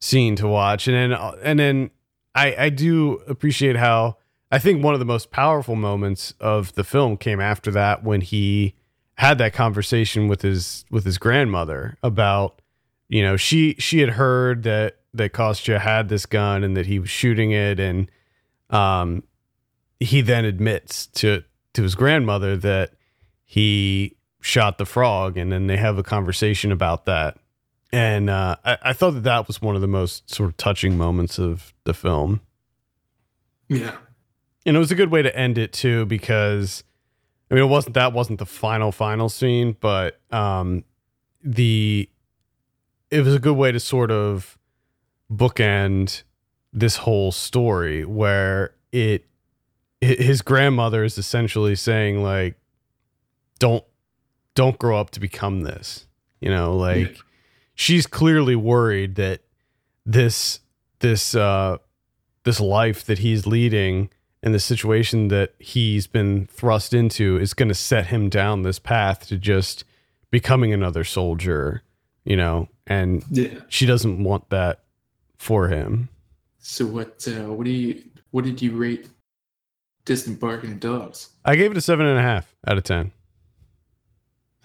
scene 0.00 0.36
to 0.36 0.46
watch, 0.46 0.86
and 0.86 0.96
then 0.96 1.12
uh, 1.12 1.36
and 1.42 1.58
then 1.58 1.90
I 2.34 2.54
I 2.56 2.68
do 2.68 3.22
appreciate 3.26 3.76
how 3.76 4.18
I 4.50 4.58
think 4.58 4.82
one 4.82 4.94
of 4.94 5.00
the 5.00 5.06
most 5.06 5.30
powerful 5.30 5.76
moments 5.76 6.34
of 6.40 6.74
the 6.74 6.84
film 6.84 7.16
came 7.16 7.40
after 7.40 7.70
that 7.70 8.04
when 8.04 8.20
he 8.20 8.74
had 9.14 9.38
that 9.38 9.52
conversation 9.52 10.28
with 10.28 10.42
his 10.42 10.84
with 10.90 11.04
his 11.04 11.18
grandmother 11.18 11.96
about 12.02 12.60
you 13.08 13.22
know 13.22 13.36
she 13.36 13.74
she 13.78 14.00
had 14.00 14.10
heard 14.10 14.62
that 14.64 14.99
that 15.14 15.32
Kostya 15.32 15.78
had 15.78 16.08
this 16.08 16.26
gun 16.26 16.64
and 16.64 16.76
that 16.76 16.86
he 16.86 16.98
was 16.98 17.10
shooting 17.10 17.52
it. 17.52 17.80
And 17.80 18.10
um 18.70 19.22
he 19.98 20.20
then 20.20 20.44
admits 20.44 21.06
to 21.06 21.42
to 21.74 21.82
his 21.82 21.94
grandmother 21.94 22.56
that 22.56 22.92
he 23.44 24.16
shot 24.40 24.78
the 24.78 24.86
frog 24.86 25.36
and 25.36 25.52
then 25.52 25.66
they 25.66 25.76
have 25.76 25.98
a 25.98 26.02
conversation 26.02 26.72
about 26.72 27.04
that. 27.04 27.36
And 27.92 28.30
uh, 28.30 28.56
I, 28.64 28.78
I 28.82 28.92
thought 28.92 29.12
that 29.12 29.24
that 29.24 29.48
was 29.48 29.60
one 29.60 29.74
of 29.74 29.80
the 29.80 29.88
most 29.88 30.30
sort 30.30 30.48
of 30.48 30.56
touching 30.56 30.96
moments 30.96 31.38
of 31.38 31.74
the 31.84 31.92
film. 31.92 32.40
Yeah, 33.68 33.96
and 34.66 34.76
it 34.76 34.78
was 34.78 34.90
a 34.90 34.94
good 34.94 35.10
way 35.10 35.22
to 35.22 35.36
end 35.36 35.58
it 35.58 35.72
too 35.72 36.06
because 36.06 36.84
i 37.50 37.54
mean 37.54 37.64
it 37.64 37.68
wasn't 37.68 37.94
that 37.94 38.12
wasn't 38.12 38.38
the 38.38 38.46
final 38.46 38.92
final 38.92 39.28
scene 39.28 39.76
but 39.80 40.20
um 40.30 40.84
the 41.42 42.08
it 43.10 43.24
was 43.24 43.34
a 43.34 43.38
good 43.38 43.56
way 43.56 43.72
to 43.72 43.80
sort 43.80 44.10
of 44.10 44.58
bookend 45.32 46.22
this 46.72 46.96
whole 46.96 47.32
story 47.32 48.04
where 48.04 48.74
it 48.92 49.26
his 50.00 50.40
grandmother 50.40 51.04
is 51.04 51.18
essentially 51.18 51.74
saying 51.74 52.22
like 52.22 52.54
don't 53.58 53.84
don't 54.54 54.78
grow 54.78 54.98
up 54.98 55.10
to 55.10 55.20
become 55.20 55.62
this 55.62 56.06
you 56.40 56.48
know 56.48 56.74
like 56.76 57.16
she's 57.74 58.06
clearly 58.06 58.56
worried 58.56 59.14
that 59.16 59.40
this 60.06 60.60
this 61.00 61.34
uh 61.34 61.76
this 62.44 62.60
life 62.60 63.04
that 63.04 63.18
he's 63.18 63.46
leading 63.46 64.08
and 64.42 64.54
the 64.54 64.60
situation 64.60 65.28
that 65.28 65.54
he's 65.58 66.06
been 66.06 66.46
thrust 66.46 66.94
into 66.94 67.36
is 67.38 67.52
going 67.52 67.68
to 67.68 67.74
set 67.74 68.06
him 68.06 68.30
down 68.30 68.62
this 68.62 68.78
path 68.78 69.26
to 69.28 69.36
just 69.36 69.84
becoming 70.30 70.72
another 70.72 71.04
soldier 71.04 71.82
you 72.24 72.36
know 72.36 72.68
and 72.86 73.24
yeah. 73.30 73.60
she 73.68 73.86
doesn't 73.86 74.24
want 74.24 74.48
that 74.50 74.84
for 75.40 75.68
him 75.68 76.08
So 76.58 76.84
what? 76.84 77.26
Uh, 77.26 77.52
what 77.54 77.64
do 77.64 77.70
you? 77.70 78.02
What 78.30 78.44
did 78.44 78.60
you 78.60 78.72
rate 78.76 79.08
distant 80.04 80.38
barking 80.38 80.78
dogs? 80.78 81.30
i 81.46 81.56
gave 81.56 81.70
it 81.70 81.76
a 81.76 81.80
seven 81.80 82.04
and 82.04 82.18
a 82.18 82.22
half 82.22 82.54
out 82.66 82.76
of 82.76 82.84
ten 82.84 83.10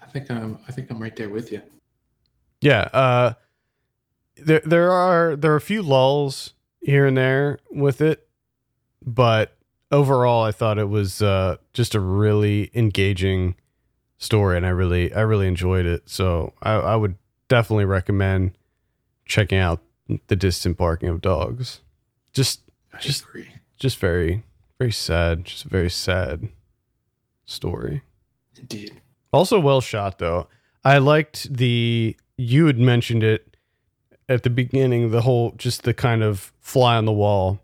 I 0.02 0.06
think 0.06 0.30
I'm. 0.30 0.58
I 0.68 0.72
think 0.72 0.90
I'm 0.90 1.00
right 1.02 1.16
there 1.16 1.28
with 1.30 1.50
you. 1.50 1.62
Yeah, 2.60 2.88
uh 2.92 3.32
there 4.36 4.60
there 4.64 4.92
are 4.92 5.34
there 5.34 5.52
are 5.52 5.56
a 5.56 5.60
few 5.60 5.82
lulls 5.82 6.52
here 6.80 7.06
and 7.06 7.16
there 7.16 7.58
with 7.70 8.00
it, 8.00 8.28
but 9.04 9.56
overall 9.90 10.44
I 10.44 10.52
thought 10.52 10.78
it 10.78 10.88
was 10.88 11.22
uh 11.22 11.56
just 11.72 11.94
a 11.94 12.00
really 12.00 12.70
engaging 12.74 13.56
story 14.18 14.56
and 14.58 14.66
I 14.66 14.70
really 14.70 15.12
I 15.12 15.22
really 15.22 15.48
enjoyed 15.48 15.86
it. 15.86 16.08
So 16.08 16.52
I, 16.62 16.72
I 16.74 16.96
would 16.96 17.16
definitely 17.48 17.86
recommend 17.86 18.52
checking 19.24 19.58
out 19.58 19.80
the 20.28 20.36
distant 20.36 20.76
barking 20.76 21.08
of 21.08 21.20
dogs. 21.20 21.80
Just 22.32 22.60
I 22.92 22.98
Just- 22.98 23.22
agree. 23.24 23.48
just 23.78 23.98
very 23.98 24.42
very 24.78 24.92
sad, 24.92 25.44
just 25.46 25.64
a 25.64 25.68
very 25.68 25.88
sad 25.90 26.48
story. 27.46 28.02
Indeed. 28.58 29.00
Also 29.32 29.58
well 29.58 29.80
shot 29.80 30.18
though. 30.18 30.48
I 30.84 30.98
liked 30.98 31.52
the 31.52 32.16
you 32.36 32.66
had 32.66 32.78
mentioned 32.78 33.22
it 33.22 33.56
at 34.28 34.42
the 34.42 34.50
beginning, 34.50 35.10
the 35.10 35.22
whole 35.22 35.52
just 35.56 35.82
the 35.84 35.94
kind 35.94 36.22
of 36.22 36.52
fly 36.60 36.96
on 36.96 37.04
the 37.06 37.12
wall 37.12 37.60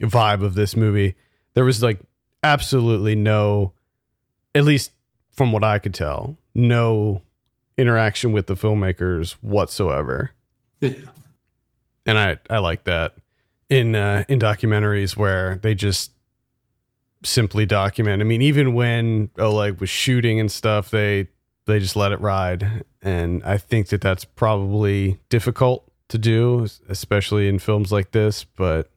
vibe 0.00 0.42
of 0.44 0.54
this 0.54 0.76
movie. 0.76 1.14
There 1.54 1.64
was 1.64 1.82
like 1.82 2.00
absolutely 2.42 3.14
no 3.14 3.72
at 4.54 4.64
least 4.64 4.92
from 5.32 5.52
what 5.52 5.62
I 5.64 5.78
could 5.78 5.94
tell, 5.94 6.36
no 6.54 7.22
interaction 7.76 8.32
with 8.32 8.46
the 8.46 8.54
filmmakers 8.56 9.32
whatsoever 9.40 10.32
Yeah. 10.80 10.92
and 12.06 12.18
I 12.18 12.38
I 12.48 12.58
like 12.58 12.84
that 12.84 13.14
in 13.68 13.94
uh, 13.94 14.24
in 14.28 14.38
documentaries 14.38 15.16
where 15.16 15.56
they 15.56 15.74
just 15.74 16.12
simply 17.24 17.66
document. 17.66 18.22
I 18.22 18.24
mean, 18.24 18.42
even 18.42 18.74
when 18.74 19.30
Oleg 19.38 19.80
was 19.80 19.90
shooting 19.90 20.40
and 20.40 20.50
stuff, 20.50 20.90
they 20.90 21.28
they 21.66 21.78
just 21.78 21.96
let 21.96 22.12
it 22.12 22.20
ride, 22.20 22.84
and 23.02 23.42
I 23.44 23.58
think 23.58 23.88
that 23.88 24.00
that's 24.00 24.24
probably 24.24 25.20
difficult 25.28 25.90
to 26.08 26.18
do, 26.18 26.66
especially 26.88 27.48
in 27.48 27.58
films 27.58 27.92
like 27.92 28.12
this. 28.12 28.44
But 28.44 28.90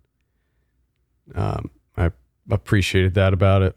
um, 1.35 1.69
I 1.97 2.11
appreciated 2.49 3.13
that 3.15 3.33
about 3.33 3.61
it. 3.61 3.75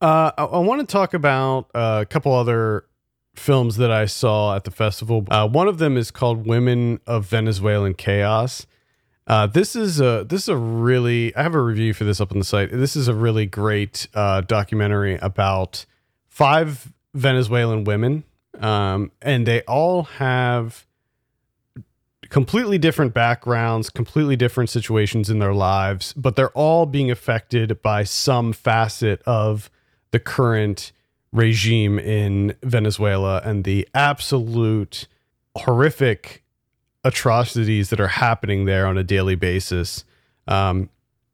Uh, 0.00 0.32
I, 0.38 0.44
I 0.44 0.58
want 0.60 0.80
to 0.80 0.90
talk 0.90 1.12
about 1.12 1.70
uh, 1.74 1.98
a 2.02 2.06
couple 2.06 2.32
other 2.32 2.86
films 3.34 3.76
that 3.76 3.90
I 3.90 4.06
saw 4.06 4.56
at 4.56 4.64
the 4.64 4.70
festival. 4.70 5.26
Uh, 5.30 5.48
one 5.48 5.68
of 5.68 5.78
them 5.78 5.96
is 5.96 6.10
called 6.10 6.46
"Women 6.46 7.00
of 7.06 7.26
Venezuelan 7.26 7.94
Chaos." 7.94 8.66
Uh, 9.26 9.46
this 9.46 9.76
is 9.76 10.00
a 10.00 10.26
this 10.28 10.42
is 10.42 10.48
a 10.48 10.56
really 10.56 11.34
I 11.36 11.42
have 11.42 11.54
a 11.54 11.60
review 11.62 11.94
for 11.94 12.04
this 12.04 12.20
up 12.20 12.32
on 12.32 12.38
the 12.38 12.44
site. 12.44 12.70
This 12.72 12.96
is 12.96 13.08
a 13.08 13.14
really 13.14 13.46
great 13.46 14.08
uh, 14.14 14.40
documentary 14.40 15.18
about 15.22 15.86
five 16.28 16.92
Venezuelan 17.14 17.84
women, 17.84 18.24
um, 18.58 19.12
and 19.22 19.46
they 19.46 19.62
all 19.62 20.02
have 20.04 20.86
completely 22.28 22.78
different 22.78 23.12
backgrounds, 23.12 23.90
completely 23.90 24.36
different 24.36 24.70
situations 24.70 25.28
in 25.28 25.40
their 25.40 25.54
lives, 25.54 26.12
but 26.14 26.36
they're 26.36 26.50
all 26.50 26.86
being 26.86 27.10
affected 27.10 27.82
by 27.82 28.04
some 28.04 28.52
facet 28.52 29.20
of 29.26 29.70
the 30.12 30.20
current 30.20 30.92
regime 31.32 31.98
in 31.98 32.54
Venezuela 32.62 33.40
and 33.44 33.64
the 33.64 33.88
absolute 33.94 35.06
horrific 35.56 36.42
atrocities 37.04 37.90
that 37.90 38.00
are 38.00 38.08
happening 38.08 38.64
there 38.64 38.86
on 38.86 38.98
a 38.98 39.04
daily 39.04 39.34
basis. 39.34 40.04
Um, 40.46 40.90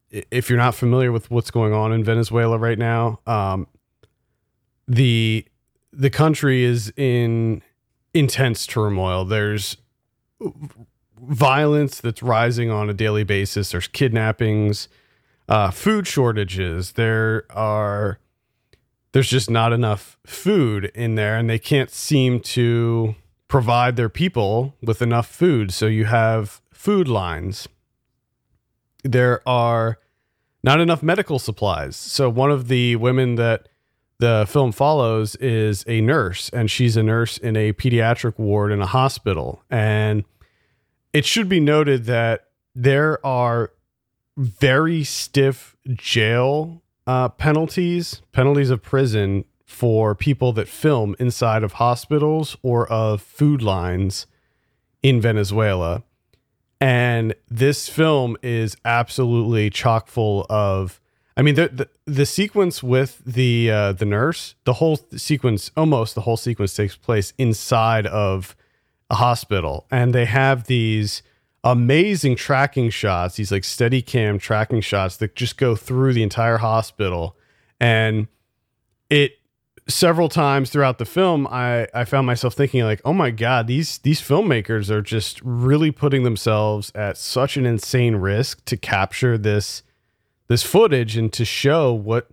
if 0.09 0.49
you're 0.49 0.57
not 0.57 0.75
familiar 0.75 1.11
with 1.11 1.29
what's 1.29 1.51
going 1.51 1.73
on 1.73 1.91
in 1.91 2.03
Venezuela 2.03 2.57
right 2.57 2.77
now, 2.77 3.19
um, 3.27 3.67
the 4.87 5.45
the 5.91 6.09
country 6.09 6.63
is 6.63 6.93
in 6.95 7.61
intense 8.13 8.65
turmoil. 8.65 9.25
There's 9.25 9.77
violence 11.21 11.99
that's 11.99 12.21
rising 12.21 12.69
on 12.69 12.89
a 12.89 12.93
daily 12.93 13.23
basis. 13.23 13.71
There's 13.71 13.87
kidnappings, 13.87 14.87
uh, 15.49 15.71
food 15.71 16.07
shortages. 16.07 16.93
There 16.93 17.45
are 17.49 18.19
there's 19.11 19.29
just 19.29 19.49
not 19.49 19.73
enough 19.73 20.17
food 20.25 20.91
in 20.93 21.15
there, 21.15 21.37
and 21.37 21.49
they 21.49 21.59
can't 21.59 21.89
seem 21.89 22.39
to 22.41 23.15
provide 23.47 23.95
their 23.95 24.09
people 24.09 24.75
with 24.81 25.01
enough 25.01 25.27
food. 25.27 25.73
So 25.73 25.87
you 25.87 26.05
have 26.05 26.61
food 26.71 27.07
lines. 27.07 27.67
There 29.03 29.41
are 29.47 29.99
not 30.63 30.79
enough 30.81 31.01
medical 31.01 31.39
supplies. 31.39 31.95
So 31.95 32.29
one 32.29 32.51
of 32.51 32.67
the 32.67 32.97
women 32.97 33.35
that 33.35 33.69
the 34.19 34.45
film 34.49 34.71
follows 34.71 35.35
is 35.35 35.83
a 35.87 36.01
nurse, 36.01 36.49
and 36.49 36.69
she's 36.69 36.97
a 36.97 37.03
nurse 37.03 37.37
in 37.37 37.55
a 37.55 37.73
pediatric 37.73 38.37
ward 38.37 38.71
in 38.71 38.81
a 38.81 38.87
hospital. 38.87 39.63
And 39.69 40.25
it 41.13 41.25
should 41.25 41.47
be 41.47 41.59
noted 41.59 42.05
that 42.05 42.47
there 42.75 43.25
are 43.25 43.71
very 44.35 45.03
stiff 45.03 45.75
jail 45.93 46.83
uh, 47.07 47.29
penalties, 47.29 48.21
penalties 48.33 48.69
of 48.69 48.83
prison 48.83 49.45
for 49.65 50.13
people 50.13 50.53
that 50.53 50.67
film 50.67 51.15
inside 51.19 51.63
of 51.63 51.73
hospitals 51.73 52.57
or 52.61 52.87
of 52.91 53.21
food 53.21 53.61
lines 53.61 54.27
in 55.01 55.19
Venezuela. 55.19 56.03
And 56.79 57.33
this 57.49 57.89
film 57.89 58.37
is 58.43 58.77
absolutely 58.85 59.69
chock 59.69 60.07
full 60.07 60.45
of. 60.49 61.01
I 61.35 61.41
mean, 61.41 61.55
the 61.55 61.67
the, 61.69 61.89
the 62.05 62.25
sequence 62.25 62.83
with 62.83 63.21
the 63.25 63.71
uh, 63.71 63.91
the 63.93 64.05
nurse, 64.05 64.55
the 64.65 64.73
whole 64.73 64.99
sequence, 65.15 65.71
almost 65.75 66.13
the 66.13 66.21
whole 66.21 66.37
sequence 66.37 66.75
takes 66.75 66.95
place 66.95 67.33
inside 67.37 68.05
of 68.05 68.55
a 69.09 69.15
hospital, 69.15 69.87
and 69.89 70.13
they 70.13 70.25
have 70.25 70.65
these 70.65 71.23
amazing 71.71 72.35
tracking 72.35 72.89
shots, 72.89 73.35
these 73.35 73.51
like 73.51 73.65
steady 73.65 74.01
cam 74.01 74.39
tracking 74.39 74.81
shots 74.81 75.17
that 75.17 75.35
just 75.35 75.57
go 75.57 75.75
through 75.75 76.13
the 76.13 76.23
entire 76.23 76.57
hospital. 76.57 77.35
And 77.79 78.27
it 79.09 79.33
several 79.89 80.29
times 80.29 80.69
throughout 80.69 80.97
the 80.97 81.05
film 81.05 81.47
I, 81.47 81.87
I 81.93 82.05
found 82.05 82.25
myself 82.25 82.53
thinking 82.53 82.83
like, 82.83 83.01
oh 83.03 83.13
my 83.13 83.31
God, 83.31 83.67
these 83.67 83.97
these 83.99 84.21
filmmakers 84.21 84.89
are 84.89 85.01
just 85.01 85.41
really 85.43 85.91
putting 85.91 86.23
themselves 86.23 86.91
at 86.95 87.17
such 87.17 87.57
an 87.57 87.65
insane 87.65 88.15
risk 88.15 88.63
to 88.65 88.77
capture 88.77 89.37
this 89.37 89.83
this 90.47 90.63
footage 90.63 91.17
and 91.17 91.31
to 91.33 91.43
show 91.43 91.93
what 91.93 92.29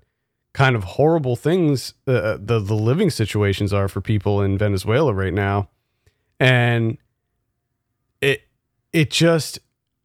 kind 0.52 0.76
of 0.76 0.84
horrible 0.84 1.34
things 1.34 1.94
uh, 2.06 2.38
the 2.40 2.60
the 2.60 2.76
living 2.76 3.10
situations 3.10 3.72
are 3.72 3.88
for 3.88 4.00
people 4.00 4.40
in 4.40 4.56
Venezuela 4.56 5.12
right 5.12 5.34
now. 5.34 5.68
And 6.38 6.98
it 8.94 9.10
just 9.10 9.58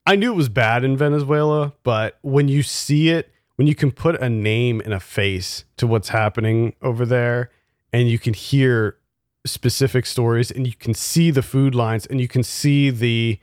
I 0.05 0.15
knew 0.15 0.33
it 0.33 0.35
was 0.35 0.49
bad 0.49 0.83
in 0.83 0.97
Venezuela, 0.97 1.73
but 1.83 2.17
when 2.21 2.47
you 2.47 2.63
see 2.63 3.09
it, 3.09 3.31
when 3.55 3.67
you 3.67 3.75
can 3.75 3.91
put 3.91 4.19
a 4.19 4.27
name 4.27 4.81
and 4.81 4.93
a 4.93 4.99
face 4.99 5.65
to 5.77 5.85
what's 5.85 6.09
happening 6.09 6.73
over 6.81 7.05
there 7.05 7.51
and 7.93 8.09
you 8.09 8.17
can 8.17 8.33
hear 8.33 8.97
specific 9.45 10.05
stories 10.05 10.49
and 10.49 10.65
you 10.65 10.73
can 10.73 10.93
see 10.93 11.29
the 11.29 11.43
food 11.43 11.75
lines 11.75 12.05
and 12.07 12.19
you 12.19 12.27
can 12.27 12.41
see 12.41 12.89
the 12.89 13.39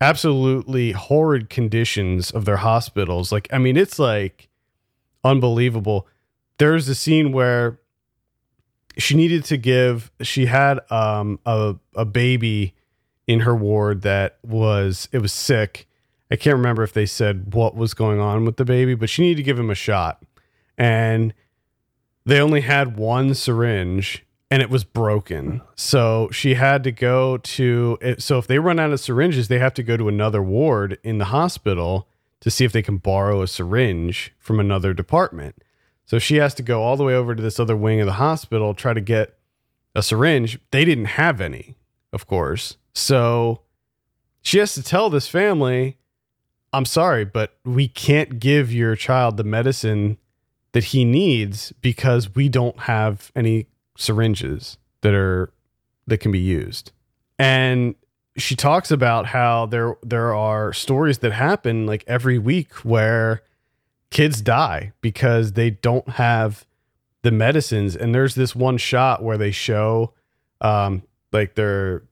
absolutely 0.00 0.92
horrid 0.92 1.50
conditions 1.50 2.30
of 2.30 2.44
their 2.44 2.58
hospitals. 2.58 3.32
Like 3.32 3.48
I 3.52 3.58
mean 3.58 3.76
it's 3.76 3.98
like 3.98 4.48
unbelievable. 5.24 6.06
There's 6.58 6.88
a 6.88 6.94
scene 6.94 7.32
where 7.32 7.80
she 8.96 9.16
needed 9.16 9.44
to 9.46 9.56
give 9.56 10.12
she 10.20 10.46
had 10.46 10.80
um 10.92 11.40
a 11.44 11.74
a 11.96 12.04
baby 12.04 12.74
in 13.30 13.40
her 13.40 13.54
ward 13.54 14.02
that 14.02 14.38
was 14.42 15.08
it 15.12 15.18
was 15.18 15.32
sick. 15.32 15.86
I 16.32 16.36
can't 16.36 16.56
remember 16.56 16.82
if 16.82 16.92
they 16.92 17.06
said 17.06 17.54
what 17.54 17.76
was 17.76 17.94
going 17.94 18.18
on 18.18 18.44
with 18.44 18.56
the 18.56 18.64
baby, 18.64 18.94
but 18.94 19.08
she 19.08 19.22
needed 19.22 19.36
to 19.36 19.42
give 19.44 19.58
him 19.58 19.70
a 19.70 19.74
shot. 19.76 20.22
And 20.76 21.32
they 22.26 22.40
only 22.40 22.62
had 22.62 22.96
one 22.96 23.34
syringe 23.34 24.26
and 24.50 24.60
it 24.60 24.68
was 24.68 24.82
broken. 24.82 25.62
So 25.76 26.28
she 26.32 26.54
had 26.54 26.82
to 26.82 26.90
go 26.90 27.36
to 27.38 27.98
so 28.18 28.38
if 28.38 28.48
they 28.48 28.58
run 28.58 28.80
out 28.80 28.90
of 28.90 28.98
syringes, 28.98 29.46
they 29.46 29.60
have 29.60 29.74
to 29.74 29.84
go 29.84 29.96
to 29.96 30.08
another 30.08 30.42
ward 30.42 30.98
in 31.04 31.18
the 31.18 31.26
hospital 31.26 32.08
to 32.40 32.50
see 32.50 32.64
if 32.64 32.72
they 32.72 32.82
can 32.82 32.96
borrow 32.96 33.42
a 33.42 33.46
syringe 33.46 34.34
from 34.40 34.58
another 34.58 34.92
department. 34.92 35.62
So 36.04 36.18
she 36.18 36.36
has 36.36 36.52
to 36.54 36.64
go 36.64 36.82
all 36.82 36.96
the 36.96 37.04
way 37.04 37.14
over 37.14 37.36
to 37.36 37.42
this 37.42 37.60
other 37.60 37.76
wing 37.76 38.00
of 38.00 38.06
the 38.06 38.14
hospital 38.14 38.74
try 38.74 38.92
to 38.92 39.00
get 39.00 39.38
a 39.94 40.02
syringe. 40.02 40.58
They 40.72 40.84
didn't 40.84 41.04
have 41.04 41.40
any, 41.40 41.76
of 42.12 42.26
course. 42.26 42.76
So 42.92 43.62
she 44.42 44.58
has 44.58 44.74
to 44.74 44.82
tell 44.82 45.10
this 45.10 45.28
family, 45.28 45.98
I'm 46.72 46.84
sorry, 46.84 47.24
but 47.24 47.56
we 47.64 47.88
can't 47.88 48.38
give 48.38 48.72
your 48.72 48.96
child 48.96 49.36
the 49.36 49.44
medicine 49.44 50.18
that 50.72 50.84
he 50.84 51.04
needs 51.04 51.72
because 51.80 52.34
we 52.34 52.48
don't 52.48 52.80
have 52.80 53.32
any 53.34 53.66
syringes 53.96 54.78
that 55.02 55.14
are 55.14 55.52
that 56.06 56.18
can 56.18 56.32
be 56.32 56.38
used. 56.38 56.92
And 57.38 57.94
she 58.36 58.54
talks 58.54 58.90
about 58.90 59.26
how 59.26 59.66
there 59.66 59.96
there 60.02 60.34
are 60.34 60.72
stories 60.72 61.18
that 61.18 61.32
happen 61.32 61.86
like 61.86 62.04
every 62.06 62.38
week 62.38 62.72
where 62.76 63.42
kids 64.10 64.40
die 64.40 64.92
because 65.00 65.52
they 65.52 65.70
don't 65.70 66.08
have 66.10 66.66
the 67.22 67.30
medicines 67.30 67.94
and 67.94 68.14
there's 68.14 68.34
this 68.34 68.56
one 68.56 68.78
shot 68.78 69.22
where 69.22 69.36
they 69.36 69.50
show 69.50 70.12
um 70.60 71.02
like 71.32 71.54
their 71.54 72.02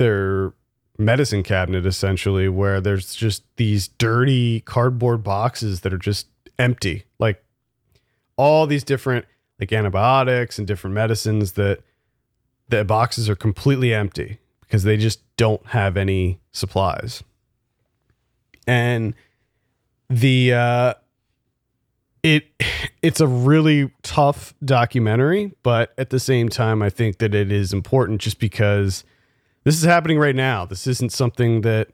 their 0.00 0.54
medicine 0.98 1.42
cabinet 1.42 1.84
essentially 1.84 2.48
where 2.48 2.80
there's 2.80 3.14
just 3.14 3.44
these 3.56 3.88
dirty 3.88 4.60
cardboard 4.60 5.22
boxes 5.22 5.82
that 5.82 5.92
are 5.92 5.98
just 5.98 6.26
empty. 6.58 7.04
Like 7.18 7.44
all 8.36 8.66
these 8.66 8.82
different 8.82 9.26
like 9.58 9.72
antibiotics 9.72 10.58
and 10.58 10.66
different 10.66 10.94
medicines 10.94 11.52
that 11.52 11.80
the 12.70 12.82
boxes 12.82 13.28
are 13.28 13.36
completely 13.36 13.92
empty 13.92 14.38
because 14.62 14.84
they 14.84 14.96
just 14.96 15.20
don't 15.36 15.64
have 15.66 15.98
any 15.98 16.40
supplies. 16.52 17.22
And 18.66 19.14
the 20.08 20.54
uh 20.54 20.94
it 22.22 22.46
it's 23.02 23.20
a 23.20 23.26
really 23.26 23.90
tough 24.02 24.54
documentary 24.64 25.52
but 25.62 25.94
at 25.96 26.10
the 26.10 26.20
same 26.20 26.48
time 26.48 26.82
i 26.82 26.90
think 26.90 27.18
that 27.18 27.34
it 27.34 27.50
is 27.50 27.72
important 27.72 28.20
just 28.20 28.38
because 28.38 29.04
this 29.64 29.76
is 29.76 29.84
happening 29.84 30.18
right 30.18 30.34
now. 30.34 30.64
This 30.64 30.86
isn't 30.86 31.12
something 31.12 31.62
that 31.62 31.88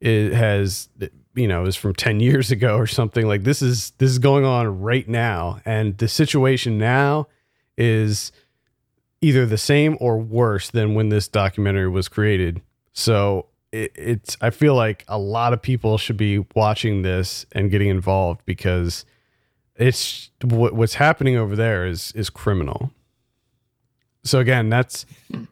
it 0.00 0.32
has 0.32 0.88
you 1.34 1.48
know 1.48 1.64
is 1.64 1.76
from 1.76 1.94
10 1.94 2.20
years 2.20 2.50
ago 2.50 2.76
or 2.76 2.86
something. 2.86 3.26
Like 3.26 3.44
this 3.44 3.62
is 3.62 3.92
this 3.98 4.10
is 4.10 4.18
going 4.18 4.44
on 4.44 4.80
right 4.80 5.08
now. 5.08 5.60
And 5.64 5.96
the 5.98 6.08
situation 6.08 6.78
now 6.78 7.28
is 7.76 8.32
either 9.20 9.46
the 9.46 9.58
same 9.58 9.96
or 10.00 10.18
worse 10.18 10.70
than 10.70 10.94
when 10.94 11.08
this 11.08 11.28
documentary 11.28 11.88
was 11.88 12.08
created. 12.08 12.60
So 12.92 13.46
it, 13.72 13.92
it's 13.96 14.36
i 14.40 14.50
feel 14.50 14.74
like 14.76 15.04
a 15.08 15.18
lot 15.18 15.52
of 15.52 15.60
people 15.60 15.98
should 15.98 16.16
be 16.16 16.44
watching 16.54 17.02
this 17.02 17.44
and 17.50 17.68
getting 17.68 17.88
involved 17.88 18.40
because 18.46 19.04
it's 19.74 20.30
what, 20.42 20.72
what's 20.72 20.94
happening 20.94 21.36
over 21.36 21.56
there 21.56 21.86
is 21.86 22.12
is 22.12 22.30
criminal. 22.30 22.90
So 24.24 24.40
again, 24.40 24.68
that's 24.68 25.06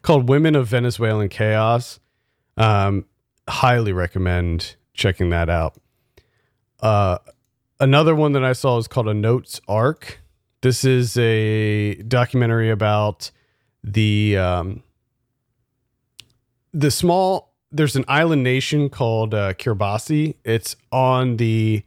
called 0.04 0.28
Women 0.28 0.54
of 0.54 0.68
Venezuelan 0.68 1.30
Chaos. 1.30 1.98
Um, 2.56 3.06
highly 3.48 3.92
recommend 3.92 4.76
checking 4.92 5.30
that 5.30 5.48
out. 5.48 5.76
Uh, 6.80 7.18
another 7.80 8.14
one 8.14 8.32
that 8.32 8.44
I 8.44 8.52
saw 8.52 8.76
is 8.76 8.86
called 8.86 9.08
Anote's 9.08 9.60
Ark. 9.66 10.20
This 10.60 10.84
is 10.84 11.16
a 11.16 11.94
documentary 12.02 12.70
about 12.70 13.30
the 13.82 14.36
um, 14.36 14.82
the 16.72 16.90
small. 16.90 17.54
There's 17.72 17.96
an 17.96 18.04
island 18.06 18.44
nation 18.44 18.90
called 18.90 19.34
uh, 19.34 19.54
Kiribati. 19.54 20.36
It's 20.44 20.76
on 20.92 21.38
the 21.38 21.82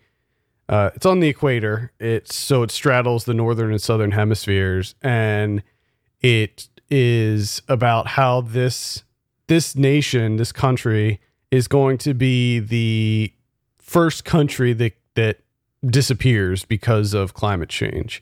uh, 0.68 0.90
it's 0.96 1.06
on 1.06 1.20
the 1.20 1.28
equator. 1.28 1.92
It's 2.00 2.36
so 2.36 2.64
it 2.64 2.72
straddles 2.72 3.26
the 3.26 3.34
northern 3.34 3.72
and 3.72 3.82
southern 3.82 4.12
hemispheres, 4.12 4.96
and 5.02 5.62
it 6.22 6.68
is 6.90 7.62
about 7.68 8.08
how 8.08 8.42
this 8.42 9.04
this 9.48 9.76
nation, 9.76 10.38
this 10.38 10.52
country, 10.52 11.22
is 11.52 11.68
going 11.68 11.98
to 11.98 12.14
be 12.14 12.60
the 12.60 13.34
first 13.78 14.26
country 14.26 14.74
that 14.74 14.94
that 15.16 15.40
disappears 15.86 16.66
because 16.66 17.14
of 17.14 17.34
climate 17.34 17.70
change. 17.70 18.22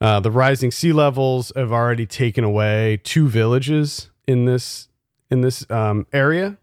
Uh, 0.00 0.20
the 0.20 0.30
rising 0.30 0.70
sea 0.70 0.92
levels 0.92 1.52
have 1.54 1.72
already 1.72 2.06
taken 2.06 2.44
away 2.44 3.00
two 3.04 3.28
villages 3.28 4.10
in 4.26 4.44
this 4.44 4.88
in 5.30 5.40
this 5.40 5.68
um, 5.70 6.06
area, 6.12 6.58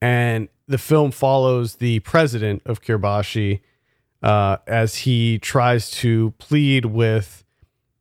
and 0.00 0.48
the 0.66 0.78
film 0.78 1.10
follows 1.10 1.76
the 1.76 2.00
president 2.00 2.62
of 2.64 2.82
Kiribati 2.82 3.60
uh, 4.22 4.56
as 4.66 4.96
he 4.96 5.38
tries 5.38 5.90
to 5.90 6.32
plead 6.38 6.86
with 6.86 7.44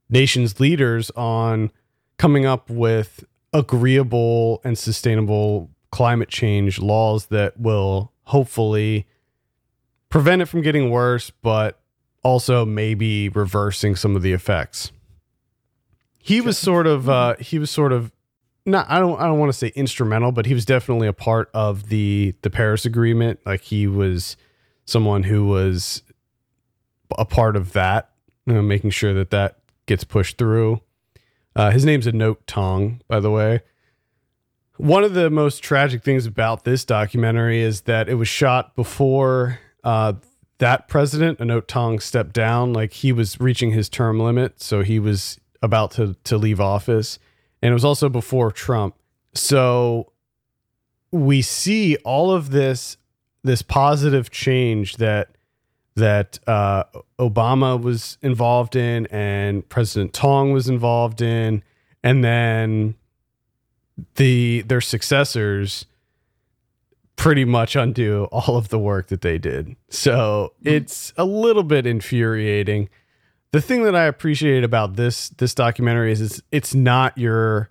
nations 0.09 0.59
leaders 0.59 1.11
on 1.11 1.71
coming 2.21 2.45
up 2.45 2.69
with 2.69 3.25
agreeable 3.51 4.61
and 4.63 4.77
sustainable 4.77 5.71
climate 5.91 6.29
change 6.29 6.77
laws 6.77 7.25
that 7.25 7.59
will 7.59 8.11
hopefully 8.25 9.07
prevent 10.09 10.39
it 10.39 10.45
from 10.45 10.61
getting 10.61 10.91
worse, 10.91 11.31
but 11.31 11.81
also 12.21 12.63
maybe 12.63 13.27
reversing 13.29 13.95
some 13.95 14.15
of 14.15 14.21
the 14.21 14.33
effects. 14.33 14.91
He 16.19 16.41
was 16.41 16.59
sort 16.59 16.85
of 16.85 17.09
uh, 17.09 17.37
he 17.39 17.57
was 17.57 17.71
sort 17.71 17.91
of 17.91 18.11
not 18.67 18.85
I 18.87 18.99
don't 18.99 19.19
I 19.19 19.25
don't 19.25 19.39
want 19.39 19.51
to 19.51 19.57
say 19.57 19.71
instrumental, 19.73 20.31
but 20.31 20.45
he 20.45 20.53
was 20.53 20.63
definitely 20.63 21.07
a 21.07 21.13
part 21.13 21.49
of 21.55 21.89
the 21.89 22.35
the 22.43 22.51
Paris 22.51 22.85
Agreement. 22.85 23.39
Like 23.47 23.61
he 23.61 23.87
was 23.87 24.37
someone 24.85 25.23
who 25.23 25.47
was 25.47 26.03
a 27.17 27.25
part 27.25 27.55
of 27.55 27.73
that, 27.73 28.11
you 28.45 28.53
know, 28.53 28.61
making 28.61 28.91
sure 28.91 29.15
that 29.15 29.31
that 29.31 29.57
gets 29.87 30.03
pushed 30.03 30.37
through. 30.37 30.81
Uh, 31.55 31.71
his 31.71 31.85
name's 31.85 32.07
Anote 32.07 32.45
Tong, 32.47 33.01
by 33.07 33.19
the 33.19 33.31
way. 33.31 33.61
One 34.77 35.03
of 35.03 35.13
the 35.13 35.29
most 35.29 35.63
tragic 35.63 36.03
things 36.03 36.25
about 36.25 36.63
this 36.63 36.85
documentary 36.85 37.61
is 37.61 37.81
that 37.81 38.09
it 38.09 38.15
was 38.15 38.27
shot 38.27 38.75
before 38.75 39.59
uh, 39.83 40.13
that 40.57 40.87
president, 40.87 41.39
Anote 41.39 41.67
Tong, 41.67 41.99
stepped 41.99 42.33
down. 42.33 42.73
Like 42.73 42.93
he 42.93 43.11
was 43.11 43.39
reaching 43.39 43.71
his 43.71 43.89
term 43.89 44.19
limit, 44.19 44.61
so 44.61 44.81
he 44.81 44.99
was 44.99 45.39
about 45.61 45.91
to 45.91 46.15
to 46.23 46.37
leave 46.37 46.59
office, 46.59 47.19
and 47.61 47.71
it 47.71 47.73
was 47.73 47.85
also 47.85 48.09
before 48.09 48.51
Trump. 48.51 48.95
So 49.33 50.11
we 51.11 51.41
see 51.41 51.97
all 51.97 52.31
of 52.31 52.51
this 52.51 52.97
this 53.43 53.61
positive 53.61 54.31
change 54.31 54.97
that 54.97 55.35
that 55.95 56.39
uh, 56.47 56.83
Obama 57.19 57.81
was 57.81 58.17
involved 58.21 58.75
in 58.75 59.07
and 59.07 59.67
President 59.67 60.13
Tong 60.13 60.53
was 60.53 60.69
involved 60.69 61.21
in, 61.21 61.63
and 62.03 62.23
then 62.23 62.95
the 64.15 64.61
their 64.63 64.81
successors 64.81 65.85
pretty 67.15 67.45
much 67.45 67.75
undo 67.75 68.27
all 68.31 68.57
of 68.57 68.69
the 68.69 68.79
work 68.79 69.07
that 69.07 69.21
they 69.21 69.37
did. 69.37 69.75
So 69.89 70.53
it's 70.63 71.13
a 71.17 71.25
little 71.25 71.63
bit 71.63 71.85
infuriating. 71.85 72.89
The 73.51 73.61
thing 73.61 73.83
that 73.83 73.95
I 73.95 74.05
appreciate 74.05 74.63
about 74.63 74.95
this 74.95 75.29
this 75.29 75.53
documentary 75.53 76.11
is 76.11 76.21
it's, 76.21 76.41
it's 76.51 76.73
not 76.73 77.17
your 77.17 77.69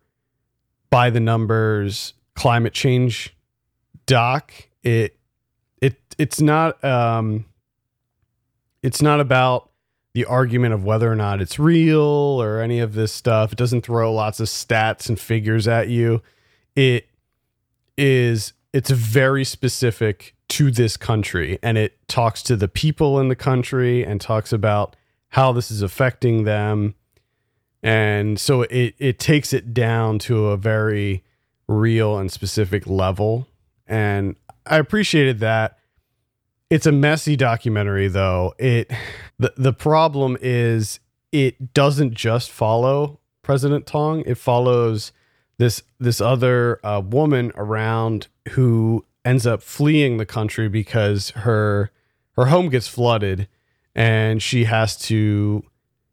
by 0.90 1.10
the 1.10 1.20
numbers 1.20 2.14
climate 2.34 2.74
change 2.74 3.34
doc. 4.06 4.52
It 4.82 5.16
it 5.80 5.98
it's 6.18 6.40
not 6.40 6.82
um 6.84 7.46
it's 8.82 9.02
not 9.02 9.20
about 9.20 9.70
the 10.12 10.24
argument 10.24 10.74
of 10.74 10.84
whether 10.84 11.10
or 11.10 11.16
not 11.16 11.40
it's 11.40 11.58
real 11.58 12.00
or 12.00 12.60
any 12.60 12.80
of 12.80 12.94
this 12.94 13.12
stuff. 13.12 13.52
It 13.52 13.58
doesn't 13.58 13.82
throw 13.82 14.12
lots 14.12 14.40
of 14.40 14.48
stats 14.48 15.08
and 15.08 15.18
figures 15.18 15.68
at 15.68 15.88
you. 15.88 16.22
It 16.74 17.08
is 17.96 18.52
it's 18.72 18.90
very 18.90 19.44
specific 19.44 20.34
to 20.48 20.70
this 20.70 20.96
country 20.96 21.58
and 21.62 21.76
it 21.76 21.96
talks 22.08 22.42
to 22.44 22.56
the 22.56 22.68
people 22.68 23.20
in 23.20 23.28
the 23.28 23.36
country 23.36 24.04
and 24.04 24.20
talks 24.20 24.52
about 24.52 24.96
how 25.28 25.52
this 25.52 25.70
is 25.70 25.82
affecting 25.82 26.44
them. 26.44 26.94
And 27.82 28.38
so 28.38 28.62
it 28.62 28.94
it 28.98 29.18
takes 29.18 29.52
it 29.52 29.72
down 29.72 30.18
to 30.20 30.48
a 30.48 30.56
very 30.56 31.22
real 31.68 32.18
and 32.18 32.32
specific 32.32 32.86
level. 32.86 33.46
And 33.86 34.36
I 34.66 34.78
appreciated 34.78 35.38
that. 35.40 35.78
It's 36.70 36.86
a 36.86 36.92
messy 36.92 37.34
documentary 37.34 38.06
though. 38.06 38.54
It 38.56 38.92
the 39.40 39.52
the 39.56 39.72
problem 39.72 40.38
is 40.40 41.00
it 41.32 41.74
doesn't 41.74 42.14
just 42.14 42.50
follow 42.50 43.18
President 43.42 43.86
Tong. 43.86 44.22
It 44.24 44.38
follows 44.38 45.10
this 45.58 45.82
this 45.98 46.20
other 46.20 46.78
uh, 46.86 47.02
woman 47.04 47.50
around 47.56 48.28
who 48.50 49.04
ends 49.24 49.48
up 49.48 49.62
fleeing 49.62 50.16
the 50.16 50.26
country 50.26 50.68
because 50.68 51.30
her 51.30 51.90
her 52.36 52.46
home 52.46 52.68
gets 52.68 52.86
flooded 52.86 53.48
and 53.92 54.40
she 54.40 54.64
has 54.64 54.96
to 54.96 55.64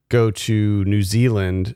go 0.09 0.31
to 0.31 0.83
New 0.85 1.03
Zealand 1.03 1.75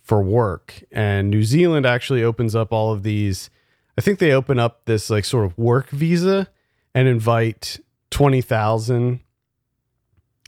for 0.00 0.22
work. 0.22 0.82
And 0.90 1.28
New 1.28 1.42
Zealand 1.42 1.84
actually 1.84 2.22
opens 2.22 2.54
up 2.54 2.72
all 2.72 2.92
of 2.92 3.02
these. 3.02 3.50
I 3.98 4.00
think 4.00 4.20
they 4.20 4.32
open 4.32 4.58
up 4.58 4.86
this 4.86 5.10
like 5.10 5.26
sort 5.26 5.44
of 5.44 5.58
work 5.58 5.90
visa 5.90 6.48
and 6.94 7.08
invite 7.08 7.78
twenty 8.10 8.40
thousand 8.40 9.20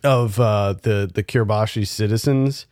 of 0.04 0.38
uh, 0.38 0.74
the 0.82 1.10
the 1.12 1.22
Kiribati 1.22 1.86
citizens 1.86 2.66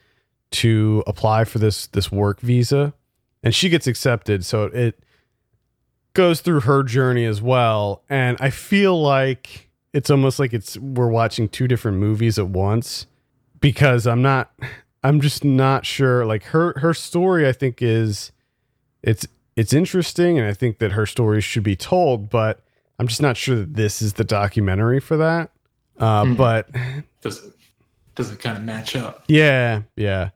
to 0.53 1.03
apply 1.07 1.45
for 1.45 1.59
this 1.59 1.87
this 1.89 2.11
work 2.13 2.41
visa, 2.41 2.95
and 3.43 3.55
she 3.55 3.69
gets 3.69 3.87
accepted. 3.87 4.45
So 4.45 4.65
it 4.65 4.99
goes 6.15 6.41
through 6.41 6.61
her 6.61 6.83
journey 6.83 7.25
as 7.25 7.43
well, 7.43 8.03
and 8.09 8.37
I 8.41 8.51
feel 8.51 9.01
like 9.01 9.71
it's 9.93 10.11
almost 10.11 10.39
like 10.39 10.53
it's 10.53 10.77
we're 10.77 11.09
watching 11.09 11.49
two 11.49 11.67
different 11.67 11.97
movies 11.99 12.39
at 12.39 12.49
once 12.49 13.07
because 13.61 14.07
I'm 14.07 14.21
not 14.21 14.53
I'm 15.03 15.21
just 15.21 15.45
not 15.45 15.87
sure. 15.87 16.27
Like 16.27 16.45
her 16.45 16.79
her 16.81 16.93
story 16.93 17.49
I 17.49 17.53
think 17.53 17.81
is 17.81 18.33
it's 19.03 19.27
it's 19.57 19.73
interesting. 19.73 20.39
And 20.39 20.47
I 20.47 20.53
think 20.53 20.81
that 20.81 20.93
her 20.93 21.07
story 21.07 21.41
should 21.41 21.63
be 21.63 21.77
told 21.77 22.29
but 22.29 22.63
I'm 22.99 23.07
just 23.09 23.21
not 23.23 23.37
sure 23.37 23.57
that 23.57 23.75
this 23.75 24.01
is 24.03 24.15
the 24.15 24.25
documentary 24.25 25.01
for 25.01 25.17
that 25.19 25.51
uh, 25.99 26.25
Mhm. 26.25 26.37
but 26.37 26.69
Does 27.23 27.45
it 27.45 27.53
does 28.15 28.31
it 28.31 28.39
kind 28.41 28.57
of 28.57 28.65
match 28.65 28.97
up? 28.97 29.25
yeah 29.29 29.83
yeah 29.97 30.31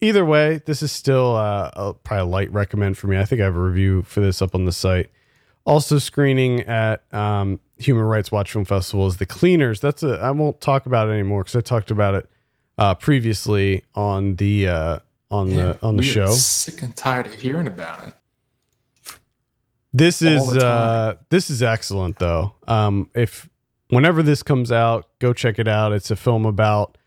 either 0.00 0.24
way 0.24 0.60
this 0.66 0.82
is 0.82 0.92
still 0.92 1.34
uh, 1.36 1.70
a, 1.74 1.94
probably 1.94 2.22
a 2.22 2.26
light 2.26 2.52
recommend 2.52 2.96
for 2.98 3.06
me 3.06 3.18
I 3.18 3.24
think 3.24 3.40
I 3.40 3.44
have 3.44 3.56
a 3.56 3.60
review 3.60 4.02
for 4.02 4.20
this 4.20 4.40
up 4.42 4.54
on 4.54 4.64
the 4.64 4.72
site 4.72 5.10
also 5.64 5.98
screening 5.98 6.60
at 6.62 7.02
um, 7.12 7.60
Human 7.76 8.04
Rights 8.04 8.32
Watch 8.32 8.52
Film 8.52 8.64
Festival 8.64 9.06
is 9.06 9.18
The 9.18 9.26
Cleaners. 9.26 9.80
That's 9.80 10.02
a 10.02 10.18
I 10.18 10.30
won't 10.30 10.60
talk 10.62 10.86
about 10.86 11.08
it 11.08 11.12
anymore 11.12 11.42
because 11.44 11.56
I 11.56 11.60
talked 11.60 11.90
about 11.90 12.14
it 12.14 12.30
uh, 12.78 12.94
previously 12.94 13.84
on 13.94 14.36
the 14.36 14.66
uh, 14.68 14.98
on 15.30 15.50
Yeah, 15.50 15.56
the 15.74 15.78
on 15.86 15.96
the 15.98 16.02
show. 16.02 16.30
Sick 16.32 16.80
and 16.82 16.96
tired 16.96 17.26
of 17.26 17.34
hearing 17.34 17.66
about 17.66 18.08
it. 18.08 18.14
This 19.92 20.20
is 20.22 20.56
uh, 20.56 21.14
this 21.30 21.50
is 21.50 21.62
excellent 21.62 22.18
though. 22.18 22.54
Um, 22.66 23.10
if 23.14 23.48
whenever 23.88 24.22
this 24.22 24.42
comes 24.42 24.70
out, 24.70 25.06
go 25.18 25.32
check 25.32 25.58
it 25.58 25.68
out. 25.68 25.92
It's 25.92 26.10
a 26.10 26.16
film 26.16 26.44
about 26.44 26.98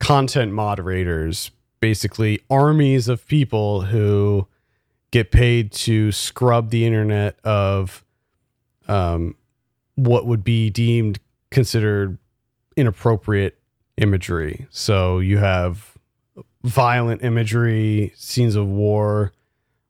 content 0.00 0.52
moderators, 0.52 1.50
basically 1.80 2.40
armies 2.48 3.08
of 3.08 3.26
people 3.26 3.82
who 3.82 4.46
get 5.10 5.30
paid 5.30 5.72
to 5.72 6.10
scrub 6.10 6.70
the 6.70 6.86
internet 6.86 7.38
of 7.44 8.02
um, 8.88 9.36
what 9.94 10.26
would 10.26 10.42
be 10.42 10.70
deemed 10.70 11.18
considered 11.50 12.18
inappropriate 12.76 13.58
imagery. 13.98 14.66
So 14.70 15.18
you 15.18 15.36
have 15.38 15.98
violent 16.64 17.22
imagery, 17.22 18.12
scenes 18.16 18.56
of 18.56 18.66
war, 18.66 19.32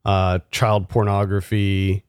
uh, 0.05 0.41
child 0.51 0.89
pornography, 0.89 2.05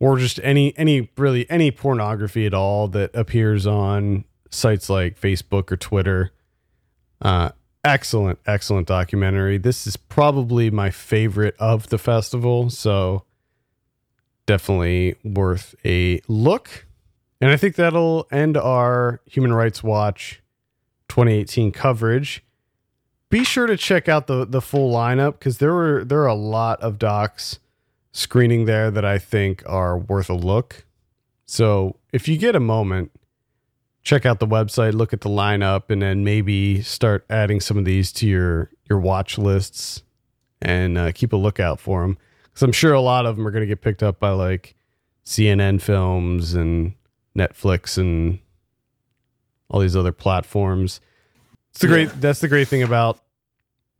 or 0.00 0.16
just 0.18 0.40
any 0.42 0.76
any 0.76 1.10
really 1.16 1.48
any 1.50 1.70
pornography 1.70 2.46
at 2.46 2.54
all 2.54 2.88
that 2.88 3.14
appears 3.14 3.66
on 3.66 4.24
sites 4.50 4.88
like 4.88 5.20
Facebook 5.20 5.70
or 5.72 5.76
Twitter. 5.76 6.32
Uh, 7.20 7.50
excellent, 7.84 8.38
excellent 8.46 8.86
documentary. 8.86 9.58
This 9.58 9.86
is 9.86 9.96
probably 9.96 10.70
my 10.70 10.90
favorite 10.90 11.56
of 11.58 11.88
the 11.88 11.98
festival, 11.98 12.70
so 12.70 13.24
definitely 14.46 15.16
worth 15.24 15.74
a 15.84 16.20
look. 16.28 16.86
And 17.40 17.50
I 17.50 17.56
think 17.56 17.76
that'll 17.76 18.26
end 18.32 18.56
our 18.56 19.20
Human 19.26 19.52
Rights 19.52 19.82
Watch 19.82 20.42
2018 21.08 21.72
coverage. 21.72 22.44
Be 23.30 23.44
sure 23.44 23.66
to 23.66 23.76
check 23.76 24.08
out 24.08 24.26
the 24.26 24.46
the 24.46 24.62
full 24.62 24.92
lineup 24.92 25.32
because 25.32 25.58
there 25.58 25.74
were 25.74 26.04
there 26.04 26.20
are 26.20 26.28
a 26.28 26.34
lot 26.34 26.80
of 26.80 26.98
docs 26.98 27.58
screening 28.18 28.64
there 28.64 28.90
that 28.90 29.04
I 29.04 29.18
think 29.18 29.62
are 29.66 29.96
worth 29.96 30.28
a 30.28 30.34
look. 30.34 30.84
So 31.46 31.96
if 32.12 32.26
you 32.26 32.36
get 32.36 32.56
a 32.56 32.60
moment, 32.60 33.12
check 34.02 34.26
out 34.26 34.40
the 34.40 34.46
website, 34.46 34.92
look 34.92 35.12
at 35.12 35.20
the 35.20 35.28
lineup, 35.28 35.84
and 35.88 36.02
then 36.02 36.24
maybe 36.24 36.82
start 36.82 37.24
adding 37.30 37.60
some 37.60 37.78
of 37.78 37.84
these 37.84 38.12
to 38.14 38.26
your 38.26 38.70
your 38.90 38.98
watch 38.98 39.38
lists 39.38 40.02
and 40.60 40.98
uh, 40.98 41.12
keep 41.12 41.32
a 41.32 41.36
lookout 41.36 41.78
for 41.78 42.02
them. 42.02 42.18
Because 42.44 42.62
I'm 42.62 42.72
sure 42.72 42.92
a 42.92 43.00
lot 43.00 43.24
of 43.24 43.36
them 43.36 43.46
are 43.46 43.52
going 43.52 43.62
to 43.62 43.68
get 43.68 43.82
picked 43.82 44.02
up 44.02 44.18
by 44.18 44.30
like 44.30 44.74
CNN 45.24 45.80
films 45.80 46.54
and 46.54 46.94
Netflix 47.36 47.98
and 47.98 48.40
all 49.70 49.80
these 49.80 49.94
other 49.94 50.12
platforms. 50.12 51.00
It's 51.70 51.80
the 51.80 51.86
great. 51.86 52.20
That's 52.20 52.40
the 52.40 52.48
great 52.48 52.66
thing 52.66 52.82
about 52.82 53.20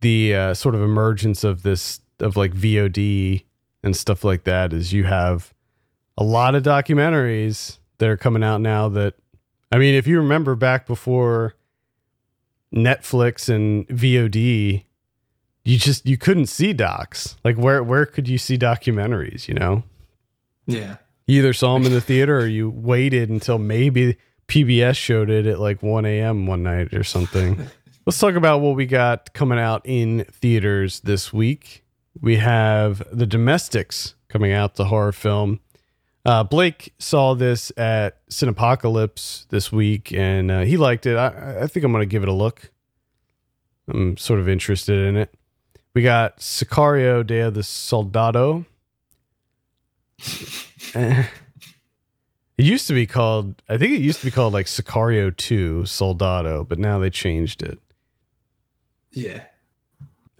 the 0.00 0.34
uh, 0.34 0.54
sort 0.54 0.74
of 0.74 0.82
emergence 0.82 1.44
of 1.44 1.62
this 1.62 2.00
of 2.18 2.36
like 2.36 2.52
VOD 2.52 3.44
and 3.82 3.96
stuff 3.96 4.24
like 4.24 4.44
that 4.44 4.72
is 4.72 4.92
you 4.92 5.04
have 5.04 5.52
a 6.16 6.24
lot 6.24 6.54
of 6.54 6.62
documentaries 6.62 7.78
that 7.98 8.08
are 8.08 8.16
coming 8.16 8.42
out 8.44 8.60
now 8.60 8.88
that 8.88 9.14
I 9.70 9.78
mean 9.78 9.94
if 9.94 10.06
you 10.06 10.18
remember 10.18 10.54
back 10.54 10.86
before 10.86 11.54
Netflix 12.74 13.48
and 13.48 13.86
VOD 13.88 14.84
you 15.64 15.78
just 15.78 16.06
you 16.06 16.16
couldn't 16.16 16.46
see 16.46 16.72
docs 16.72 17.36
like 17.44 17.56
where 17.56 17.82
where 17.82 18.04
could 18.06 18.28
you 18.28 18.38
see 18.38 18.58
documentaries 18.58 19.48
you 19.48 19.54
know 19.54 19.82
Yeah. 20.66 20.96
you 21.26 21.38
either 21.38 21.52
saw 21.52 21.74
them 21.74 21.86
in 21.86 21.92
the 21.92 22.00
theater 22.00 22.38
or 22.38 22.46
you 22.46 22.68
waited 22.70 23.30
until 23.30 23.58
maybe 23.58 24.16
PBS 24.48 24.96
showed 24.96 25.28
it 25.30 25.46
at 25.46 25.58
like 25.60 25.82
1 25.82 26.06
a.m. 26.06 26.46
one 26.46 26.62
night 26.62 26.94
or 26.94 27.04
something. 27.04 27.66
Let's 28.06 28.18
talk 28.18 28.34
about 28.34 28.62
what 28.62 28.76
we 28.76 28.86
got 28.86 29.34
coming 29.34 29.58
out 29.58 29.82
in 29.84 30.24
theaters 30.32 31.00
this 31.00 31.34
week. 31.34 31.84
We 32.20 32.36
have 32.36 33.02
The 33.12 33.26
Domestics 33.26 34.14
coming 34.28 34.52
out, 34.52 34.74
the 34.74 34.86
horror 34.86 35.12
film. 35.12 35.60
Uh, 36.24 36.44
Blake 36.44 36.92
saw 36.98 37.34
this 37.34 37.72
at 37.76 38.26
Cinepocalypse 38.28 39.46
this 39.48 39.72
week 39.72 40.12
and 40.12 40.50
uh, 40.50 40.60
he 40.60 40.76
liked 40.76 41.06
it. 41.06 41.16
I, 41.16 41.62
I 41.62 41.66
think 41.66 41.84
I'm 41.84 41.92
going 41.92 42.02
to 42.02 42.06
give 42.06 42.22
it 42.22 42.28
a 42.28 42.32
look. 42.32 42.70
I'm 43.88 44.16
sort 44.16 44.40
of 44.40 44.48
interested 44.48 45.06
in 45.06 45.16
it. 45.16 45.34
We 45.94 46.02
got 46.02 46.38
Sicario 46.38 47.26
Day 47.26 47.40
of 47.40 47.54
the 47.54 47.62
Soldado. 47.62 48.66
It 52.58 52.64
used 52.64 52.88
to 52.88 52.92
be 52.92 53.06
called, 53.06 53.62
I 53.68 53.78
think 53.78 53.92
it 53.92 54.00
used 54.00 54.18
to 54.18 54.26
be 54.26 54.32
called 54.32 54.52
like 54.52 54.66
Sicario 54.66 55.34
2 55.34 55.86
Soldado, 55.86 56.64
but 56.64 56.80
now 56.80 56.98
they 56.98 57.08
changed 57.08 57.62
it. 57.62 57.78
Yeah. 59.12 59.44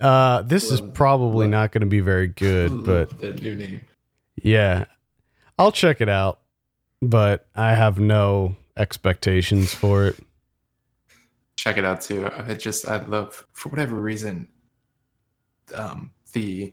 Uh, 0.01 0.43
this 0.43 0.71
is 0.71 0.81
probably 0.81 1.49
not 1.49 1.73
going 1.73 1.81
to 1.81 1.87
be 1.87 2.01
very 2.01 2.29
good, 2.29 2.85
but 2.85 3.21
new 3.43 3.55
name. 3.55 3.81
yeah, 4.37 4.85
I'll 5.59 5.73
check 5.73 6.01
it 6.01 6.09
out, 6.09 6.41
but 7.03 7.47
I 7.55 7.75
have 7.75 7.99
no 7.99 8.57
expectations 8.77 9.75
for 9.75 10.07
it. 10.07 10.17
Check 11.57 11.77
it 11.77 11.85
out 11.85 12.01
too. 12.01 12.31
I 12.33 12.55
just 12.55 12.89
I 12.89 13.05
love 13.05 13.45
for 13.53 13.69
whatever 13.71 13.97
reason, 13.97 14.49
um, 15.75 16.13
the 16.33 16.73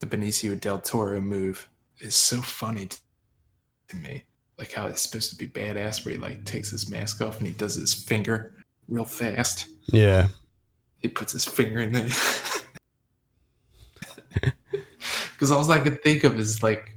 the 0.00 0.06
Benicio 0.06 0.60
del 0.60 0.78
Toro 0.78 1.20
move 1.20 1.68
is 2.00 2.14
so 2.14 2.42
funny 2.42 2.88
to 3.88 3.96
me. 3.96 4.24
Like 4.58 4.72
how 4.72 4.86
it's 4.86 5.02
supposed 5.02 5.30
to 5.30 5.36
be 5.36 5.48
badass, 5.48 6.04
where 6.04 6.14
he 6.14 6.20
like 6.20 6.44
takes 6.44 6.70
his 6.70 6.90
mask 6.90 7.22
off 7.22 7.38
and 7.38 7.46
he 7.46 7.52
does 7.54 7.74
his 7.74 7.94
finger 7.94 8.52
real 8.88 9.04
fast. 9.04 9.66
Yeah. 9.86 10.28
He 10.98 11.08
puts 11.08 11.32
his 11.32 11.44
finger 11.44 11.80
in 11.80 11.92
there. 11.92 12.08
Because 15.32 15.50
all 15.50 15.70
I 15.70 15.78
could 15.80 16.02
think 16.02 16.24
of 16.24 16.38
is 16.38 16.62
like, 16.62 16.92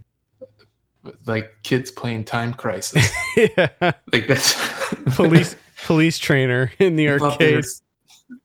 like 1.26 1.52
kids 1.64 1.92
playing 1.92 2.26
Time 2.26 2.54
Crisis. 2.54 3.10
yeah. 3.38 3.70
Like 4.12 4.28
that's 4.28 4.56
Police 5.16 5.56
police 5.86 6.18
trainer 6.18 6.72
in 6.80 6.96
the 6.96 7.06
They 7.08 7.12
arcade. 7.20 7.56
were- 7.56 8.36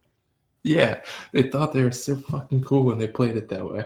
yeah, 0.63 1.01
they 1.33 1.43
thought 1.43 1.73
they 1.75 1.83
were 1.83 1.91
so 1.93 2.17
fucking 2.17 2.65
cool 2.65 2.85
when 2.85 2.99
they 2.99 3.07
played 3.09 3.37
it 3.37 3.49
that 3.51 3.69
way. 3.71 3.85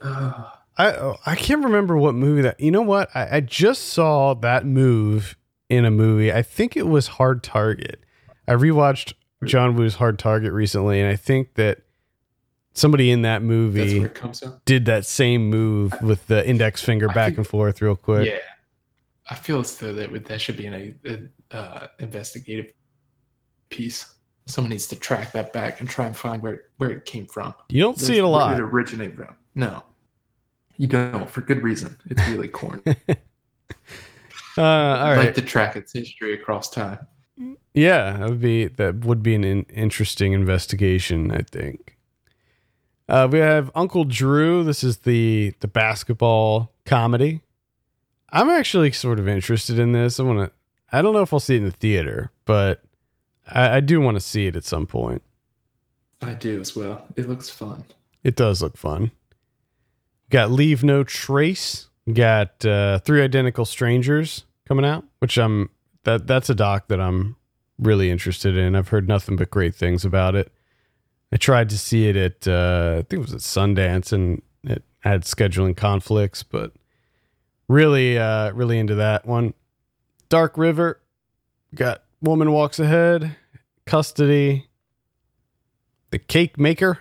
Uh, 0.00 0.44
I 0.78 0.92
oh, 0.92 1.16
I 1.26 1.36
can't 1.36 1.62
remember 1.64 1.96
what 1.98 2.14
movie 2.14 2.42
that. 2.42 2.58
You 2.60 2.70
know 2.70 2.82
what? 2.82 3.10
I, 3.14 3.36
I 3.36 3.40
just 3.40 3.82
saw 3.88 4.32
that 4.34 4.64
move 4.64 5.36
in 5.68 5.84
a 5.84 5.90
movie. 5.90 6.32
I 6.32 6.42
think 6.42 6.76
it 6.76 6.86
was 6.86 7.06
Hard 7.08 7.42
Target. 7.42 8.00
I 8.48 8.52
rewatched 8.52 9.14
John 9.44 9.76
Woo's 9.76 9.96
Hard 9.96 10.18
Target 10.18 10.52
recently, 10.52 11.00
and 11.00 11.10
I 11.10 11.16
think 11.16 11.54
that 11.54 11.80
somebody 12.76 13.10
in 13.10 13.22
that 13.22 13.38
that's 13.40 13.44
movie 13.44 13.98
where 14.00 14.08
it 14.08 14.14
comes 14.14 14.40
from. 14.40 14.60
did 14.64 14.84
that 14.86 15.04
same 15.06 15.48
move 15.50 15.94
with 16.02 16.26
the 16.26 16.46
index 16.48 16.82
finger 16.82 17.10
I 17.10 17.14
back 17.14 17.26
think- 17.28 17.38
and 17.38 17.46
forth 17.46 17.80
real 17.82 17.96
quick. 17.96 18.28
Yeah, 18.28 18.38
I 19.30 19.34
feel 19.34 19.60
as 19.60 19.76
though 19.76 19.92
that 19.94 20.10
would 20.12 20.24
that 20.26 20.40
should 20.40 20.56
be 20.56 20.66
in 20.66 20.74
a, 20.74 20.94
a 21.52 21.56
uh, 21.56 21.86
investigative 21.98 22.72
piece. 23.70 24.12
Someone 24.46 24.70
needs 24.70 24.86
to 24.88 24.96
track 24.96 25.32
that 25.32 25.52
back 25.52 25.80
and 25.80 25.88
try 25.88 26.06
and 26.06 26.16
find 26.16 26.40
where 26.42 26.64
where 26.76 26.90
it 26.90 27.04
came 27.04 27.26
from. 27.26 27.52
You 27.68 27.82
don't 27.82 27.98
see 27.98 28.18
it 28.18 28.24
a 28.24 28.28
lot. 28.28 28.54
Where. 28.56 28.64
It 28.64 28.70
originated 28.72 29.16
from. 29.16 29.34
No, 29.56 29.82
you 30.76 30.86
don't. 30.86 31.28
For 31.28 31.40
good 31.40 31.62
reason. 31.62 31.96
It's 32.10 32.26
really 32.28 32.48
corny. 32.48 32.82
Uh, 34.58 34.62
all 34.62 35.06
I'd 35.08 35.18
like 35.18 35.34
to 35.34 35.42
track 35.42 35.76
its 35.76 35.92
history 35.92 36.32
across 36.32 36.70
time. 36.70 37.06
Yeah, 37.74 38.16
that 38.16 38.28
would 38.30 38.40
be 38.40 38.68
that 38.68 39.04
would 39.04 39.22
be 39.22 39.34
an 39.34 39.44
in- 39.44 39.64
interesting 39.64 40.32
investigation. 40.32 41.30
I 41.30 41.42
think. 41.42 41.95
Uh, 43.08 43.28
we 43.30 43.38
have 43.38 43.70
Uncle 43.74 44.04
Drew. 44.04 44.64
This 44.64 44.82
is 44.82 44.98
the 44.98 45.54
the 45.60 45.68
basketball 45.68 46.72
comedy. 46.84 47.40
I'm 48.30 48.50
actually 48.50 48.92
sort 48.92 49.18
of 49.18 49.28
interested 49.28 49.78
in 49.78 49.92
this. 49.92 50.18
I 50.18 50.24
want 50.24 50.38
to. 50.40 50.52
I 50.92 51.02
don't 51.02 51.12
know 51.12 51.22
if 51.22 51.32
I'll 51.32 51.40
see 51.40 51.54
it 51.54 51.58
in 51.58 51.64
the 51.64 51.70
theater, 51.70 52.30
but 52.44 52.82
I, 53.48 53.76
I 53.76 53.80
do 53.80 54.00
want 54.00 54.16
to 54.16 54.20
see 54.20 54.46
it 54.46 54.56
at 54.56 54.64
some 54.64 54.86
point. 54.86 55.22
I 56.22 56.34
do 56.34 56.60
as 56.60 56.74
well. 56.74 57.06
It 57.16 57.28
looks 57.28 57.48
fun. 57.48 57.84
It 58.24 58.34
does 58.36 58.62
look 58.62 58.76
fun. 58.76 59.12
Got 60.30 60.50
Leave 60.50 60.82
No 60.82 61.04
Trace. 61.04 61.88
Got 62.12 62.64
uh, 62.64 63.00
Three 63.00 63.22
Identical 63.22 63.64
Strangers 63.64 64.44
coming 64.66 64.84
out, 64.84 65.04
which 65.18 65.36
I'm 65.38 65.70
that 66.04 66.26
that's 66.26 66.50
a 66.50 66.54
doc 66.54 66.88
that 66.88 67.00
I'm 67.00 67.36
really 67.78 68.10
interested 68.10 68.56
in. 68.56 68.74
I've 68.74 68.88
heard 68.88 69.08
nothing 69.08 69.36
but 69.36 69.50
great 69.50 69.74
things 69.74 70.04
about 70.04 70.34
it. 70.34 70.52
I 71.36 71.38
tried 71.38 71.68
to 71.68 71.76
see 71.76 72.08
it 72.08 72.16
at 72.16 72.48
uh, 72.48 72.94
I 73.00 73.02
think 73.02 73.18
it 73.20 73.30
was 73.30 73.34
at 73.34 73.40
Sundance, 73.40 74.10
and 74.10 74.40
it 74.64 74.82
had 75.00 75.24
scheduling 75.24 75.76
conflicts, 75.76 76.42
but 76.42 76.72
really, 77.68 78.18
uh, 78.18 78.52
really 78.52 78.78
into 78.78 78.94
that 78.94 79.26
one. 79.26 79.52
Dark 80.30 80.56
River. 80.56 80.98
Got 81.74 82.04
Woman 82.22 82.52
Walks 82.52 82.78
Ahead. 82.78 83.36
Custody. 83.84 84.68
The 86.08 86.18
Cake 86.20 86.58
Maker. 86.58 87.00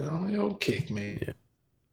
Oh, 0.00 0.56
cake, 0.58 0.90
man. 0.90 1.34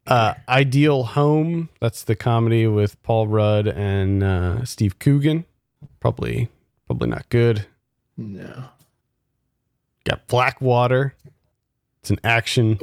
Uh, 0.06 0.32
Ideal 0.48 1.02
Home. 1.02 1.68
That's 1.82 2.02
the 2.02 2.16
comedy 2.16 2.66
with 2.66 3.02
Paul 3.02 3.28
Rudd 3.28 3.66
and 3.68 4.22
uh, 4.22 4.64
Steve 4.64 4.98
Coogan. 4.98 5.44
Probably, 6.00 6.48
probably 6.86 7.10
not 7.10 7.28
good. 7.28 7.66
No. 8.16 8.70
Got 10.08 10.26
Blackwater. 10.26 11.14
It's 12.00 12.10
an 12.10 12.20
action 12.24 12.78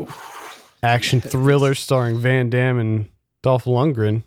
action 0.83 1.21
thriller 1.21 1.73
starring 1.75 2.19
Van 2.19 2.49
Damme 2.49 2.79
and 2.79 3.09
Dolph 3.41 3.65
Lundgren. 3.65 4.23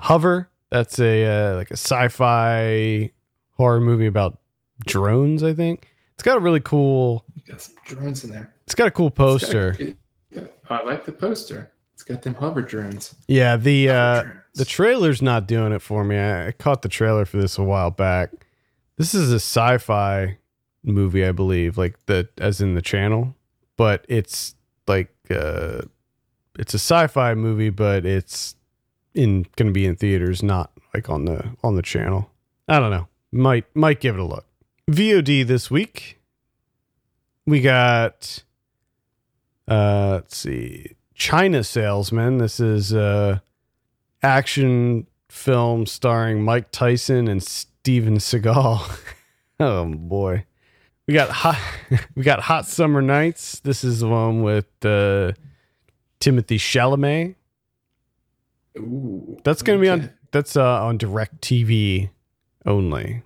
Hover. 0.00 0.48
That's 0.70 0.98
a 0.98 1.24
uh, 1.26 1.56
like 1.56 1.70
a 1.70 1.74
sci-fi 1.76 3.10
horror 3.56 3.80
movie 3.80 4.06
about 4.06 4.38
drones. 4.86 5.42
I 5.42 5.52
think 5.54 5.88
it's 6.14 6.22
got 6.22 6.36
a 6.36 6.40
really 6.40 6.60
cool. 6.60 7.24
Got 7.46 7.60
some 7.60 7.74
drones 7.84 8.24
in 8.24 8.30
there. 8.30 8.52
It's 8.64 8.74
got 8.74 8.86
a 8.88 8.90
cool 8.90 9.08
It's 9.08 9.16
got- 9.18 9.18
poster. 9.18 9.76
I 10.70 10.84
like 10.84 11.04
the 11.04 11.12
poster. 11.12 11.72
It's 11.94 12.04
got 12.04 12.22
them 12.22 12.34
hover 12.34 12.62
drones. 12.62 13.14
Yeah, 13.26 13.56
the 13.56 13.88
uh, 13.90 14.22
drones. 14.22 14.36
The 14.54 14.64
trailer's 14.64 15.20
not 15.20 15.46
doing 15.48 15.72
it 15.72 15.82
for 15.82 16.04
me. 16.04 16.16
I, 16.16 16.48
I 16.48 16.52
caught 16.52 16.82
the 16.82 16.88
trailer 16.88 17.24
for 17.24 17.36
this 17.38 17.58
a 17.58 17.62
while 17.64 17.90
back. 17.90 18.30
This 18.96 19.14
is 19.14 19.32
a 19.32 19.36
sci-fi 19.36 20.38
movie, 20.82 21.24
I 21.24 21.32
believe, 21.32 21.76
like 21.78 22.06
the 22.06 22.28
as 22.38 22.60
in 22.60 22.74
the 22.74 22.82
channel, 22.82 23.34
but 23.76 24.04
it's 24.08 24.54
like 24.86 25.14
uh 25.30 25.82
it's 26.58 26.74
a 26.74 26.78
sci-fi 26.78 27.34
movie, 27.34 27.70
but 27.70 28.04
it's 28.04 28.56
in 29.14 29.46
going 29.56 29.68
to 29.68 29.72
be 29.72 29.86
in 29.86 29.96
theaters, 29.96 30.42
not 30.42 30.70
like 30.94 31.08
on 31.08 31.24
the 31.24 31.56
on 31.62 31.76
the 31.76 31.82
channel. 31.82 32.30
I 32.68 32.78
don't 32.78 32.90
know. 32.90 33.08
Might 33.32 33.64
might 33.74 34.00
give 34.00 34.16
it 34.16 34.20
a 34.20 34.24
look. 34.24 34.46
VOD 34.90 35.46
this 35.46 35.70
week. 35.70 36.20
We 37.46 37.60
got 37.60 38.44
uh 39.68 40.10
let's 40.12 40.36
see. 40.36 40.96
China 41.14 41.64
Salesman. 41.64 42.38
This 42.38 42.60
is 42.60 42.92
uh 42.92 43.38
action 44.22 45.06
film 45.28 45.86
starring 45.86 46.42
Mike 46.42 46.70
Tyson 46.72 47.28
and 47.28 47.42
Steven 47.42 48.18
Seagal. 48.18 48.98
oh 49.60 49.84
boy. 49.86 50.44
We 51.10 51.14
got 51.14 51.30
hot 51.30 51.58
we 52.14 52.22
got 52.22 52.38
Hot 52.38 52.66
Summer 52.66 53.02
Nights. 53.02 53.58
This 53.58 53.82
is 53.82 53.98
the 53.98 54.06
one 54.06 54.44
with 54.44 54.68
uh 54.84 55.32
Timothée 56.20 56.54
Chalamet. 56.54 57.34
Ooh. 58.78 59.36
That's 59.42 59.62
going 59.62 59.80
to 59.80 59.82
be 59.82 59.88
on 59.88 60.10
that's 60.30 60.56
uh 60.56 60.84
on 60.84 60.98
DirecTV 60.98 62.10
only. 62.64 63.24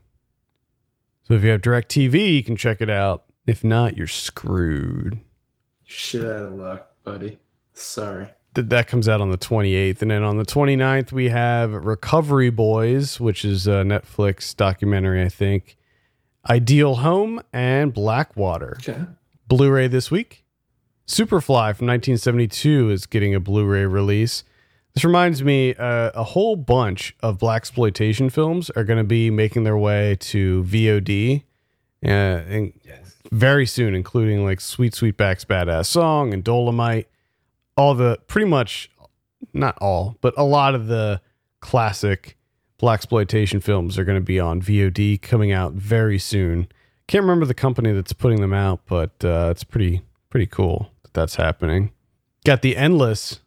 So 1.24 1.34
if 1.34 1.44
you 1.44 1.50
have 1.50 1.60
DirecTV, 1.60 2.36
you 2.36 2.42
can 2.42 2.56
check 2.56 2.80
it 2.80 2.88
out. 2.88 3.24
If 3.46 3.62
not, 3.62 3.98
you're 3.98 4.06
screwed. 4.06 5.20
Shit 5.84 6.24
out 6.24 6.46
of 6.46 6.52
luck, 6.54 6.90
buddy. 7.04 7.38
Sorry. 7.74 8.30
Th- 8.54 8.66
that 8.66 8.88
comes 8.88 9.10
out 9.10 9.20
on 9.20 9.30
the 9.30 9.36
28th 9.36 10.00
and 10.00 10.10
then 10.10 10.22
on 10.22 10.38
the 10.38 10.46
29th 10.46 11.12
we 11.12 11.28
have 11.28 11.72
recovery 11.72 12.48
boys 12.48 13.20
which 13.20 13.44
is 13.44 13.66
a 13.66 13.82
netflix 13.82 14.56
documentary 14.56 15.22
i 15.22 15.28
think 15.28 15.76
ideal 16.48 16.96
home 16.96 17.40
and 17.52 17.92
blackwater 17.94 18.76
Okay. 18.80 19.02
blu-ray 19.48 19.88
this 19.88 20.10
week 20.10 20.44
superfly 21.06 21.74
from 21.76 21.86
1972 21.86 22.90
is 22.90 23.06
getting 23.06 23.34
a 23.34 23.40
blu-ray 23.40 23.86
release 23.86 24.44
this 24.94 25.04
reminds 25.04 25.42
me 25.42 25.74
uh, 25.74 26.10
a 26.14 26.22
whole 26.22 26.54
bunch 26.56 27.16
of 27.20 27.38
blaxploitation 27.38 28.30
films 28.30 28.70
are 28.70 28.84
going 28.84 28.98
to 28.98 29.04
be 29.04 29.28
making 29.30 29.64
their 29.64 29.76
way 29.76 30.16
to 30.20 30.62
vod 30.64 31.42
uh, 32.04 32.08
and 32.08 32.72
Yes. 32.84 33.16
very 33.32 33.66
soon, 33.66 33.94
including 33.94 34.44
like 34.44 34.60
Sweet 34.60 34.92
Sweetback's 34.92 35.44
Badass 35.46 35.86
Song 35.86 36.32
and 36.34 36.44
Dolomite. 36.44 37.08
All 37.76 37.94
the 37.94 38.18
pretty 38.28 38.46
much 38.46 38.88
not 39.52 39.76
all, 39.78 40.16
but 40.20 40.32
a 40.36 40.44
lot 40.44 40.74
of 40.76 40.86
the 40.86 41.20
classic 41.60 42.36
blaxploitation 42.80 43.62
films 43.62 43.98
are 43.98 44.04
going 44.04 44.18
to 44.18 44.24
be 44.24 44.40
on 44.40 44.60
VOD 44.60 45.20
coming 45.22 45.52
out 45.52 45.72
very 45.72 46.18
soon. 46.18 46.68
Can't 47.06 47.22
remember 47.22 47.46
the 47.46 47.54
company 47.54 47.92
that's 47.92 48.12
putting 48.12 48.40
them 48.40 48.52
out, 48.52 48.80
but 48.86 49.12
uh, 49.24 49.48
it's 49.50 49.64
pretty 49.64 50.02
pretty 50.30 50.46
cool 50.46 50.90
that 51.02 51.14
that's 51.14 51.36
happening. 51.36 51.92
Got 52.44 52.62
the 52.62 52.76
Endless. 52.76 53.40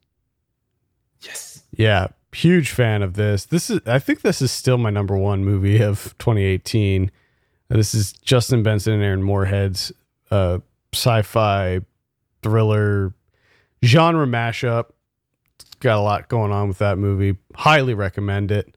Yes. 1.21 1.63
Yeah, 1.71 2.07
huge 2.33 2.69
fan 2.69 3.01
of 3.01 3.15
this. 3.15 3.45
This 3.45 3.69
is 3.69 3.81
I 3.85 3.99
think 3.99 4.21
this 4.21 4.41
is 4.41 4.51
still 4.51 4.77
my 4.77 4.89
number 4.89 5.17
one 5.17 5.43
movie 5.43 5.81
of 5.81 6.15
2018. 6.19 7.11
This 7.69 7.93
is 7.93 8.13
Justin 8.13 8.63
Benson 8.63 8.93
and 8.93 9.03
Aaron 9.03 9.23
Moorhead's 9.23 9.91
uh, 10.31 10.59
sci-fi 10.93 11.81
thriller 12.41 13.13
genre 13.83 14.25
mashup. 14.25 14.85
It's 15.59 15.75
got 15.75 15.97
a 15.97 16.01
lot 16.01 16.29
going 16.29 16.51
on 16.51 16.69
with 16.69 16.77
that 16.77 16.97
movie. 16.97 17.37
Highly 17.55 17.93
recommend 17.93 18.51
it. 18.51 18.76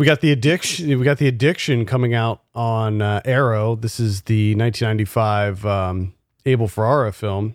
We 0.00 0.06
got 0.06 0.22
the 0.22 0.32
addiction. 0.32 0.98
We 0.98 1.04
got 1.04 1.18
the 1.18 1.28
addiction 1.28 1.84
coming 1.84 2.14
out 2.14 2.40
on 2.54 3.02
uh, 3.02 3.20
Arrow. 3.26 3.76
This 3.76 4.00
is 4.00 4.22
the 4.22 4.54
1995 4.54 5.66
um, 5.66 6.14
Abel 6.46 6.68
Ferrara 6.68 7.12
film. 7.12 7.54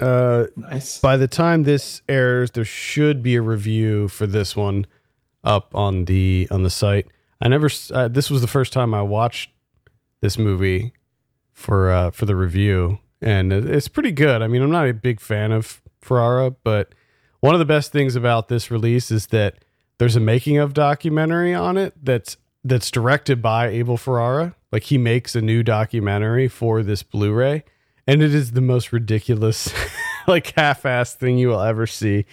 Uh, 0.00 0.46
Nice. 0.56 1.00
by 1.00 1.18
the 1.18 1.28
time 1.28 1.64
this 1.64 2.00
airs, 2.08 2.52
there 2.52 2.64
should 2.64 3.22
be 3.22 3.34
a 3.34 3.42
review 3.42 4.08
for 4.08 4.26
this 4.26 4.56
one 4.56 4.86
up 5.44 5.74
on 5.74 6.06
the 6.06 6.48
on 6.50 6.62
the 6.62 6.70
site. 6.70 7.06
I 7.38 7.48
never. 7.48 7.68
Uh, 7.92 8.08
this 8.08 8.30
was 8.30 8.40
the 8.40 8.46
first 8.46 8.72
time 8.72 8.94
I 8.94 9.02
watched 9.02 9.50
this 10.22 10.38
movie 10.38 10.94
for 11.52 11.90
uh, 11.92 12.12
for 12.12 12.24
the 12.24 12.34
review, 12.34 12.98
and 13.20 13.52
it's 13.52 13.88
pretty 13.88 14.10
good. 14.10 14.40
I 14.40 14.46
mean, 14.46 14.62
I'm 14.62 14.70
not 14.70 14.88
a 14.88 14.94
big 14.94 15.20
fan 15.20 15.52
of 15.52 15.82
Ferrara, 16.00 16.50
but 16.50 16.94
one 17.40 17.54
of 17.54 17.58
the 17.58 17.66
best 17.66 17.92
things 17.92 18.16
about 18.16 18.48
this 18.48 18.70
release 18.70 19.10
is 19.10 19.26
that 19.26 19.63
there's 19.98 20.16
a 20.16 20.20
making 20.20 20.58
of 20.58 20.74
documentary 20.74 21.54
on 21.54 21.76
it 21.76 21.94
that's 22.02 22.36
that's 22.64 22.90
directed 22.90 23.42
by 23.42 23.68
Abel 23.68 23.96
Ferrara. 23.96 24.56
Like 24.72 24.84
he 24.84 24.98
makes 24.98 25.36
a 25.36 25.42
new 25.42 25.62
documentary 25.62 26.48
for 26.48 26.82
this 26.82 27.02
Blu-ray, 27.02 27.64
and 28.06 28.22
it 28.22 28.34
is 28.34 28.52
the 28.52 28.60
most 28.60 28.92
ridiculous, 28.92 29.72
like 30.26 30.54
half-assed 30.56 31.14
thing 31.14 31.38
you 31.38 31.48
will 31.48 31.60
ever 31.60 31.86
see. 31.86 32.24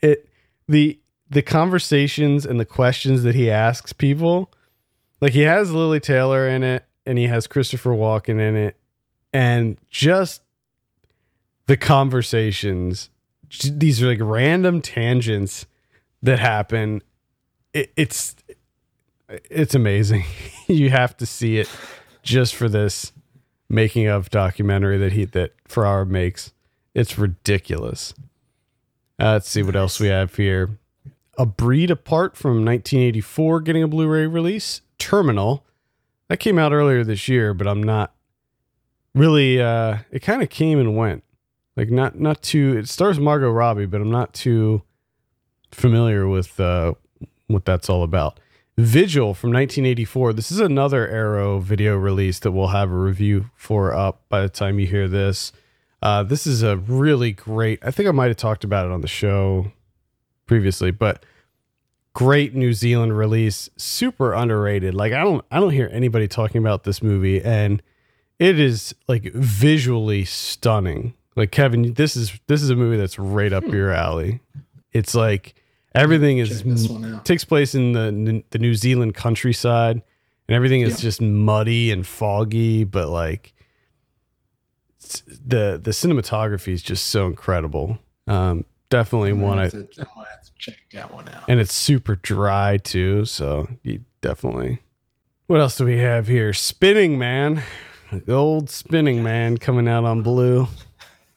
It 0.00 0.28
the 0.68 0.98
the 1.30 1.42
conversations 1.42 2.44
and 2.44 2.58
the 2.58 2.64
questions 2.64 3.22
that 3.22 3.34
he 3.34 3.50
asks 3.50 3.92
people, 3.92 4.52
like 5.20 5.32
he 5.32 5.42
has 5.42 5.72
Lili 5.72 6.00
Taylor 6.00 6.48
in 6.48 6.62
it, 6.62 6.84
and 7.06 7.18
he 7.18 7.26
has 7.26 7.46
Christopher 7.46 7.90
Walken 7.90 8.40
in 8.40 8.56
it, 8.56 8.76
and 9.32 9.78
just 9.90 10.42
the 11.66 11.76
conversations. 11.76 13.10
These 13.62 14.02
are 14.02 14.08
like 14.08 14.18
random 14.20 14.80
tangents 14.80 15.66
that 16.24 16.38
happen. 16.38 17.02
It, 17.72 17.92
it's 17.96 18.34
it's 19.28 19.74
amazing. 19.74 20.24
you 20.66 20.90
have 20.90 21.16
to 21.18 21.26
see 21.26 21.58
it 21.58 21.70
just 22.22 22.54
for 22.54 22.68
this 22.68 23.12
making 23.68 24.06
of 24.08 24.30
documentary 24.30 24.98
that 24.98 25.12
he 25.12 25.24
that 25.26 25.52
Ferrara 25.68 26.06
makes. 26.06 26.52
It's 26.94 27.18
ridiculous. 27.18 28.14
Uh, 29.20 29.32
let's 29.32 29.48
see 29.48 29.62
what 29.62 29.76
else 29.76 30.00
we 30.00 30.08
have 30.08 30.34
here. 30.34 30.78
A 31.36 31.46
Breed 31.46 31.90
Apart 31.90 32.36
from 32.36 32.64
1984 32.64 33.60
getting 33.60 33.82
a 33.82 33.88
Blu-ray 33.88 34.26
release. 34.26 34.80
Terminal 34.98 35.64
that 36.28 36.38
came 36.38 36.58
out 36.58 36.72
earlier 36.72 37.04
this 37.04 37.28
year, 37.28 37.52
but 37.52 37.66
I'm 37.66 37.82
not 37.82 38.14
really. 39.14 39.60
Uh, 39.60 39.98
it 40.10 40.20
kind 40.20 40.42
of 40.42 40.48
came 40.48 40.78
and 40.78 40.96
went. 40.96 41.22
Like 41.76 41.90
not 41.90 42.18
not 42.18 42.40
too. 42.40 42.78
It 42.78 42.88
stars 42.88 43.20
Margot 43.20 43.50
Robbie, 43.50 43.86
but 43.86 44.00
I'm 44.00 44.10
not 44.10 44.32
too 44.32 44.82
familiar 45.74 46.26
with 46.26 46.58
uh, 46.58 46.94
what 47.46 47.64
that's 47.64 47.88
all 47.88 48.02
about. 48.02 48.40
Vigil 48.76 49.34
from 49.34 49.50
1984. 49.50 50.32
This 50.32 50.50
is 50.50 50.58
another 50.58 51.06
Arrow 51.06 51.60
video 51.60 51.96
release 51.96 52.40
that 52.40 52.52
we'll 52.52 52.68
have 52.68 52.90
a 52.90 52.96
review 52.96 53.50
for 53.54 53.94
up 53.94 54.22
by 54.28 54.40
the 54.40 54.48
time 54.48 54.78
you 54.80 54.86
hear 54.86 55.06
this. 55.06 55.52
Uh, 56.02 56.22
this 56.22 56.46
is 56.46 56.62
a 56.62 56.76
really 56.76 57.32
great. 57.32 57.78
I 57.82 57.90
think 57.90 58.08
I 58.08 58.12
might 58.12 58.28
have 58.28 58.36
talked 58.36 58.64
about 58.64 58.86
it 58.86 58.92
on 58.92 59.00
the 59.00 59.08
show 59.08 59.72
previously, 60.46 60.90
but 60.90 61.24
great 62.14 62.54
New 62.54 62.72
Zealand 62.72 63.16
release, 63.16 63.70
super 63.76 64.32
underrated. 64.32 64.94
Like 64.94 65.12
I 65.12 65.22
don't 65.22 65.44
I 65.50 65.60
don't 65.60 65.70
hear 65.70 65.88
anybody 65.92 66.28
talking 66.28 66.58
about 66.58 66.84
this 66.84 67.02
movie 67.02 67.42
and 67.42 67.82
it 68.38 68.58
is 68.58 68.94
like 69.08 69.32
visually 69.34 70.24
stunning. 70.24 71.14
Like 71.36 71.50
Kevin, 71.50 71.94
this 71.94 72.16
is 72.16 72.38
this 72.46 72.62
is 72.62 72.70
a 72.70 72.76
movie 72.76 72.96
that's 72.96 73.18
right 73.18 73.52
up 73.52 73.64
your 73.66 73.92
alley. 73.92 74.40
It's 74.92 75.14
like 75.14 75.54
everything 75.94 76.38
is 76.38 76.48
Check 76.48 76.66
this 76.66 76.88
one 76.88 77.14
out. 77.14 77.24
takes 77.24 77.44
place 77.44 77.74
in 77.74 77.92
the 77.92 78.42
the 78.50 78.58
New 78.58 78.74
Zealand 78.74 79.14
countryside, 79.14 80.02
and 80.48 80.54
everything 80.54 80.80
is 80.82 80.94
Yeah. 80.98 81.08
just 81.08 81.20
muddy 81.20 81.90
and 81.90 82.06
foggy. 82.06 82.84
But 82.84 83.08
like 83.08 83.52
the 85.46 85.78
the 85.82 85.90
cinematography 85.90 86.72
is 86.72 86.82
just 86.82 87.06
so 87.08 87.26
incredible. 87.26 87.98
Um, 88.26 88.64
definitely 88.90 89.30
I'm 89.30 89.40
one 89.40 89.56
gonna 89.58 89.66
I, 89.66 89.70
to- 89.70 89.78
I'm 89.98 90.06
gonna 90.14 90.28
have 90.30 90.42
to 90.44 90.50
check 90.58 90.76
that 90.92 91.12
one 91.12 91.28
out. 91.28 91.44
and 91.48 91.60
it's 91.60 91.74
super 91.74 92.16
dry 92.16 92.78
too. 92.78 93.24
So 93.24 93.68
you 93.82 94.00
definitely. 94.20 94.80
What 95.46 95.60
else 95.60 95.76
do 95.76 95.84
we 95.84 95.98
have 95.98 96.26
here? 96.26 96.54
Spinning 96.54 97.18
Man, 97.18 97.62
the 98.10 98.32
old 98.32 98.70
Spinning 98.70 99.22
Man 99.22 99.58
coming 99.58 99.86
out 99.88 100.04
on 100.04 100.22
Blue. 100.22 100.68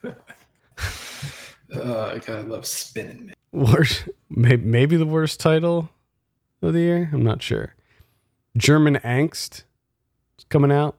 Uh, 1.73 2.17
God, 2.19 2.29
I 2.29 2.41
love 2.41 2.65
spinning. 2.65 3.25
Man. 3.25 3.35
Worst, 3.57 4.07
maybe, 4.29 4.97
the 4.97 5.05
worst 5.07 5.39
title 5.39 5.89
of 6.61 6.73
the 6.73 6.79
year. 6.79 7.09
I'm 7.11 7.23
not 7.23 7.41
sure. 7.41 7.73
German 8.55 8.97
Angst 8.97 9.63
is 10.37 10.45
coming 10.49 10.71
out. 10.71 10.95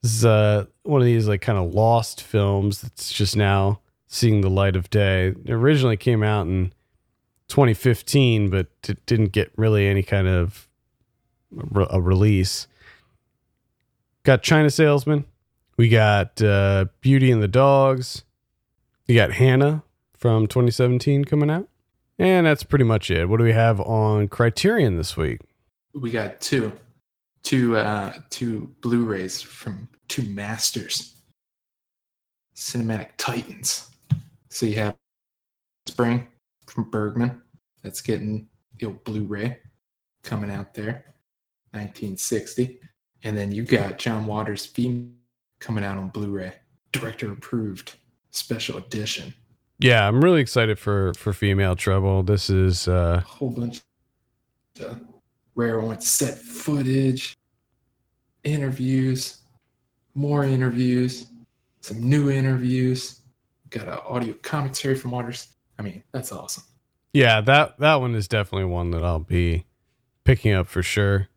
This 0.00 0.14
is 0.14 0.24
uh, 0.24 0.64
one 0.82 1.02
of 1.02 1.04
these 1.04 1.28
like 1.28 1.42
kind 1.42 1.58
of 1.58 1.74
lost 1.74 2.22
films 2.22 2.80
that's 2.80 3.12
just 3.12 3.36
now 3.36 3.80
seeing 4.06 4.40
the 4.40 4.48
light 4.48 4.76
of 4.76 4.88
day. 4.88 5.34
It 5.44 5.50
originally 5.50 5.98
came 5.98 6.22
out 6.22 6.46
in 6.46 6.72
2015, 7.48 8.48
but 8.48 8.68
it 8.88 9.04
didn't 9.04 9.32
get 9.32 9.52
really 9.56 9.86
any 9.86 10.02
kind 10.02 10.26
of 10.26 10.68
a 11.90 12.00
release. 12.00 12.66
Got 14.22 14.42
China 14.42 14.70
Salesman. 14.70 15.26
We 15.76 15.90
got 15.90 16.40
uh, 16.40 16.86
Beauty 17.02 17.30
and 17.30 17.42
the 17.42 17.48
Dogs. 17.48 18.24
You 19.06 19.16
got 19.16 19.32
Hannah 19.32 19.82
from 20.16 20.46
2017 20.46 21.26
coming 21.26 21.50
out. 21.50 21.69
And 22.20 22.44
that's 22.46 22.64
pretty 22.64 22.84
much 22.84 23.10
it. 23.10 23.30
What 23.30 23.38
do 23.38 23.44
we 23.44 23.52
have 23.52 23.80
on 23.80 24.28
Criterion 24.28 24.98
this 24.98 25.16
week? 25.16 25.40
We 25.94 26.10
got 26.10 26.38
two, 26.38 26.70
two, 27.42 27.78
uh, 27.78 28.12
two 28.28 28.74
Blu-rays 28.82 29.40
from 29.40 29.88
two 30.06 30.24
masters, 30.24 31.14
cinematic 32.54 33.12
titans. 33.16 33.88
So 34.50 34.66
you 34.66 34.74
have 34.74 34.96
Spring 35.88 36.28
from 36.66 36.90
Bergman. 36.90 37.40
That's 37.82 38.02
getting 38.02 38.48
the 38.78 38.88
old 38.88 39.02
Blu-ray 39.04 39.56
coming 40.22 40.50
out 40.50 40.74
there, 40.74 41.06
1960. 41.70 42.80
And 43.24 43.34
then 43.34 43.50
you 43.50 43.62
got 43.62 43.98
John 43.98 44.26
Waters' 44.26 44.66
Female 44.66 45.08
coming 45.58 45.84
out 45.84 45.96
on 45.96 46.08
Blu-ray, 46.08 46.52
director 46.92 47.32
approved, 47.32 47.94
special 48.30 48.76
edition. 48.76 49.32
Yeah, 49.80 50.06
I'm 50.06 50.22
really 50.22 50.40
excited 50.42 50.78
for 50.78 51.14
for 51.14 51.32
Female 51.32 51.74
Trouble. 51.74 52.22
This 52.22 52.50
is 52.50 52.86
uh 52.86 53.22
a 53.24 53.28
whole 53.28 53.50
bunch 53.50 53.80
of 54.80 55.00
rare 55.54 55.80
ones, 55.80 56.06
set 56.10 56.38
footage, 56.38 57.36
interviews, 58.44 59.38
more 60.14 60.44
interviews, 60.44 61.26
some 61.80 62.00
new 62.08 62.30
interviews. 62.30 63.20
Got 63.70 63.88
an 63.88 63.98
audio 64.06 64.34
commentary 64.42 64.96
from 64.96 65.12
Waters. 65.12 65.48
I 65.78 65.82
mean, 65.82 66.02
that's 66.12 66.30
awesome. 66.32 66.64
yeah, 67.14 67.40
that 67.40 67.78
that 67.78 67.96
one 67.96 68.14
is 68.14 68.28
definitely 68.28 68.66
one 68.66 68.90
that 68.90 69.02
I'll 69.02 69.18
be 69.18 69.64
picking 70.24 70.52
up 70.52 70.66
for 70.66 70.82
sure. 70.82 71.28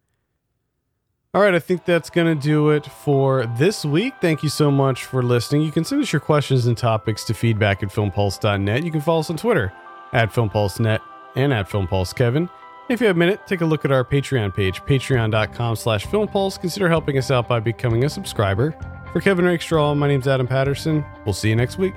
All 1.35 1.41
right, 1.41 1.55
I 1.55 1.59
think 1.59 1.83
that's 1.83 2.11
going 2.11 2.27
to 2.27 2.39
do 2.39 2.69
it 2.69 2.85
for 2.85 3.47
this 3.57 3.83
week. 3.83 4.13
Thank 4.21 4.43
you 4.43 4.49
so 4.49 4.69
much 4.69 5.05
for 5.05 5.23
listening. 5.23 5.63
You 5.63 5.71
can 5.71 5.83
send 5.83 6.03
us 6.03 6.13
your 6.13 6.19
questions 6.19 6.67
and 6.67 6.77
topics 6.77 7.23
to 7.23 7.33
feedback 7.33 7.81
at 7.81 7.89
filmpulse.net. 7.89 8.83
You 8.83 8.91
can 8.91 9.01
follow 9.01 9.21
us 9.21 9.31
on 9.31 9.37
Twitter 9.37 9.73
at 10.13 10.31
filmpulsenet 10.31 10.99
and 11.35 11.51
at 11.51 11.67
filmpulsekevin. 11.67 12.47
If 12.87 13.01
you 13.01 13.07
have 13.07 13.15
a 13.15 13.19
minute, 13.19 13.47
take 13.47 13.61
a 13.61 13.65
look 13.65 13.83
at 13.83 13.91
our 13.91 14.03
Patreon 14.05 14.53
page, 14.53 14.83
patreon.com 14.83 15.75
slash 15.75 16.05
filmpulse. 16.05 16.59
Consider 16.59 16.87
helping 16.87 17.17
us 17.17 17.31
out 17.31 17.47
by 17.47 17.59
becoming 17.59 18.03
a 18.03 18.09
subscriber. 18.09 18.77
For 19.11 19.19
Kevin 19.19 19.45
Rakestraw, 19.45 19.95
my 19.95 20.07
name's 20.07 20.27
Adam 20.27 20.45
Patterson. 20.45 21.03
We'll 21.25 21.33
see 21.33 21.49
you 21.49 21.55
next 21.55 21.79
week. 21.79 21.95